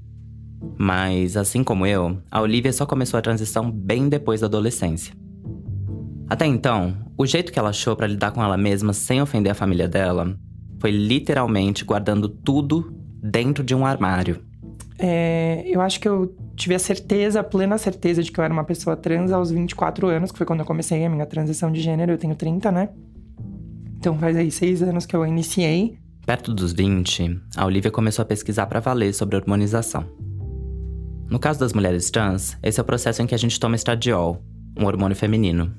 Mas, 0.77 1.35
assim 1.35 1.63
como 1.63 1.85
eu, 1.85 2.21
a 2.29 2.41
Olivia 2.41 2.71
só 2.71 2.85
começou 2.85 3.17
a 3.17 3.21
transição 3.21 3.71
bem 3.71 4.07
depois 4.07 4.41
da 4.41 4.47
adolescência. 4.47 5.13
Até 6.29 6.45
então, 6.45 6.95
o 7.17 7.25
jeito 7.25 7.51
que 7.51 7.59
ela 7.59 7.69
achou 7.69 7.95
para 7.95 8.07
lidar 8.07 8.31
com 8.31 8.43
ela 8.43 8.57
mesma 8.57 8.93
sem 8.93 9.21
ofender 9.21 9.51
a 9.51 9.55
família 9.55 9.87
dela 9.87 10.37
foi 10.79 10.91
literalmente 10.91 11.83
guardando 11.83 12.29
tudo 12.29 12.95
dentro 13.21 13.63
de 13.63 13.75
um 13.75 13.85
armário. 13.85 14.41
É, 14.97 15.63
eu 15.65 15.81
acho 15.81 15.99
que 15.99 16.07
eu 16.07 16.35
tive 16.55 16.75
a 16.75 16.79
certeza, 16.79 17.39
a 17.39 17.43
plena 17.43 17.77
certeza 17.77 18.21
de 18.21 18.31
que 18.31 18.39
eu 18.39 18.43
era 18.43 18.53
uma 18.53 18.63
pessoa 18.63 18.95
trans 18.95 19.31
aos 19.31 19.51
24 19.51 20.07
anos, 20.07 20.31
que 20.31 20.37
foi 20.37 20.45
quando 20.45 20.61
eu 20.61 20.65
comecei 20.65 21.03
a 21.05 21.09
minha 21.09 21.25
transição 21.25 21.71
de 21.71 21.81
gênero. 21.81 22.11
Eu 22.11 22.17
tenho 22.17 22.35
30, 22.35 22.71
né? 22.71 22.89
Então 23.97 24.17
faz 24.17 24.35
aí 24.35 24.49
seis 24.51 24.81
anos 24.81 25.05
que 25.05 25.15
eu 25.15 25.25
iniciei. 25.25 25.97
Perto 26.25 26.53
dos 26.53 26.73
20, 26.73 27.39
a 27.55 27.65
Olivia 27.65 27.91
começou 27.91 28.23
a 28.23 28.25
pesquisar 28.25 28.65
para 28.67 28.79
valer 28.79 29.13
sobre 29.13 29.35
hormonização. 29.35 30.05
No 31.29 31.39
caso 31.39 31.59
das 31.59 31.73
mulheres 31.73 32.11
trans, 32.11 32.57
esse 32.61 32.79
é 32.79 32.83
o 32.83 32.85
processo 32.85 33.21
em 33.21 33.27
que 33.27 33.33
a 33.33 33.37
gente 33.37 33.59
toma 33.59 33.75
estradiol, 33.75 34.43
um 34.77 34.85
hormônio 34.85 35.15
feminino, 35.15 35.73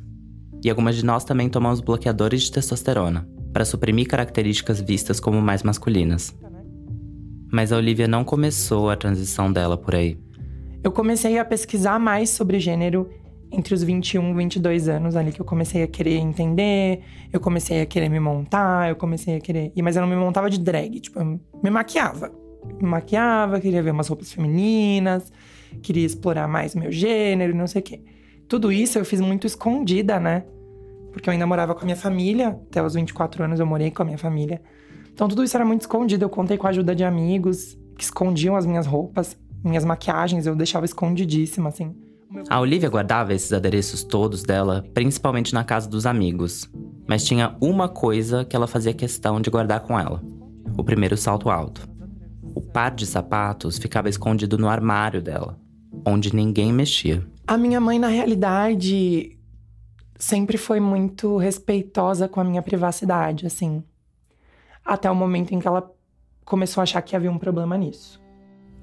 e 0.64 0.70
algumas 0.70 0.96
de 0.96 1.04
nós 1.04 1.24
também 1.24 1.48
tomamos 1.48 1.80
bloqueadores 1.80 2.42
de 2.42 2.52
testosterona, 2.52 3.28
para 3.52 3.64
suprimir 3.64 4.08
características 4.08 4.80
vistas 4.80 5.20
como 5.20 5.42
mais 5.42 5.62
masculinas. 5.62 6.34
Mas 7.52 7.70
a 7.70 7.76
Olivia 7.76 8.08
não 8.08 8.24
começou 8.24 8.88
a 8.88 8.96
transição 8.96 9.52
dela 9.52 9.76
por 9.76 9.94
aí. 9.94 10.18
Eu 10.84 10.90
comecei 10.90 11.38
a 11.38 11.44
pesquisar 11.44 11.98
mais 12.00 12.30
sobre 12.30 12.58
gênero 12.58 13.08
entre 13.52 13.72
os 13.72 13.84
21 13.84 14.30
e 14.30 14.34
22 14.34 14.88
anos 14.88 15.14
ali 15.14 15.30
que 15.30 15.40
eu 15.40 15.44
comecei 15.44 15.82
a 15.82 15.86
querer 15.86 16.16
entender, 16.16 17.02
eu 17.32 17.38
comecei 17.38 17.82
a 17.82 17.86
querer 17.86 18.08
me 18.08 18.18
montar, 18.18 18.88
eu 18.88 18.96
comecei 18.96 19.36
a 19.36 19.40
querer. 19.40 19.72
Mas 19.80 19.94
eu 19.94 20.02
não 20.02 20.08
me 20.08 20.16
montava 20.16 20.50
de 20.50 20.58
drag, 20.58 20.98
tipo, 20.98 21.20
eu 21.20 21.40
me 21.62 21.70
maquiava. 21.70 22.32
Me 22.80 22.88
maquiava, 22.88 23.60
queria 23.60 23.82
ver 23.82 23.92
umas 23.92 24.08
roupas 24.08 24.32
femininas, 24.32 25.30
queria 25.82 26.04
explorar 26.04 26.48
mais 26.48 26.74
meu 26.74 26.90
gênero, 26.90 27.54
não 27.54 27.66
sei 27.68 27.80
o 27.80 27.84
quê. 27.84 28.02
Tudo 28.48 28.72
isso 28.72 28.98
eu 28.98 29.04
fiz 29.04 29.20
muito 29.20 29.46
escondida, 29.46 30.18
né? 30.18 30.44
Porque 31.12 31.28
eu 31.28 31.32
ainda 31.32 31.46
morava 31.46 31.74
com 31.74 31.82
a 31.82 31.84
minha 31.84 31.96
família, 31.96 32.48
até 32.48 32.82
os 32.82 32.94
24 32.94 33.44
anos 33.44 33.60
eu 33.60 33.66
morei 33.66 33.90
com 33.90 34.02
a 34.02 34.04
minha 34.04 34.18
família. 34.18 34.60
Então 35.12 35.28
tudo 35.28 35.44
isso 35.44 35.56
era 35.56 35.64
muito 35.64 35.82
escondido. 35.82 36.24
Eu 36.24 36.30
contei 36.30 36.56
com 36.56 36.66
a 36.66 36.70
ajuda 36.70 36.92
de 36.92 37.04
amigos 37.04 37.78
que 37.96 38.02
escondiam 38.02 38.56
as 38.56 38.66
minhas 38.66 38.86
roupas, 38.86 39.36
minhas 39.62 39.84
maquiagens, 39.84 40.46
eu 40.46 40.56
deixava 40.56 40.84
escondidíssima, 40.84 41.68
assim. 41.68 41.94
A 42.48 42.58
Olivia 42.60 42.88
guardava 42.88 43.34
esses 43.34 43.52
adereços 43.52 44.02
todos 44.02 44.42
dela, 44.42 44.84
principalmente 44.94 45.52
na 45.52 45.64
casa 45.64 45.88
dos 45.88 46.06
amigos. 46.06 46.68
Mas 47.06 47.24
tinha 47.24 47.56
uma 47.60 47.88
coisa 47.88 48.44
que 48.44 48.56
ela 48.56 48.66
fazia 48.66 48.94
questão 48.94 49.40
de 49.40 49.50
guardar 49.50 49.80
com 49.80 49.98
ela: 49.98 50.22
o 50.76 50.82
primeiro 50.82 51.16
salto 51.16 51.50
alto. 51.50 51.86
O 52.54 52.60
par 52.60 52.94
de 52.94 53.06
sapatos 53.06 53.78
ficava 53.78 54.08
escondido 54.08 54.58
no 54.58 54.68
armário 54.68 55.22
dela, 55.22 55.58
onde 56.06 56.34
ninguém 56.34 56.72
mexia. 56.72 57.26
A 57.46 57.56
minha 57.56 57.80
mãe, 57.80 57.98
na 57.98 58.08
realidade, 58.08 59.38
sempre 60.16 60.56
foi 60.56 60.80
muito 60.80 61.36
respeitosa 61.36 62.28
com 62.28 62.40
a 62.40 62.44
minha 62.44 62.62
privacidade, 62.62 63.46
assim. 63.46 63.82
Até 64.84 65.10
o 65.10 65.14
momento 65.14 65.52
em 65.52 65.58
que 65.58 65.66
ela 65.66 65.90
começou 66.44 66.80
a 66.80 66.84
achar 66.84 67.02
que 67.02 67.16
havia 67.16 67.30
um 67.30 67.38
problema 67.38 67.76
nisso. 67.76 68.21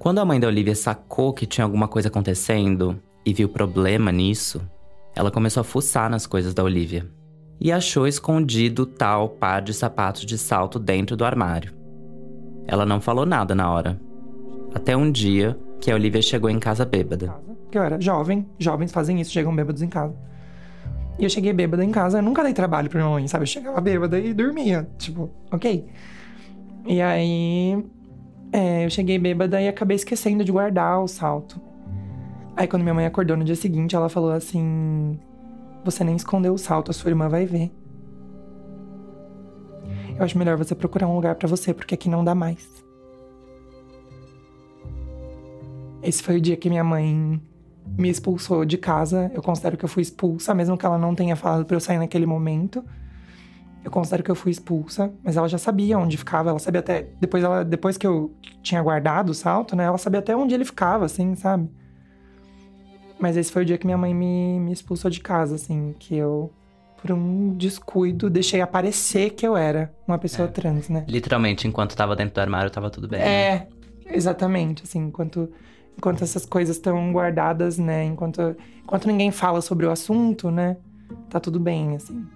Quando 0.00 0.18
a 0.18 0.24
mãe 0.24 0.40
da 0.40 0.48
Olivia 0.48 0.74
sacou 0.74 1.32
que 1.32 1.46
tinha 1.46 1.64
alguma 1.64 1.86
coisa 1.86 2.08
acontecendo 2.08 3.00
e 3.24 3.32
viu 3.32 3.48
problema 3.48 4.10
nisso, 4.10 4.60
ela 5.14 5.30
começou 5.30 5.60
a 5.60 5.64
fuçar 5.64 6.10
nas 6.10 6.26
coisas 6.26 6.52
da 6.52 6.64
Olivia. 6.64 7.08
E 7.60 7.70
achou 7.70 8.08
escondido 8.08 8.84
tal 8.84 9.28
par 9.28 9.62
de 9.62 9.72
sapatos 9.72 10.26
de 10.26 10.36
salto 10.36 10.80
dentro 10.80 11.16
do 11.16 11.24
armário. 11.24 11.72
Ela 12.66 12.84
não 12.84 13.00
falou 13.00 13.24
nada 13.24 13.54
na 13.54 13.70
hora. 13.70 14.00
Até 14.74 14.96
um 14.96 15.12
dia 15.12 15.56
que 15.80 15.92
a 15.92 15.94
Olivia 15.94 16.20
chegou 16.20 16.50
em 16.50 16.58
casa 16.58 16.84
bêbada 16.84 17.32
que 17.70 17.78
eu 17.78 17.82
era 17.82 18.00
jovem, 18.00 18.46
jovens 18.58 18.92
fazem 18.92 19.20
isso, 19.20 19.30
chegam 19.30 19.54
bêbados 19.54 19.80
em 19.80 19.88
casa. 19.88 20.14
E 21.18 21.24
eu 21.24 21.30
cheguei 21.30 21.52
bêbada 21.52 21.84
em 21.84 21.90
casa, 21.90 22.18
eu 22.18 22.22
nunca 22.22 22.42
dei 22.42 22.52
trabalho 22.52 22.88
pra 22.90 23.00
minha 23.00 23.10
mãe, 23.10 23.28
sabe? 23.28 23.42
Eu 23.42 23.46
chegava 23.46 23.80
bêbada 23.80 24.18
e 24.18 24.34
dormia, 24.34 24.88
tipo, 24.98 25.30
ok. 25.50 25.86
E 26.86 27.00
aí, 27.00 27.84
é, 28.52 28.84
eu 28.84 28.90
cheguei 28.90 29.18
bêbada 29.18 29.60
e 29.60 29.68
acabei 29.68 29.94
esquecendo 29.96 30.44
de 30.44 30.50
guardar 30.50 31.00
o 31.02 31.08
salto. 31.08 31.60
Aí, 32.56 32.66
quando 32.66 32.82
minha 32.82 32.94
mãe 32.94 33.06
acordou 33.06 33.36
no 33.36 33.44
dia 33.44 33.56
seguinte, 33.56 33.94
ela 33.94 34.08
falou 34.08 34.30
assim: 34.30 35.18
Você 35.84 36.02
nem 36.02 36.16
escondeu 36.16 36.52
o 36.52 36.58
salto, 36.58 36.90
a 36.90 36.94
sua 36.94 37.10
irmã 37.10 37.28
vai 37.28 37.46
ver. 37.46 37.70
Eu 40.16 40.24
acho 40.24 40.36
melhor 40.36 40.56
você 40.56 40.74
procurar 40.74 41.08
um 41.08 41.14
lugar 41.14 41.34
para 41.36 41.48
você, 41.48 41.72
porque 41.72 41.94
aqui 41.94 42.08
não 42.08 42.22
dá 42.22 42.34
mais. 42.34 42.68
Esse 46.02 46.22
foi 46.22 46.36
o 46.36 46.40
dia 46.40 46.56
que 46.56 46.68
minha 46.68 46.84
mãe 46.84 47.40
me 47.96 48.08
expulsou 48.08 48.64
de 48.64 48.76
casa. 48.76 49.30
Eu 49.34 49.42
considero 49.42 49.76
que 49.76 49.84
eu 49.84 49.88
fui 49.88 50.02
expulsa, 50.02 50.54
mesmo 50.54 50.76
que 50.76 50.84
ela 50.84 50.98
não 50.98 51.14
tenha 51.14 51.36
falado 51.36 51.64
para 51.64 51.76
eu 51.76 51.80
sair 51.80 51.98
naquele 51.98 52.26
momento. 52.26 52.84
Eu 53.82 53.90
considero 53.90 54.22
que 54.22 54.30
eu 54.30 54.34
fui 54.34 54.50
expulsa, 54.50 55.12
mas 55.24 55.36
ela 55.36 55.48
já 55.48 55.56
sabia 55.56 55.98
onde 55.98 56.16
ficava, 56.16 56.50
ela 56.50 56.58
sabia 56.58 56.80
até 56.80 57.08
depois 57.18 57.42
ela 57.42 57.64
depois 57.64 57.96
que 57.96 58.06
eu 58.06 58.34
tinha 58.62 58.82
guardado 58.82 59.30
o 59.30 59.34
salto, 59.34 59.74
né? 59.74 59.84
Ela 59.84 59.96
sabia 59.96 60.20
até 60.20 60.36
onde 60.36 60.54
ele 60.54 60.64
ficava, 60.64 61.06
assim, 61.06 61.34
sabe? 61.34 61.68
Mas 63.18 63.36
esse 63.36 63.50
foi 63.50 63.62
o 63.62 63.64
dia 63.64 63.78
que 63.78 63.86
minha 63.86 63.98
mãe 63.98 64.14
me, 64.14 64.60
me 64.60 64.72
expulsou 64.72 65.10
de 65.10 65.20
casa, 65.20 65.54
assim, 65.54 65.94
que 65.98 66.16
eu 66.16 66.52
por 67.00 67.12
um 67.12 67.56
descuido 67.56 68.28
deixei 68.28 68.60
aparecer 68.60 69.30
que 69.30 69.46
eu 69.46 69.56
era 69.56 69.90
uma 70.06 70.18
pessoa 70.18 70.46
é. 70.46 70.50
trans, 70.50 70.90
né? 70.90 71.06
Literalmente, 71.08 71.66
enquanto 71.66 71.96
tava 71.96 72.14
dentro 72.14 72.34
do 72.34 72.40
armário, 72.40 72.70
tava 72.70 72.90
tudo 72.90 73.08
bem. 73.08 73.20
É, 73.20 73.24
né? 73.24 73.66
exatamente, 74.12 74.82
assim, 74.82 75.06
enquanto 75.06 75.50
enquanto 75.96 76.22
essas 76.22 76.46
coisas 76.46 76.76
estão 76.76 77.12
guardadas, 77.12 77.78
né? 77.78 78.04
Enquanto, 78.04 78.56
enquanto 78.82 79.06
ninguém 79.06 79.30
fala 79.30 79.60
sobre 79.60 79.86
o 79.86 79.90
assunto, 79.90 80.50
né? 80.50 80.76
Tá 81.28 81.38
tudo 81.38 81.60
bem, 81.60 81.94
assim. 81.94 82.26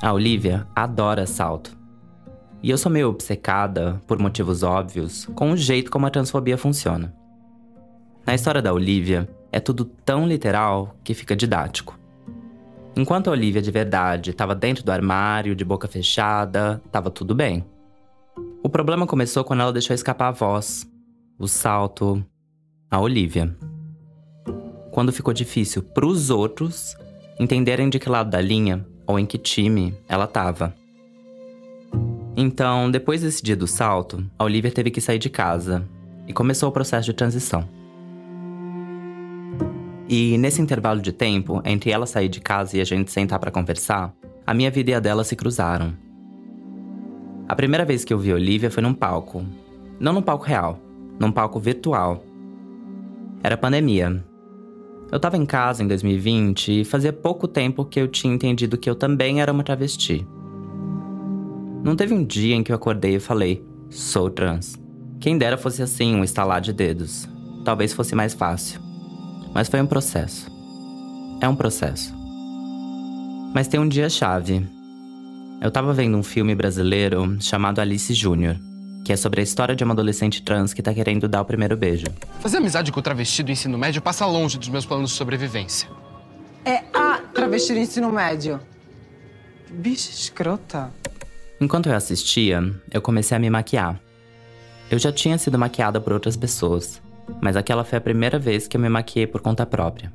A 0.00 0.12
Olivia 0.12 0.64
adora 0.76 1.26
salto. 1.26 1.76
E 2.62 2.70
eu 2.70 2.78
sou 2.78 2.90
meio 2.90 3.08
obcecada, 3.08 4.00
por 4.06 4.16
motivos 4.16 4.62
óbvios, 4.62 5.26
com 5.34 5.50
o 5.50 5.56
jeito 5.56 5.90
como 5.90 6.06
a 6.06 6.10
transfobia 6.10 6.56
funciona. 6.56 7.12
Na 8.24 8.32
história 8.32 8.62
da 8.62 8.72
Olivia, 8.72 9.28
é 9.50 9.58
tudo 9.58 9.84
tão 9.84 10.24
literal 10.24 10.94
que 11.02 11.14
fica 11.14 11.34
didático. 11.34 11.98
Enquanto 12.96 13.26
a 13.26 13.32
Olivia 13.32 13.60
de 13.60 13.72
verdade 13.72 14.30
estava 14.30 14.54
dentro 14.54 14.84
do 14.84 14.92
armário, 14.92 15.56
de 15.56 15.64
boca 15.64 15.88
fechada, 15.88 16.80
estava 16.86 17.10
tudo 17.10 17.34
bem. 17.34 17.66
O 18.62 18.68
problema 18.68 19.04
começou 19.04 19.42
quando 19.42 19.62
ela 19.62 19.72
deixou 19.72 19.94
escapar 19.94 20.28
a 20.28 20.32
voz, 20.32 20.88
o 21.40 21.48
salto, 21.48 22.24
a 22.88 23.00
Olivia. 23.00 23.52
Quando 24.92 25.12
ficou 25.12 25.34
difícil 25.34 25.82
para 25.82 26.06
os 26.06 26.30
outros 26.30 26.96
entenderem 27.40 27.90
de 27.90 27.98
que 27.98 28.08
lado 28.08 28.30
da 28.30 28.40
linha 28.40 28.86
ou 29.08 29.18
em 29.18 29.24
que 29.24 29.38
time 29.38 29.94
ela 30.06 30.26
estava. 30.26 30.74
Então, 32.36 32.90
depois 32.90 33.22
desse 33.22 33.42
dia 33.42 33.56
do 33.56 33.66
salto, 33.66 34.22
a 34.38 34.44
Olivia 34.44 34.70
teve 34.70 34.90
que 34.90 35.00
sair 35.00 35.18
de 35.18 35.30
casa 35.30 35.84
e 36.26 36.32
começou 36.32 36.68
o 36.68 36.72
processo 36.72 37.06
de 37.06 37.14
transição. 37.14 37.66
E 40.08 40.38
nesse 40.38 40.62
intervalo 40.62 41.00
de 41.00 41.12
tempo, 41.12 41.60
entre 41.64 41.90
ela 41.90 42.06
sair 42.06 42.28
de 42.28 42.40
casa 42.40 42.76
e 42.76 42.80
a 42.80 42.84
gente 42.84 43.10
sentar 43.10 43.38
para 43.38 43.50
conversar, 43.50 44.14
a 44.46 44.54
minha 44.54 44.70
vida 44.70 44.90
e 44.90 44.94
a 44.94 45.00
dela 45.00 45.24
se 45.24 45.34
cruzaram. 45.34 45.94
A 47.48 47.56
primeira 47.56 47.84
vez 47.84 48.04
que 48.04 48.12
eu 48.12 48.18
vi 48.18 48.30
a 48.30 48.34
Olivia 48.34 48.70
foi 48.70 48.82
num 48.82 48.94
palco. 48.94 49.44
Não 49.98 50.12
num 50.12 50.22
palco 50.22 50.44
real, 50.44 50.78
num 51.18 51.32
palco 51.32 51.58
virtual. 51.58 52.22
Era 53.42 53.56
pandemia. 53.56 54.22
Eu 55.10 55.18
tava 55.18 55.38
em 55.38 55.46
casa 55.46 55.82
em 55.82 55.88
2020 55.88 56.80
e 56.80 56.84
fazia 56.84 57.12
pouco 57.12 57.48
tempo 57.48 57.84
que 57.84 57.98
eu 57.98 58.06
tinha 58.06 58.34
entendido 58.34 58.76
que 58.76 58.90
eu 58.90 58.94
também 58.94 59.40
era 59.40 59.52
uma 59.52 59.64
travesti. 59.64 60.26
Não 61.82 61.96
teve 61.96 62.12
um 62.12 62.22
dia 62.22 62.54
em 62.54 62.62
que 62.62 62.70
eu 62.70 62.76
acordei 62.76 63.16
e 63.16 63.20
falei, 63.20 63.64
sou 63.88 64.28
trans. 64.28 64.76
Quem 65.18 65.38
dera 65.38 65.56
fosse 65.56 65.82
assim, 65.82 66.14
um 66.14 66.22
estalar 66.22 66.60
de 66.60 66.72
dedos. 66.72 67.26
Talvez 67.64 67.92
fosse 67.92 68.14
mais 68.14 68.34
fácil. 68.34 68.80
Mas 69.54 69.68
foi 69.68 69.80
um 69.80 69.86
processo. 69.86 70.50
É 71.40 71.48
um 71.48 71.56
processo. 71.56 72.14
Mas 73.54 73.66
tem 73.66 73.80
um 73.80 73.88
dia-chave. 73.88 74.66
Eu 75.60 75.70
tava 75.70 75.92
vendo 75.94 76.18
um 76.18 76.22
filme 76.22 76.54
brasileiro 76.54 77.36
chamado 77.40 77.80
Alice 77.80 78.12
Júnior, 78.12 78.56
que 79.04 79.12
é 79.12 79.16
sobre 79.16 79.40
a 79.40 79.42
história 79.44 79.74
de 79.74 79.82
uma 79.82 79.94
adolescente 79.94 80.42
trans 80.42 80.74
que 80.74 80.82
tá 80.82 80.92
querendo 80.92 81.28
dar 81.28 81.40
o 81.40 81.44
primeiro 81.44 81.76
beijo. 81.76 82.06
Fazer 82.40 82.58
amizade 82.58 82.92
com 82.92 83.00
o 83.00 83.02
travesti 83.02 83.42
do 83.42 83.50
ensino 83.50 83.78
médio 83.78 84.02
passa 84.02 84.26
longe 84.26 84.58
dos 84.58 84.68
meus 84.68 84.84
planos 84.84 85.10
de 85.10 85.16
sobrevivência. 85.16 85.88
É 86.64 86.84
a 86.92 87.18
travesti 87.32 87.72
do 87.72 87.78
ensino 87.78 88.12
médio. 88.12 88.60
Bicha 89.70 90.10
escrota. 90.10 90.92
Enquanto 91.60 91.88
eu 91.88 91.94
assistia, 91.94 92.62
eu 92.90 93.02
comecei 93.02 93.36
a 93.36 93.40
me 93.40 93.50
maquiar. 93.50 94.00
Eu 94.90 94.98
já 94.98 95.12
tinha 95.12 95.36
sido 95.36 95.58
maquiada 95.58 96.00
por 96.00 96.12
outras 96.12 96.36
pessoas, 96.36 97.02
mas 97.42 97.56
aquela 97.56 97.84
foi 97.84 97.98
a 97.98 98.00
primeira 98.00 98.38
vez 98.38 98.66
que 98.66 98.76
eu 98.76 98.80
me 98.80 98.88
maquiei 98.88 99.26
por 99.26 99.40
conta 99.40 99.66
própria. 99.66 100.12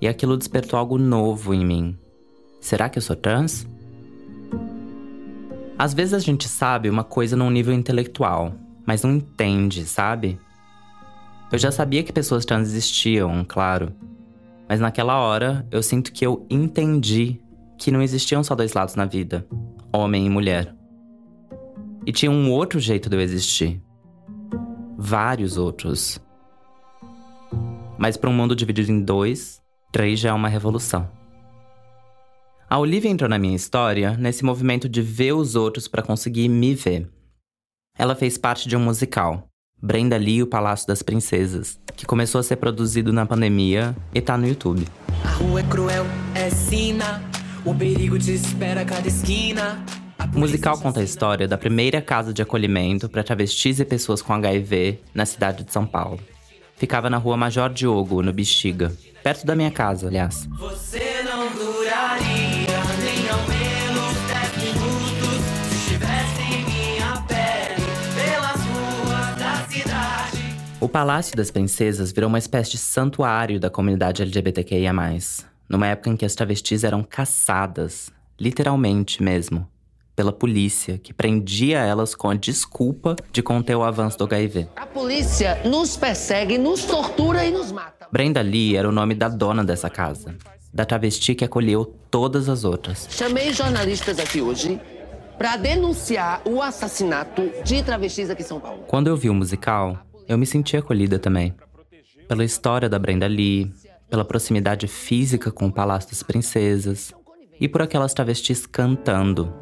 E 0.00 0.08
aquilo 0.08 0.36
despertou 0.36 0.78
algo 0.78 0.98
novo 0.98 1.54
em 1.54 1.64
mim. 1.64 1.98
Será 2.60 2.88
que 2.88 2.98
eu 2.98 3.02
sou 3.02 3.16
trans? 3.16 3.66
Às 5.82 5.92
vezes 5.92 6.14
a 6.14 6.20
gente 6.20 6.48
sabe 6.48 6.88
uma 6.88 7.02
coisa 7.02 7.34
num 7.36 7.50
nível 7.50 7.74
intelectual, 7.74 8.54
mas 8.86 9.02
não 9.02 9.16
entende, 9.16 9.84
sabe? 9.84 10.38
Eu 11.50 11.58
já 11.58 11.72
sabia 11.72 12.04
que 12.04 12.12
pessoas 12.12 12.44
trans 12.44 12.68
existiam, 12.68 13.44
claro. 13.44 13.92
Mas 14.68 14.78
naquela 14.78 15.18
hora, 15.18 15.66
eu 15.72 15.82
sinto 15.82 16.12
que 16.12 16.24
eu 16.24 16.46
entendi 16.48 17.40
que 17.76 17.90
não 17.90 18.00
existiam 18.00 18.44
só 18.44 18.54
dois 18.54 18.74
lados 18.74 18.94
na 18.94 19.06
vida, 19.06 19.44
homem 19.92 20.24
e 20.24 20.30
mulher. 20.30 20.72
E 22.06 22.12
tinha 22.12 22.30
um 22.30 22.48
outro 22.52 22.78
jeito 22.78 23.10
de 23.10 23.16
eu 23.16 23.20
existir. 23.20 23.82
Vários 24.96 25.58
outros. 25.58 26.20
Mas 27.98 28.16
para 28.16 28.30
um 28.30 28.32
mundo 28.32 28.54
dividido 28.54 28.92
em 28.92 29.02
dois, 29.02 29.60
três 29.90 30.20
já 30.20 30.28
é 30.28 30.32
uma 30.32 30.48
revolução. 30.48 31.10
A 32.72 32.78
Olivia 32.78 33.10
entrou 33.10 33.28
na 33.28 33.38
minha 33.38 33.54
história 33.54 34.16
nesse 34.16 34.42
movimento 34.42 34.88
de 34.88 35.02
ver 35.02 35.34
os 35.34 35.54
outros 35.54 35.86
para 35.86 36.00
conseguir 36.00 36.48
me 36.48 36.74
ver. 36.74 37.06
Ela 37.98 38.14
fez 38.14 38.38
parte 38.38 38.66
de 38.66 38.74
um 38.74 38.80
musical, 38.80 39.46
Brenda 39.78 40.16
Lee 40.16 40.36
e 40.36 40.42
o 40.42 40.46
Palácio 40.46 40.86
das 40.88 41.02
Princesas, 41.02 41.78
que 41.94 42.06
começou 42.06 42.38
a 42.38 42.42
ser 42.42 42.56
produzido 42.56 43.12
na 43.12 43.26
pandemia 43.26 43.94
e 44.14 44.22
tá 44.22 44.38
no 44.38 44.48
YouTube. 44.48 44.86
A 45.22 45.32
rua 45.32 45.60
é 45.60 45.62
cruel, 45.64 46.06
é 46.34 46.48
sina, 46.48 47.22
o 47.62 47.74
perigo 47.74 48.18
te 48.18 48.32
espera 48.32 48.80
a 48.80 48.84
cada 48.86 49.06
esquina. 49.06 49.84
O 50.34 50.38
musical 50.38 50.78
conta 50.78 51.00
a 51.00 51.04
história 51.04 51.46
da 51.46 51.58
primeira 51.58 52.00
casa 52.00 52.32
de 52.32 52.40
acolhimento 52.40 53.06
para 53.06 53.22
travestis 53.22 53.80
e 53.80 53.84
pessoas 53.84 54.22
com 54.22 54.32
HIV 54.32 54.98
na 55.14 55.26
cidade 55.26 55.62
de 55.62 55.70
São 55.70 55.84
Paulo. 55.84 56.20
Ficava 56.78 57.10
na 57.10 57.18
rua 57.18 57.36
Major 57.36 57.68
Diogo, 57.68 58.22
no 58.22 58.32
Bexiga, 58.32 58.96
perto 59.22 59.44
da 59.44 59.54
minha 59.54 59.70
casa, 59.70 60.08
aliás. 60.08 60.48
Você 60.58 61.22
não 61.22 61.52
duraria 61.52 62.51
O 70.82 70.88
Palácio 70.88 71.36
das 71.36 71.48
Princesas 71.48 72.10
virou 72.10 72.26
uma 72.26 72.40
espécie 72.40 72.72
de 72.72 72.78
santuário 72.78 73.60
da 73.60 73.70
comunidade 73.70 74.20
LGBTQIA, 74.20 74.92
numa 75.68 75.86
época 75.86 76.10
em 76.10 76.16
que 76.16 76.24
as 76.24 76.34
travestis 76.34 76.82
eram 76.82 77.04
caçadas, 77.04 78.10
literalmente 78.36 79.22
mesmo, 79.22 79.64
pela 80.16 80.32
polícia, 80.32 80.98
que 80.98 81.14
prendia 81.14 81.78
elas 81.78 82.16
com 82.16 82.28
a 82.28 82.34
desculpa 82.34 83.14
de 83.30 83.40
conter 83.44 83.76
o 83.76 83.84
avanço 83.84 84.18
do 84.18 84.24
HIV. 84.24 84.66
A 84.74 84.84
polícia 84.84 85.62
nos 85.64 85.96
persegue, 85.96 86.58
nos 86.58 86.82
tortura 86.82 87.44
e 87.44 87.52
nos 87.52 87.70
mata. 87.70 88.08
Brenda 88.10 88.42
Lee 88.42 88.74
era 88.74 88.88
o 88.88 88.92
nome 88.92 89.14
da 89.14 89.28
dona 89.28 89.62
dessa 89.62 89.88
casa, 89.88 90.34
da 90.74 90.84
travesti 90.84 91.36
que 91.36 91.44
acolheu 91.44 91.94
todas 92.10 92.48
as 92.48 92.64
outras. 92.64 93.06
Chamei 93.08 93.52
jornalistas 93.52 94.18
aqui 94.18 94.40
hoje 94.40 94.80
para 95.38 95.56
denunciar 95.56 96.42
o 96.44 96.60
assassinato 96.60 97.52
de 97.62 97.84
travestis 97.84 98.28
aqui 98.30 98.42
em 98.42 98.46
São 98.46 98.58
Paulo. 98.58 98.82
Quando 98.88 99.06
eu 99.06 99.16
vi 99.16 99.30
o 99.30 99.34
musical, 99.34 99.96
eu 100.28 100.38
me 100.38 100.46
senti 100.46 100.76
acolhida 100.76 101.18
também. 101.18 101.54
Pela 102.28 102.44
história 102.44 102.88
da 102.88 102.98
Brenda 102.98 103.26
Lee, 103.26 103.72
pela 104.08 104.24
proximidade 104.24 104.86
física 104.86 105.50
com 105.50 105.66
o 105.66 105.72
Palácio 105.72 106.10
das 106.10 106.22
Princesas 106.22 107.12
e 107.60 107.68
por 107.68 107.82
aquelas 107.82 108.12
travestis 108.12 108.66
cantando. 108.66 109.52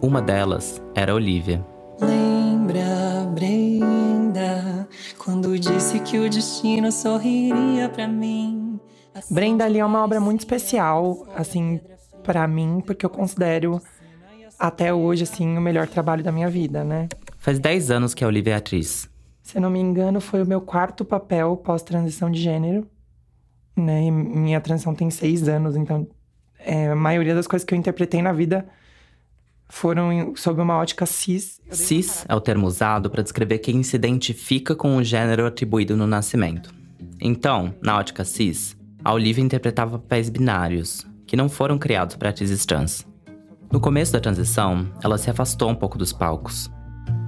Uma 0.00 0.20
delas 0.20 0.82
era 0.94 1.12
a 1.12 1.14
Olivia. 1.14 1.64
Lembra, 2.00 3.26
Brenda, 3.34 4.88
quando 5.18 5.58
disse 5.58 5.98
que 6.00 6.18
o 6.18 6.28
destino 6.28 6.92
sorriria 6.92 7.88
para 7.88 8.06
mim. 8.06 8.78
Brenda 9.30 9.66
Lee 9.66 9.80
é 9.80 9.84
uma 9.84 10.04
obra 10.04 10.20
muito 10.20 10.40
especial, 10.40 11.26
assim, 11.34 11.80
para 12.22 12.46
mim, 12.46 12.82
porque 12.86 13.04
eu 13.04 13.10
considero 13.10 13.80
até 14.58 14.92
hoje, 14.92 15.22
assim, 15.22 15.56
o 15.56 15.60
melhor 15.60 15.88
trabalho 15.88 16.22
da 16.22 16.30
minha 16.30 16.50
vida, 16.50 16.84
né? 16.84 17.08
Faz 17.38 17.58
10 17.58 17.90
anos 17.90 18.14
que 18.14 18.24
a 18.24 18.26
Olivia 18.26 18.54
é 18.54 18.56
atriz. 18.56 19.08
Se 19.48 19.58
não 19.58 19.70
me 19.70 19.80
engano, 19.80 20.20
foi 20.20 20.42
o 20.42 20.46
meu 20.46 20.60
quarto 20.60 21.06
papel 21.06 21.56
pós-transição 21.56 22.30
de 22.30 22.38
gênero. 22.38 22.86
Né? 23.74 24.04
E 24.04 24.10
minha 24.10 24.60
transição 24.60 24.94
tem 24.94 25.08
seis 25.10 25.48
anos, 25.48 25.74
então 25.74 26.06
é, 26.58 26.88
a 26.88 26.94
maioria 26.94 27.34
das 27.34 27.46
coisas 27.46 27.64
que 27.64 27.72
eu 27.72 27.78
interpretei 27.78 28.20
na 28.20 28.30
vida 28.30 28.68
foram 29.70 30.34
sob 30.36 30.60
uma 30.60 30.76
ótica 30.76 31.06
cis. 31.06 31.62
Cis 31.70 32.26
é 32.28 32.34
o 32.34 32.42
termo 32.42 32.66
usado 32.66 33.08
para 33.08 33.22
descrever 33.22 33.60
quem 33.60 33.82
se 33.82 33.96
identifica 33.96 34.76
com 34.76 34.98
o 34.98 35.02
gênero 35.02 35.46
atribuído 35.46 35.96
no 35.96 36.06
nascimento. 36.06 36.74
Então, 37.18 37.74
na 37.80 37.96
ótica 37.96 38.26
cis, 38.26 38.76
a 39.02 39.14
Olivia 39.14 39.42
interpretava 39.42 39.98
papéis 39.98 40.28
binários, 40.28 41.06
que 41.26 41.36
não 41.36 41.48
foram 41.48 41.78
criados 41.78 42.16
para 42.16 42.28
atrizes 42.28 42.66
trans. 42.66 43.06
No 43.72 43.80
começo 43.80 44.12
da 44.12 44.20
transição, 44.20 44.86
ela 45.02 45.16
se 45.16 45.30
afastou 45.30 45.70
um 45.70 45.74
pouco 45.74 45.96
dos 45.96 46.12
palcos, 46.12 46.70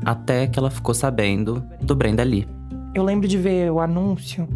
até 0.04 0.46
que 0.46 0.58
ela 0.58 0.70
ficou 0.70 0.94
sabendo 0.94 1.64
do 1.80 1.94
Brenda 1.94 2.22
Lee. 2.22 2.46
Eu 2.94 3.04
lembro 3.04 3.28
de 3.28 3.38
ver 3.38 3.70
o 3.70 3.80
anúncio 3.80 4.48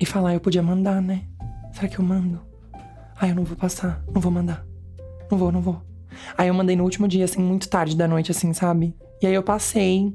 e 0.00 0.06
falar, 0.06 0.34
eu 0.34 0.40
podia 0.40 0.62
mandar, 0.62 1.00
né? 1.00 1.22
Será 1.72 1.88
que 1.88 1.98
eu 1.98 2.04
mando? 2.04 2.40
Ai, 3.20 3.30
eu 3.30 3.34
não 3.34 3.44
vou 3.44 3.56
passar, 3.56 4.02
não 4.12 4.20
vou 4.20 4.32
mandar. 4.32 4.64
Não 5.30 5.38
vou, 5.38 5.52
não 5.52 5.60
vou. 5.60 5.80
Aí 6.36 6.48
eu 6.48 6.54
mandei 6.54 6.76
no 6.76 6.84
último 6.84 7.06
dia, 7.08 7.24
assim, 7.24 7.40
muito 7.40 7.68
tarde 7.68 7.96
da 7.96 8.08
noite, 8.08 8.30
assim, 8.30 8.52
sabe? 8.52 8.94
E 9.20 9.26
aí 9.26 9.34
eu 9.34 9.42
passei. 9.42 10.12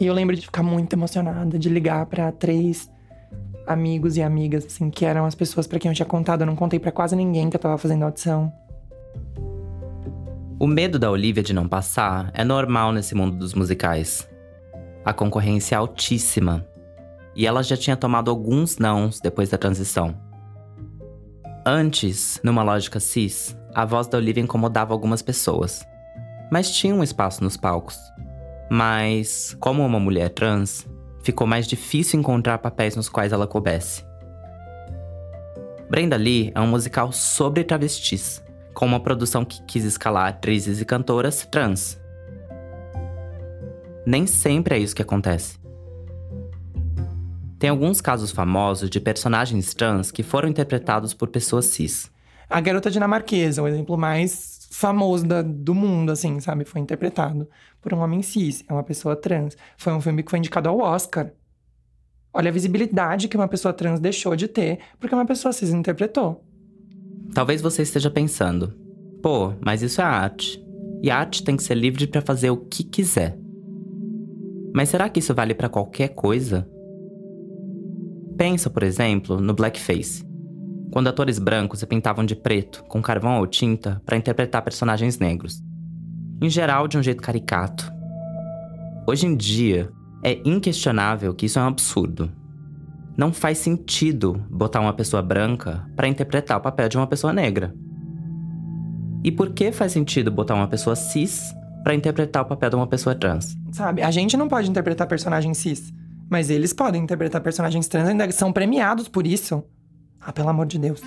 E 0.00 0.06
eu 0.06 0.14
lembro 0.14 0.36
de 0.36 0.42
ficar 0.42 0.62
muito 0.62 0.92
emocionada, 0.94 1.58
de 1.58 1.68
ligar 1.68 2.06
para 2.06 2.30
três 2.30 2.90
amigos 3.66 4.16
e 4.16 4.22
amigas, 4.22 4.64
assim, 4.64 4.88
que 4.90 5.04
eram 5.04 5.24
as 5.24 5.34
pessoas 5.34 5.66
para 5.66 5.78
quem 5.78 5.90
eu 5.90 5.94
tinha 5.94 6.06
contado. 6.06 6.42
Eu 6.42 6.46
não 6.46 6.56
contei 6.56 6.78
para 6.78 6.92
quase 6.92 7.14
ninguém 7.14 7.50
que 7.50 7.56
eu 7.56 7.60
tava 7.60 7.76
fazendo 7.76 8.04
audição. 8.04 8.52
O 10.60 10.66
medo 10.66 10.98
da 10.98 11.08
Olivia 11.08 11.40
de 11.40 11.52
não 11.52 11.68
passar 11.68 12.32
é 12.34 12.42
normal 12.42 12.90
nesse 12.90 13.14
mundo 13.14 13.36
dos 13.36 13.54
musicais. 13.54 14.28
A 15.04 15.12
concorrência 15.12 15.76
é 15.76 15.78
altíssima. 15.78 16.66
E 17.36 17.46
ela 17.46 17.62
já 17.62 17.76
tinha 17.76 17.96
tomado 17.96 18.28
alguns 18.28 18.76
nãos 18.76 19.20
depois 19.20 19.48
da 19.50 19.56
transição. 19.56 20.20
Antes, 21.64 22.40
numa 22.42 22.64
lógica 22.64 22.98
cis, 22.98 23.56
a 23.72 23.84
voz 23.84 24.08
da 24.08 24.18
Olivia 24.18 24.42
incomodava 24.42 24.92
algumas 24.92 25.22
pessoas. 25.22 25.86
Mas 26.50 26.72
tinha 26.72 26.92
um 26.92 27.04
espaço 27.04 27.44
nos 27.44 27.56
palcos. 27.56 27.96
Mas, 28.68 29.56
como 29.60 29.86
uma 29.86 30.00
mulher 30.00 30.30
trans, 30.30 30.88
ficou 31.22 31.46
mais 31.46 31.68
difícil 31.68 32.18
encontrar 32.18 32.58
papéis 32.58 32.96
nos 32.96 33.08
quais 33.08 33.32
ela 33.32 33.46
coubesse. 33.46 34.04
Brenda 35.88 36.16
Lee 36.16 36.50
é 36.52 36.60
um 36.60 36.66
musical 36.66 37.12
sobre 37.12 37.62
travestis, 37.62 38.42
com 38.78 38.86
uma 38.86 39.00
produção 39.00 39.44
que 39.44 39.60
quis 39.64 39.82
escalar 39.82 40.28
atrizes 40.28 40.80
e 40.80 40.84
cantoras 40.84 41.44
trans. 41.44 42.00
Nem 44.06 44.24
sempre 44.24 44.76
é 44.76 44.78
isso 44.78 44.94
que 44.94 45.02
acontece. 45.02 45.58
Tem 47.58 47.70
alguns 47.70 48.00
casos 48.00 48.30
famosos 48.30 48.88
de 48.88 49.00
personagens 49.00 49.74
trans 49.74 50.12
que 50.12 50.22
foram 50.22 50.48
interpretados 50.48 51.12
por 51.12 51.26
pessoas 51.26 51.64
cis. 51.64 52.08
A 52.48 52.60
Garota 52.60 52.88
Dinamarquesa, 52.88 53.60
o 53.60 53.66
exemplo 53.66 53.98
mais 53.98 54.68
famoso 54.70 55.26
da, 55.26 55.42
do 55.42 55.74
mundo, 55.74 56.12
assim, 56.12 56.38
sabe? 56.38 56.64
Foi 56.64 56.80
interpretado 56.80 57.50
por 57.82 57.92
um 57.92 57.98
homem 57.98 58.22
cis, 58.22 58.62
é 58.68 58.72
uma 58.72 58.84
pessoa 58.84 59.16
trans. 59.16 59.56
Foi 59.76 59.92
um 59.92 60.00
filme 60.00 60.22
que 60.22 60.30
foi 60.30 60.38
indicado 60.38 60.68
ao 60.68 60.78
Oscar. 60.78 61.32
Olha 62.32 62.48
a 62.48 62.52
visibilidade 62.52 63.26
que 63.26 63.36
uma 63.36 63.48
pessoa 63.48 63.74
trans 63.74 63.98
deixou 63.98 64.36
de 64.36 64.46
ter 64.46 64.78
porque 65.00 65.16
uma 65.16 65.26
pessoa 65.26 65.52
cis 65.52 65.70
interpretou. 65.70 66.47
Talvez 67.34 67.60
você 67.60 67.82
esteja 67.82 68.10
pensando: 68.10 68.74
pô, 69.22 69.52
mas 69.64 69.82
isso 69.82 70.00
é 70.00 70.04
arte. 70.04 70.62
E 71.02 71.10
a 71.10 71.18
arte 71.18 71.44
tem 71.44 71.56
que 71.56 71.62
ser 71.62 71.74
livre 71.74 72.06
para 72.06 72.20
fazer 72.20 72.50
o 72.50 72.56
que 72.56 72.82
quiser. 72.82 73.38
Mas 74.74 74.88
será 74.88 75.08
que 75.08 75.20
isso 75.20 75.34
vale 75.34 75.54
para 75.54 75.68
qualquer 75.68 76.08
coisa? 76.08 76.68
Pensa, 78.36 78.70
por 78.70 78.82
exemplo, 78.82 79.40
no 79.40 79.54
blackface. 79.54 80.24
Quando 80.92 81.08
atores 81.08 81.38
brancos 81.38 81.80
se 81.80 81.86
pintavam 81.86 82.24
de 82.24 82.34
preto, 82.34 82.82
com 82.84 83.02
carvão 83.02 83.38
ou 83.38 83.46
tinta, 83.46 84.00
para 84.06 84.16
interpretar 84.16 84.62
personagens 84.62 85.18
negros. 85.18 85.62
Em 86.40 86.48
geral, 86.48 86.88
de 86.88 86.96
um 86.96 87.02
jeito 87.02 87.22
caricato. 87.22 87.92
Hoje 89.06 89.26
em 89.26 89.36
dia, 89.36 89.90
é 90.22 90.40
inquestionável 90.44 91.34
que 91.34 91.46
isso 91.46 91.58
é 91.58 91.62
um 91.62 91.66
absurdo. 91.66 92.30
Não 93.18 93.32
faz 93.32 93.58
sentido 93.58 94.46
botar 94.48 94.78
uma 94.78 94.92
pessoa 94.92 95.20
branca 95.20 95.84
para 95.96 96.06
interpretar 96.06 96.56
o 96.56 96.60
papel 96.60 96.88
de 96.88 96.96
uma 96.96 97.06
pessoa 97.08 97.32
negra. 97.32 97.74
E 99.24 99.32
por 99.32 99.52
que 99.52 99.72
faz 99.72 99.90
sentido 99.90 100.30
botar 100.30 100.54
uma 100.54 100.68
pessoa 100.68 100.94
cis 100.94 101.52
para 101.82 101.96
interpretar 101.96 102.44
o 102.44 102.46
papel 102.46 102.70
de 102.70 102.76
uma 102.76 102.86
pessoa 102.86 103.16
trans? 103.16 103.56
Sabe, 103.72 104.02
a 104.02 104.10
gente 104.12 104.36
não 104.36 104.46
pode 104.46 104.70
interpretar 104.70 105.08
personagem 105.08 105.52
cis, 105.52 105.92
mas 106.30 106.48
eles 106.48 106.72
podem 106.72 107.02
interpretar 107.02 107.40
personagens 107.40 107.88
trans, 107.88 108.08
ainda 108.08 108.30
são 108.30 108.52
premiados 108.52 109.08
por 109.08 109.26
isso. 109.26 109.64
Ah, 110.20 110.32
pelo 110.32 110.50
amor 110.50 110.66
de 110.66 110.78
Deus. 110.78 111.02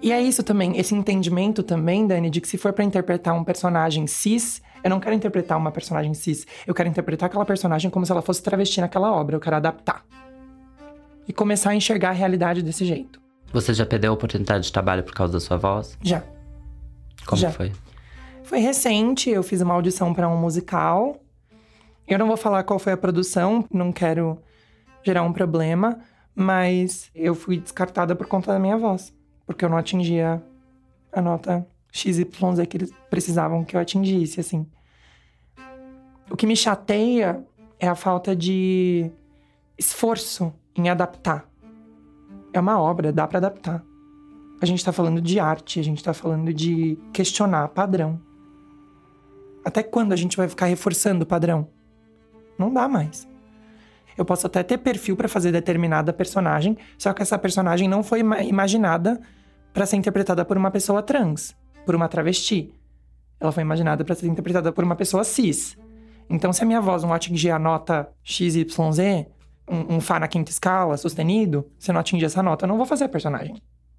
E 0.00 0.10
é 0.10 0.22
isso 0.22 0.42
também, 0.42 0.78
esse 0.78 0.94
entendimento 0.94 1.62
também, 1.62 2.06
Dani, 2.06 2.30
de 2.30 2.40
que 2.40 2.48
se 2.48 2.56
for 2.56 2.72
para 2.72 2.82
interpretar 2.82 3.34
um 3.34 3.44
personagem 3.44 4.06
cis, 4.06 4.62
eu 4.82 4.88
não 4.88 4.98
quero 4.98 5.14
interpretar 5.14 5.58
uma 5.58 5.70
personagem 5.70 6.14
cis, 6.14 6.46
eu 6.66 6.72
quero 6.72 6.88
interpretar 6.88 7.28
aquela 7.28 7.44
personagem 7.44 7.90
como 7.90 8.06
se 8.06 8.10
ela 8.10 8.22
fosse 8.22 8.42
travesti 8.42 8.80
naquela 8.80 9.12
obra, 9.12 9.36
eu 9.36 9.40
quero 9.40 9.56
adaptar. 9.56 10.02
E 11.32 11.34
começar 11.34 11.70
a 11.70 11.74
enxergar 11.74 12.10
a 12.10 12.12
realidade 12.12 12.60
desse 12.60 12.84
jeito. 12.84 13.18
Você 13.54 13.72
já 13.72 13.86
perdeu 13.86 14.10
a 14.10 14.14
oportunidade 14.14 14.64
de 14.64 14.70
trabalho 14.70 15.02
por 15.02 15.14
causa 15.14 15.32
da 15.32 15.40
sua 15.40 15.56
voz? 15.56 15.96
Já. 16.02 16.22
Como 17.24 17.40
Já. 17.40 17.50
foi? 17.50 17.72
Foi 18.42 18.58
recente, 18.58 19.30
eu 19.30 19.42
fiz 19.42 19.62
uma 19.62 19.72
audição 19.72 20.12
para 20.12 20.28
um 20.28 20.36
musical. 20.36 21.18
Eu 22.06 22.18
não 22.18 22.26
vou 22.26 22.36
falar 22.36 22.64
qual 22.64 22.78
foi 22.78 22.92
a 22.92 22.98
produção, 22.98 23.64
não 23.72 23.90
quero 23.90 24.42
gerar 25.02 25.22
um 25.22 25.32
problema, 25.32 26.00
mas 26.34 27.10
eu 27.14 27.34
fui 27.34 27.56
descartada 27.56 28.14
por 28.14 28.26
conta 28.26 28.52
da 28.52 28.58
minha 28.58 28.76
voz, 28.76 29.10
porque 29.46 29.64
eu 29.64 29.70
não 29.70 29.78
atingia 29.78 30.42
a 31.10 31.22
nota 31.22 31.66
XYZ 31.90 32.26
que 32.68 32.76
eles 32.76 32.92
precisavam 33.08 33.64
que 33.64 33.74
eu 33.74 33.80
atingisse, 33.80 34.38
assim. 34.38 34.66
O 36.30 36.36
que 36.36 36.46
me 36.46 36.54
chateia 36.54 37.42
é 37.80 37.88
a 37.88 37.94
falta 37.94 38.36
de 38.36 39.10
esforço 39.78 40.52
em 40.76 40.88
adaptar. 40.88 41.48
É 42.52 42.60
uma 42.60 42.80
obra, 42.80 43.12
dá 43.12 43.26
para 43.26 43.38
adaptar. 43.38 43.82
A 44.60 44.66
gente 44.66 44.84
tá 44.84 44.92
falando 44.92 45.20
de 45.20 45.40
arte, 45.40 45.80
a 45.80 45.84
gente 45.84 46.02
tá 46.04 46.14
falando 46.14 46.52
de 46.52 46.98
questionar 47.12 47.68
padrão. 47.68 48.20
Até 49.64 49.82
quando 49.82 50.12
a 50.12 50.16
gente 50.16 50.36
vai 50.36 50.48
ficar 50.48 50.66
reforçando 50.66 51.24
o 51.24 51.26
padrão? 51.26 51.68
Não 52.58 52.72
dá 52.72 52.88
mais. 52.88 53.28
Eu 54.16 54.24
posso 54.24 54.46
até 54.46 54.62
ter 54.62 54.78
perfil 54.78 55.16
para 55.16 55.28
fazer 55.28 55.52
determinada 55.52 56.12
personagem, 56.12 56.76
só 56.98 57.12
que 57.12 57.22
essa 57.22 57.38
personagem 57.38 57.88
não 57.88 58.02
foi 58.02 58.20
ima- 58.20 58.42
imaginada 58.42 59.20
para 59.72 59.86
ser 59.86 59.96
interpretada 59.96 60.44
por 60.44 60.56
uma 60.56 60.70
pessoa 60.70 61.02
trans, 61.02 61.56
por 61.86 61.94
uma 61.94 62.08
travesti. 62.08 62.72
Ela 63.40 63.50
foi 63.50 63.62
imaginada 63.62 64.04
para 64.04 64.14
ser 64.14 64.26
interpretada 64.26 64.70
por 64.70 64.84
uma 64.84 64.94
pessoa 64.94 65.24
cis. 65.24 65.76
Então, 66.28 66.52
se 66.52 66.62
a 66.62 66.66
minha 66.66 66.80
voz 66.80 67.02
não 67.02 67.12
atingir 67.12 67.50
a 67.50 67.58
nota 67.58 68.08
XYZ, 68.22 69.26
um, 69.68 69.96
um 69.96 70.00
Fá 70.00 70.18
na 70.18 70.28
quinta 70.28 70.50
escala, 70.50 70.96
sustenido, 70.96 71.66
se 71.78 71.92
não 71.92 72.00
atingir 72.00 72.26
essa 72.26 72.42
nota, 72.42 72.64
eu 72.64 72.68
não 72.68 72.76
vou 72.76 72.86
fazer 72.86 73.04
a 73.04 73.08
personagem. 73.08 73.56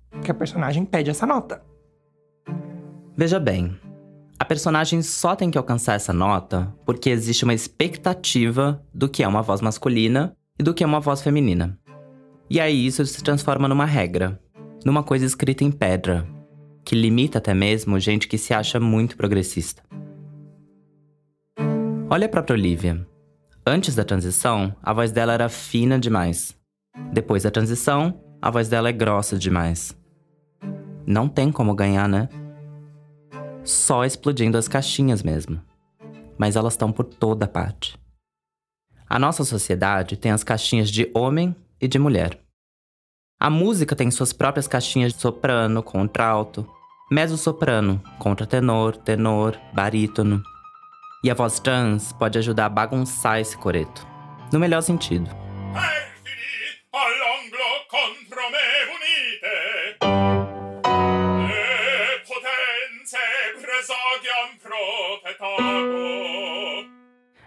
Porque 0.10 0.32
a 0.32 0.34
personagem 0.34 0.86
pede 0.86 1.10
essa 1.10 1.26
nota. 1.26 1.62
Veja 3.16 3.40
bem, 3.40 3.78
a 4.40 4.46
personagem 4.46 5.02
só 5.02 5.36
tem 5.36 5.50
que 5.50 5.58
alcançar 5.58 5.94
essa 5.94 6.12
nota 6.12 6.74
porque 6.86 7.10
existe 7.10 7.44
uma 7.44 7.54
expectativa 7.54 8.84
do 8.94 9.08
que 9.08 9.24
é 9.24 9.28
uma 9.28 9.42
voz 9.42 9.62
masculina 9.62 10.36
e 10.60 10.64
do 10.64 10.74
que 10.74 10.84
é 10.84 10.88
uma 10.88 11.00
voz 11.00 11.22
feminina. 11.22 11.80
E 12.50 12.60
aí 12.60 12.86
isso 12.86 13.06
se 13.06 13.24
transforma 13.24 13.68
numa 13.68 13.86
regra, 13.86 14.40
numa 14.86 15.02
coisa 15.02 15.26
escrita 15.26 15.64
em 15.64 15.72
pedra, 15.72 16.28
que 16.84 16.96
limita 16.96 17.38
até 17.38 17.54
mesmo 17.54 18.00
gente 18.00 18.28
que 18.28 18.38
se 18.38 18.54
acha 18.54 18.80
muito 18.80 19.16
progressista. 19.16 19.82
Olha 22.10 22.26
a 22.26 22.30
própria 22.30 22.56
Olivia. 22.56 23.08
Antes 23.66 23.96
da 23.96 24.04
transição, 24.04 24.76
a 24.84 24.92
voz 24.92 25.14
dela 25.14 25.32
era 25.32 25.48
fina 25.48 25.98
demais. 25.98 26.54
Depois 27.14 27.44
da 27.44 27.52
transição, 27.52 28.22
a 28.42 28.52
voz 28.52 28.68
dela 28.68 28.90
é 28.90 28.92
grossa 28.92 29.38
demais. 29.38 29.98
Não 31.08 31.30
tem 31.30 31.50
como 31.50 31.74
ganhar, 31.74 32.10
né? 32.10 32.28
Só 33.64 34.04
explodindo 34.04 34.58
as 34.58 34.68
caixinhas 34.68 35.24
mesmo. 35.24 35.62
Mas 36.38 36.58
elas 36.58 36.74
estão 36.74 36.92
por 36.92 37.06
toda 37.06 37.48
parte. 37.48 37.98
A 39.08 39.18
nossa 39.18 39.46
sociedade 39.46 40.18
tem 40.18 40.34
as 40.34 40.44
caixinhas 40.44 40.90
de 40.90 41.10
homem 41.14 41.56
e 41.80 41.88
de 41.88 41.98
mulher. 41.98 42.38
A 43.40 43.50
música 43.50 43.96
tem 43.96 44.12
suas 44.12 44.34
próprias 44.34 44.68
caixinhas 44.68 45.14
de 45.14 45.22
soprano, 45.22 45.82
contralto, 45.82 46.68
mezzo-soprano, 47.10 48.04
contratenor, 48.20 48.98
tenor, 48.98 49.58
barítono. 49.74 50.44
E 51.24 51.32
a 51.32 51.34
voz 51.34 51.58
trans 51.58 52.12
pode 52.12 52.38
ajudar 52.38 52.66
a 52.66 52.70
bagunçar 52.70 53.40
esse 53.40 53.58
coreto. 53.58 54.06
No 54.52 54.60
melhor 54.60 54.82
sentido. 54.82 55.30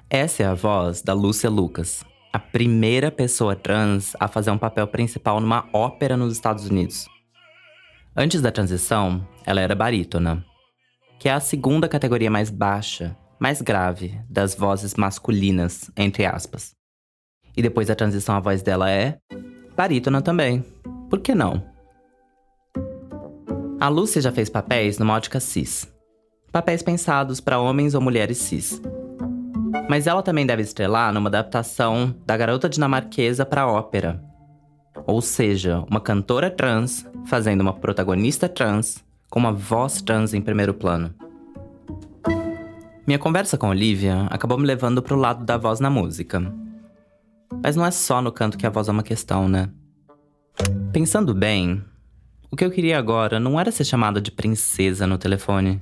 Essa 0.09 0.43
é 0.43 0.47
a 0.47 0.55
voz 0.55 1.03
da 1.03 1.13
Lúcia 1.13 1.51
Lucas, 1.51 2.03
a 2.33 2.39
primeira 2.39 3.11
pessoa 3.11 3.55
trans 3.55 4.17
a 4.19 4.27
fazer 4.27 4.51
um 4.51 4.57
papel 4.57 4.87
principal 4.87 5.39
numa 5.39 5.69
ópera 5.75 6.17
nos 6.17 6.33
Estados 6.33 6.67
Unidos. 6.67 7.07
Antes 8.17 8.41
da 8.41 8.51
transição, 8.51 9.29
ela 9.45 9.61
era 9.61 9.75
barítona, 9.75 10.43
que 11.19 11.29
é 11.29 11.33
a 11.33 11.41
segunda 11.41 11.87
categoria 11.87 12.31
mais 12.31 12.49
baixa, 12.49 13.15
mais 13.39 13.61
grave 13.61 14.19
das 14.29 14.55
vozes 14.55 14.95
masculinas, 14.95 15.91
entre 15.97 16.25
aspas. 16.25 16.73
E 17.57 17.63
depois 17.63 17.89
da 17.89 17.95
transição, 17.95 18.37
a 18.37 18.41
voz 18.41 18.63
dela 18.63 18.91
é 18.91 19.19
barítona 19.77 20.21
também. 20.21 20.65
Por 21.09 21.21
que 21.21 21.35
não? 21.35 21.63
A 23.79 23.89
Lúcia 23.89 24.23
já 24.23 24.33
fez 24.33 24.49
papéis 24.49 24.99
numa 24.99 25.15
ótica 25.15 25.39
cis. 25.39 25.91
Papéis 26.51 26.83
pensados 26.83 27.41
para 27.41 27.61
homens 27.61 27.95
ou 27.95 28.01
mulheres 28.01 28.39
cis. 28.39 28.81
Mas 29.89 30.07
ela 30.07 30.23
também 30.23 30.47
deve 30.47 30.63
estrelar 30.63 31.13
numa 31.13 31.29
adaptação 31.29 32.15
da 32.25 32.37
Garota 32.37 32.69
Dinamarquesa 32.69 33.45
para 33.45 33.67
ópera. 33.67 34.23
Ou 35.07 35.21
seja, 35.21 35.85
uma 35.91 36.01
cantora 36.01 36.51
trans 36.51 37.07
fazendo 37.27 37.61
uma 37.61 37.75
protagonista 37.75 38.49
trans 38.49 39.05
com 39.29 39.39
uma 39.39 39.53
voz 39.53 40.01
trans 40.01 40.33
em 40.33 40.41
primeiro 40.41 40.73
plano. 40.73 41.15
Minha 43.07 43.21
conversa 43.21 43.57
com 43.57 43.69
Olivia 43.69 44.27
acabou 44.31 44.59
me 44.59 44.67
levando 44.67 45.01
pro 45.01 45.15
lado 45.15 45.45
da 45.45 45.57
voz 45.57 45.79
na 45.79 45.89
música. 45.89 46.43
Mas 47.63 47.77
não 47.77 47.87
é 47.87 47.91
só 47.93 48.21
no 48.21 48.33
canto 48.33 48.59
que 48.59 48.67
a 48.67 48.71
voz 48.71 48.89
é 48.89 48.91
uma 48.91 49.05
questão, 49.05 49.49
né? 49.49 49.71
Pensando 50.93 51.33
bem, 51.33 51.85
o 52.51 52.57
que 52.57 52.65
eu 52.65 52.71
queria 52.71 52.99
agora 52.99 53.39
não 53.39 53.61
era 53.61 53.71
ser 53.71 53.85
chamada 53.85 54.21
de 54.21 54.33
princesa 54.33 55.07
no 55.07 55.19
telefone. 55.19 55.81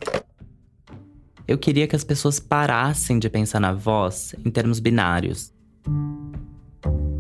Eu 1.48 1.56
queria 1.56 1.88
que 1.88 1.96
as 1.96 2.04
pessoas 2.04 2.38
parassem 2.38 3.18
de 3.18 3.30
pensar 3.30 3.58
na 3.58 3.72
voz 3.72 4.34
em 4.44 4.50
termos 4.50 4.78
binários. 4.78 5.50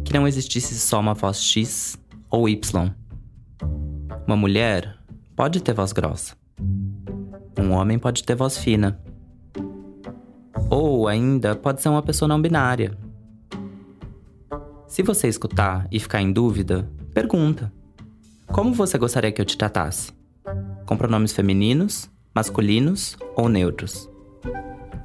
Que 0.04 0.12
não 0.12 0.28
existisse 0.28 0.78
só 0.80 1.00
uma 1.00 1.14
voz 1.14 1.42
X 1.42 1.98
ou 2.28 2.46
Y. 2.46 2.90
Uma 4.26 4.36
mulher 4.36 4.98
pode 5.34 5.62
ter 5.62 5.72
voz 5.72 5.94
grossa. 5.94 6.36
Um 7.58 7.70
homem 7.70 7.98
pode 7.98 8.22
ter 8.22 8.34
voz 8.34 8.58
fina. 8.58 9.00
Ou 10.70 11.08
ainda 11.08 11.54
pode 11.54 11.82
ser 11.82 11.88
uma 11.88 12.02
pessoa 12.02 12.28
não 12.28 12.40
binária. 12.40 12.96
Se 14.86 15.02
você 15.02 15.28
escutar 15.28 15.88
e 15.90 15.98
ficar 15.98 16.20
em 16.20 16.32
dúvida, 16.32 16.88
pergunta: 17.12 17.72
Como 18.46 18.72
você 18.72 18.96
gostaria 18.96 19.32
que 19.32 19.40
eu 19.40 19.44
te 19.44 19.58
tratasse? 19.58 20.12
Com 20.86 20.96
pronomes 20.96 21.32
femininos, 21.32 22.10
masculinos 22.34 23.16
ou 23.34 23.48
neutros? 23.48 24.08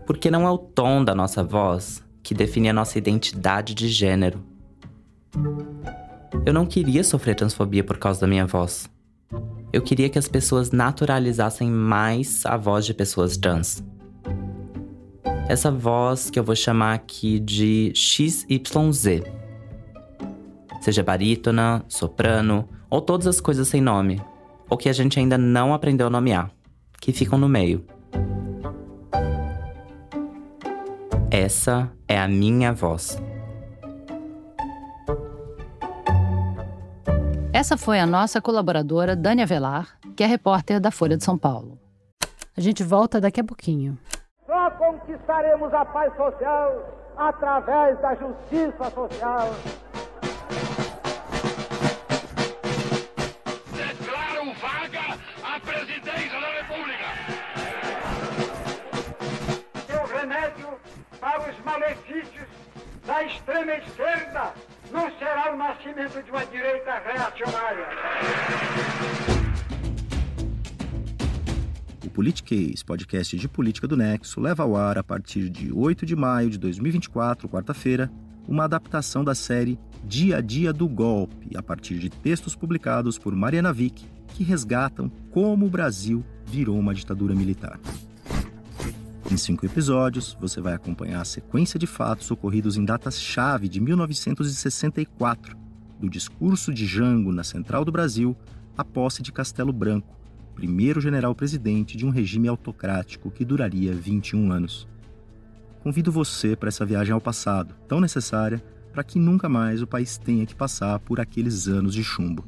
Porque 0.06 0.30
não 0.30 0.47
é 0.47 0.52
o 0.52 0.58
tom 0.58 1.04
da 1.04 1.16
nossa 1.16 1.43
voz 1.43 2.04
que 2.22 2.36
define 2.36 2.70
a 2.70 2.74
nossa 2.74 2.97
identidade 2.97 3.74
de 3.74 3.88
gênero. 3.88 4.43
Eu 6.45 6.54
não 6.54 6.66
queria 6.66 7.04
sofrer 7.04 7.36
transfobia 7.36 7.84
por 7.84 7.97
causa 7.97 8.22
da 8.22 8.28
minha 8.28 8.45
voz. 8.45 8.89
Eu 9.72 9.82
queria 9.82 10.10
que 10.10 10.20
as 10.20 10.28
pessoas 10.28 10.72
naturalizassem 10.72 11.70
mais 11.70 12.45
a 12.45 12.58
voz 12.58 12.86
de 12.86 12.93
pessoas 12.93 13.38
trans. 13.38 13.84
Essa 15.50 15.72
voz 15.72 16.30
que 16.30 16.38
eu 16.38 16.43
vou 16.43 16.56
chamar 16.56 16.93
aqui 16.93 17.39
de 17.39 17.91
XYZ. 17.95 19.24
Seja 20.80 21.02
barítona, 21.02 21.84
soprano 21.88 22.70
ou 22.88 23.02
todas 23.02 23.26
as 23.26 23.41
coisas 23.41 23.68
sem 23.68 23.82
nome, 23.82 24.22
ou 24.70 24.78
que 24.78 24.88
a 24.88 24.93
gente 24.93 25.18
ainda 25.18 25.39
não 25.39 25.74
aprendeu 25.74 26.06
a 26.06 26.10
nomear, 26.12 26.52
que 27.02 27.12
ficam 27.12 27.39
no 27.39 27.50
meio. 27.50 27.84
Essa 31.32 31.91
é 32.08 32.20
a 32.20 32.28
minha 32.28 32.72
voz. 32.72 33.20
Essa 37.52 37.76
foi 37.76 38.00
a 38.00 38.06
nossa 38.06 38.39
colaboradora 38.39 39.16
Dani 39.16 39.41
Avelar, 39.41 39.97
que 40.16 40.24
é 40.24 40.28
repórter 40.28 40.80
da 40.80 40.91
Folha 40.91 41.18
de 41.18 41.24
São 41.24 41.39
Paulo. 41.39 41.80
A 42.56 42.62
gente 42.62 42.84
volta 42.84 43.20
daqui 43.20 43.39
a 43.39 43.43
pouquinho 43.43 43.97
conquistaremos 44.72 45.74
a 45.74 45.86
paz 45.86 46.15
social 46.15 46.99
através 47.17 47.99
da 47.99 48.15
justiça 48.15 48.89
social. 48.91 49.49
Declaro 53.74 54.53
vaga 54.53 55.17
a 55.43 55.59
presidência 55.59 56.39
da 56.39 56.47
República. 56.61 57.05
Seu 59.88 60.05
remédio 60.17 60.80
para 61.20 61.49
os 61.49 61.59
malefícios 61.63 62.47
da 63.05 63.24
extrema 63.24 63.74
esquerda 63.74 64.53
não 64.91 65.11
será 65.17 65.51
o 65.51 65.57
nascimento 65.57 66.22
de 66.24 66.32
uma 66.32 66.45
direita 66.45 66.93
reacionária. 66.99 67.88
O 72.10 72.12
Politiquês, 72.12 72.82
podcast 72.82 73.38
de 73.38 73.47
política 73.47 73.88
do 73.88 73.95
Nexo, 73.95 74.41
leva 74.41 74.64
ao 74.64 74.76
ar 74.76 74.97
a 74.97 75.03
partir 75.03 75.47
de 75.47 75.72
8 75.72 76.07
de 76.07 76.16
maio 76.16 76.49
de 76.49 76.57
2024, 76.57 77.47
quarta-feira, 77.47 78.12
uma 78.47 78.64
adaptação 78.64 79.24
da 79.24 79.36
série 79.36 79.80
Dia 80.03 80.38
a 80.38 80.41
Dia 80.41 80.74
do 80.74 80.88
Golpe, 80.88 81.55
a 81.55 81.62
partir 81.62 81.99
de 81.99 82.10
textos 82.10 82.55
publicados 82.55 83.20
por 83.20 83.36
Mariana 83.36 83.72
Vick, 83.72 84.07
que 84.30 84.43
resgatam 84.43 85.07
como 85.30 85.68
o 85.68 85.70
Brasil 85.70 86.26
virou 86.47 86.80
uma 86.80 86.95
ditadura 86.95 87.36
militar. 87.36 87.80
Em 89.32 89.38
cinco 89.38 89.68
episódios, 89.68 90.36
você 90.41 90.60
vai 90.60 90.74
acompanhar 90.74 91.22
a 91.22 91.26
sequência 91.26 91.80
de 91.80 91.86
fatos 91.86 92.32
ocorridos 92.32 92.76
em 92.76 92.84
datas-chave 92.84 93.70
de 93.70 93.80
1964, 93.80 95.55
do 95.99 96.10
discurso 96.10 96.74
de 96.74 96.88
Jango 96.88 97.32
na 97.32 97.43
Central 97.43 97.86
do 97.86 97.91
Brasil 97.91 98.36
à 98.76 98.84
posse 98.84 99.22
de 99.22 99.32
Castelo 99.32 99.72
Branco, 99.72 100.18
primeiro 100.60 100.99
general-presidente 100.99 101.95
de 101.95 102.05
um 102.05 102.10
regime 102.10 102.49
autocrático 102.49 103.32
que 103.32 103.45
duraria 103.45 103.93
21 103.93 104.51
anos. 104.51 104.86
Convido 105.82 106.12
você 106.12 106.53
para 106.53 106.68
essa 106.68 106.86
viagem 106.86 107.14
ao 107.14 107.22
passado, 107.22 107.74
tão 107.88 108.01
necessária 108.01 108.62
para 108.91 109.01
que 109.01 109.18
nunca 109.18 109.47
mais 109.47 109.82
o 109.82 109.88
país 109.88 110.18
tenha 110.18 110.45
que 110.45 110.53
passar 110.53 110.99
por 110.99 111.22
aqueles 111.22 111.70
anos 111.70 111.93
de 111.93 112.03
chumbo. 112.03 112.45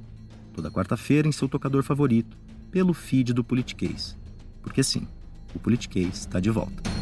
Toda 0.53 0.69
quarta-feira 0.69 1.25
em 1.25 1.31
seu 1.31 1.47
tocador 1.47 1.83
favorito, 1.83 2.37
pelo 2.69 2.93
feed 2.93 3.31
do 3.31 3.45
Politiquês. 3.45 4.17
Porque 4.61 4.83
sim, 4.83 5.07
o 5.55 5.59
Politiquês 5.59 6.17
está 6.17 6.41
de 6.41 6.49
volta. 6.49 7.00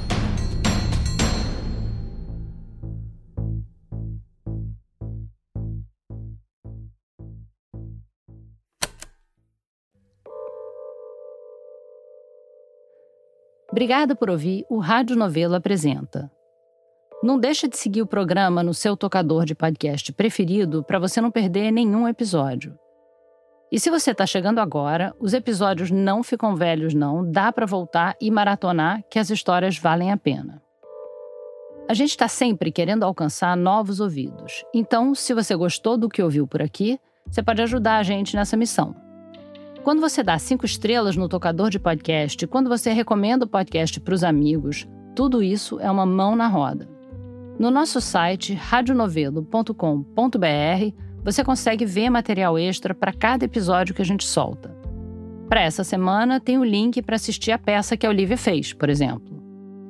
Obrigada 13.80 14.14
por 14.14 14.30
ouvir 14.30 14.66
o 14.70 14.78
Rádio 14.78 15.16
Novelo 15.16 15.56
Apresenta. 15.56 16.30
Não 17.24 17.40
deixa 17.40 17.66
de 17.66 17.78
seguir 17.78 18.02
o 18.02 18.06
programa 18.06 18.62
no 18.62 18.74
seu 18.74 18.98
tocador 18.98 19.46
de 19.46 19.56
podcast 19.56 20.12
preferido 20.12 20.84
para 20.84 21.00
você 21.00 21.22
não 21.22 21.32
perder 21.32 21.72
nenhum 21.72 22.06
episódio. 22.06 22.78
E 23.72 23.80
se 23.80 23.90
você 23.90 24.12
está 24.12 24.26
chegando 24.26 24.60
agora, 24.60 25.16
os 25.18 25.34
episódios 25.34 25.90
não 25.90 26.22
ficam 26.24 26.58
velhos 26.58 26.94
não, 26.94 27.24
dá 27.32 27.54
para 27.54 27.66
voltar 27.66 28.18
e 28.20 28.30
maratonar 28.30 29.02
que 29.10 29.18
as 29.18 29.30
histórias 29.30 29.78
valem 29.78 30.12
a 30.12 30.18
pena. 30.18 30.62
A 31.90 31.94
gente 31.94 32.10
está 32.10 32.28
sempre 32.28 32.74
querendo 32.74 33.04
alcançar 33.04 33.56
novos 33.56 34.02
ouvidos. 34.02 34.66
Então, 34.76 35.16
se 35.16 35.34
você 35.34 35.56
gostou 35.56 35.98
do 35.98 36.10
que 36.10 36.22
ouviu 36.22 36.46
por 36.46 36.62
aqui, 36.62 37.00
você 37.26 37.42
pode 37.42 37.62
ajudar 37.62 37.96
a 37.96 38.04
gente 38.04 38.36
nessa 38.36 38.58
missão. 38.58 38.94
Quando 39.90 40.02
você 40.02 40.22
dá 40.22 40.38
cinco 40.38 40.68
estrelas 40.68 41.18
no 41.18 41.28
tocador 41.28 41.72
de 41.72 41.80
podcast, 41.80 42.46
quando 42.46 42.70
você 42.70 42.94
recomenda 42.94 43.46
o 43.46 43.48
podcast 43.48 44.00
para 44.00 44.14
os 44.14 44.24
amigos, 44.24 44.88
tudo 45.16 45.42
isso 45.42 45.80
é 45.80 45.90
uma 45.90 46.06
mão 46.06 46.36
na 46.36 46.48
roda. 46.48 46.88
No 47.58 47.72
nosso 47.72 48.00
site 48.00 48.54
radionovelo.com.br 48.54 49.74
você 51.24 51.44
consegue 51.44 51.88
ver 51.88 52.12
material 52.12 52.56
extra 52.60 52.94
para 52.94 53.12
cada 53.12 53.46
episódio 53.46 53.96
que 53.96 54.04
a 54.04 54.06
gente 54.06 54.26
solta. 54.26 54.78
Para 55.50 55.62
essa 55.62 55.84
semana, 55.84 56.40
tem 56.40 56.60
o 56.60 56.64
link 56.64 57.02
para 57.02 57.16
assistir 57.16 57.52
a 57.52 57.58
peça 57.58 57.98
que 57.98 58.06
a 58.06 58.10
Olivia 58.10 58.38
fez, 58.38 58.72
por 58.72 58.92
exemplo. 58.92 59.42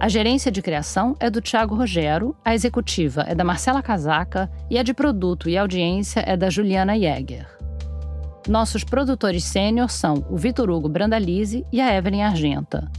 A 0.00 0.08
gerência 0.08 0.50
de 0.50 0.60
criação 0.60 1.16
é 1.20 1.30
do 1.30 1.40
Tiago 1.40 1.74
Rogero, 1.74 2.36
a 2.44 2.54
executiva 2.54 3.24
é 3.26 3.34
da 3.34 3.44
Marcela 3.44 3.82
Casaca 3.82 4.50
e 4.68 4.78
a 4.78 4.82
de 4.82 4.92
produto 4.92 5.48
e 5.48 5.56
audiência 5.56 6.20
é 6.26 6.36
da 6.36 6.50
Juliana 6.50 6.98
Jäger. 6.98 7.46
Nossos 8.48 8.82
produtores 8.82 9.44
sênior 9.44 9.88
são 9.88 10.26
o 10.28 10.36
Vitor 10.36 10.68
Hugo 10.68 10.88
Brandalize 10.88 11.64
e 11.72 11.80
a 11.80 11.94
Evelyn 11.94 12.22
Argenta. 12.22 12.90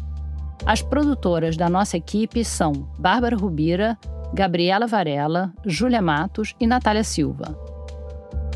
As 0.65 0.81
produtoras 0.81 1.57
da 1.57 1.69
nossa 1.69 1.97
equipe 1.97 2.45
são 2.45 2.71
Bárbara 2.97 3.35
Rubira, 3.35 3.97
Gabriela 4.33 4.87
Varela, 4.87 5.51
Júlia 5.65 6.01
Matos 6.01 6.55
e 6.59 6.65
Natália 6.65 7.03
Silva. 7.03 7.57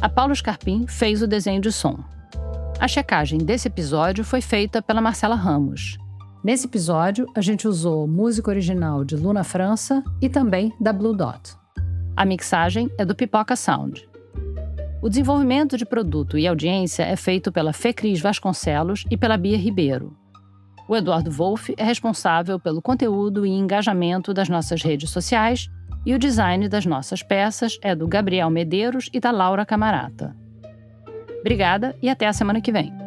A 0.02 0.08
Paula 0.08 0.34
Scarpim 0.34 0.88
fez 0.88 1.22
o 1.22 1.28
desenho 1.28 1.60
de 1.60 1.72
som. 1.72 2.00
A 2.80 2.88
checagem 2.88 3.40
desse 3.40 3.68
episódio 3.68 4.24
foi 4.24 4.40
feita 4.40 4.82
pela 4.82 5.02
Marcela 5.02 5.36
Ramos. 5.36 5.98
Nesse 6.44 6.68
episódio, 6.68 7.28
a 7.36 7.42
gente 7.42 7.68
usou 7.68 8.08
música 8.08 8.50
original 8.50 9.04
de 9.04 9.16
Luna 9.16 9.44
França 9.44 10.04
e 10.22 10.30
também 10.30 10.72
da 10.80 10.94
Blue 10.94 11.16
Dot. 11.16 11.56
A 12.16 12.26
mixagem 12.26 12.90
é 12.98 13.04
do 13.04 13.16
Pipoca 13.16 13.56
Sound. 13.56 14.08
O 15.02 15.10
desenvolvimento 15.10 15.78
de 15.78 15.86
produto 15.86 16.38
e 16.38 16.48
audiência 16.48 17.04
é 17.04 17.16
feito 17.16 17.52
pela 17.52 17.74
Fecris 17.74 18.20
Vasconcelos 18.20 19.04
e 19.10 19.18
pela 19.18 19.38
Bia 19.38 19.58
Ribeiro. 19.58 20.16
O 20.88 20.96
Eduardo 20.96 21.30
Wolff 21.30 21.74
é 21.78 21.84
responsável 21.84 22.60
pelo 22.60 22.82
conteúdo 22.82 23.46
e 23.46 23.50
engajamento 23.50 24.34
das 24.34 24.48
nossas 24.48 24.82
redes 24.82 25.10
sociais 25.10 25.70
e 26.06 26.14
o 26.14 26.20
design 26.20 26.70
das 26.70 26.86
nossas 26.86 27.22
peças 27.22 27.78
é 27.82 27.94
do 27.94 28.08
Gabriel 28.08 28.50
Medeiros 28.50 29.10
e 29.12 29.20
da 29.20 29.32
Laura 29.32 29.66
Camarata. 29.66 30.36
Obrigada 31.42 31.96
e 32.02 32.10
até 32.10 32.26
a 32.26 32.34
semana 32.34 32.62
que 32.62 32.72
vem. 32.72 33.07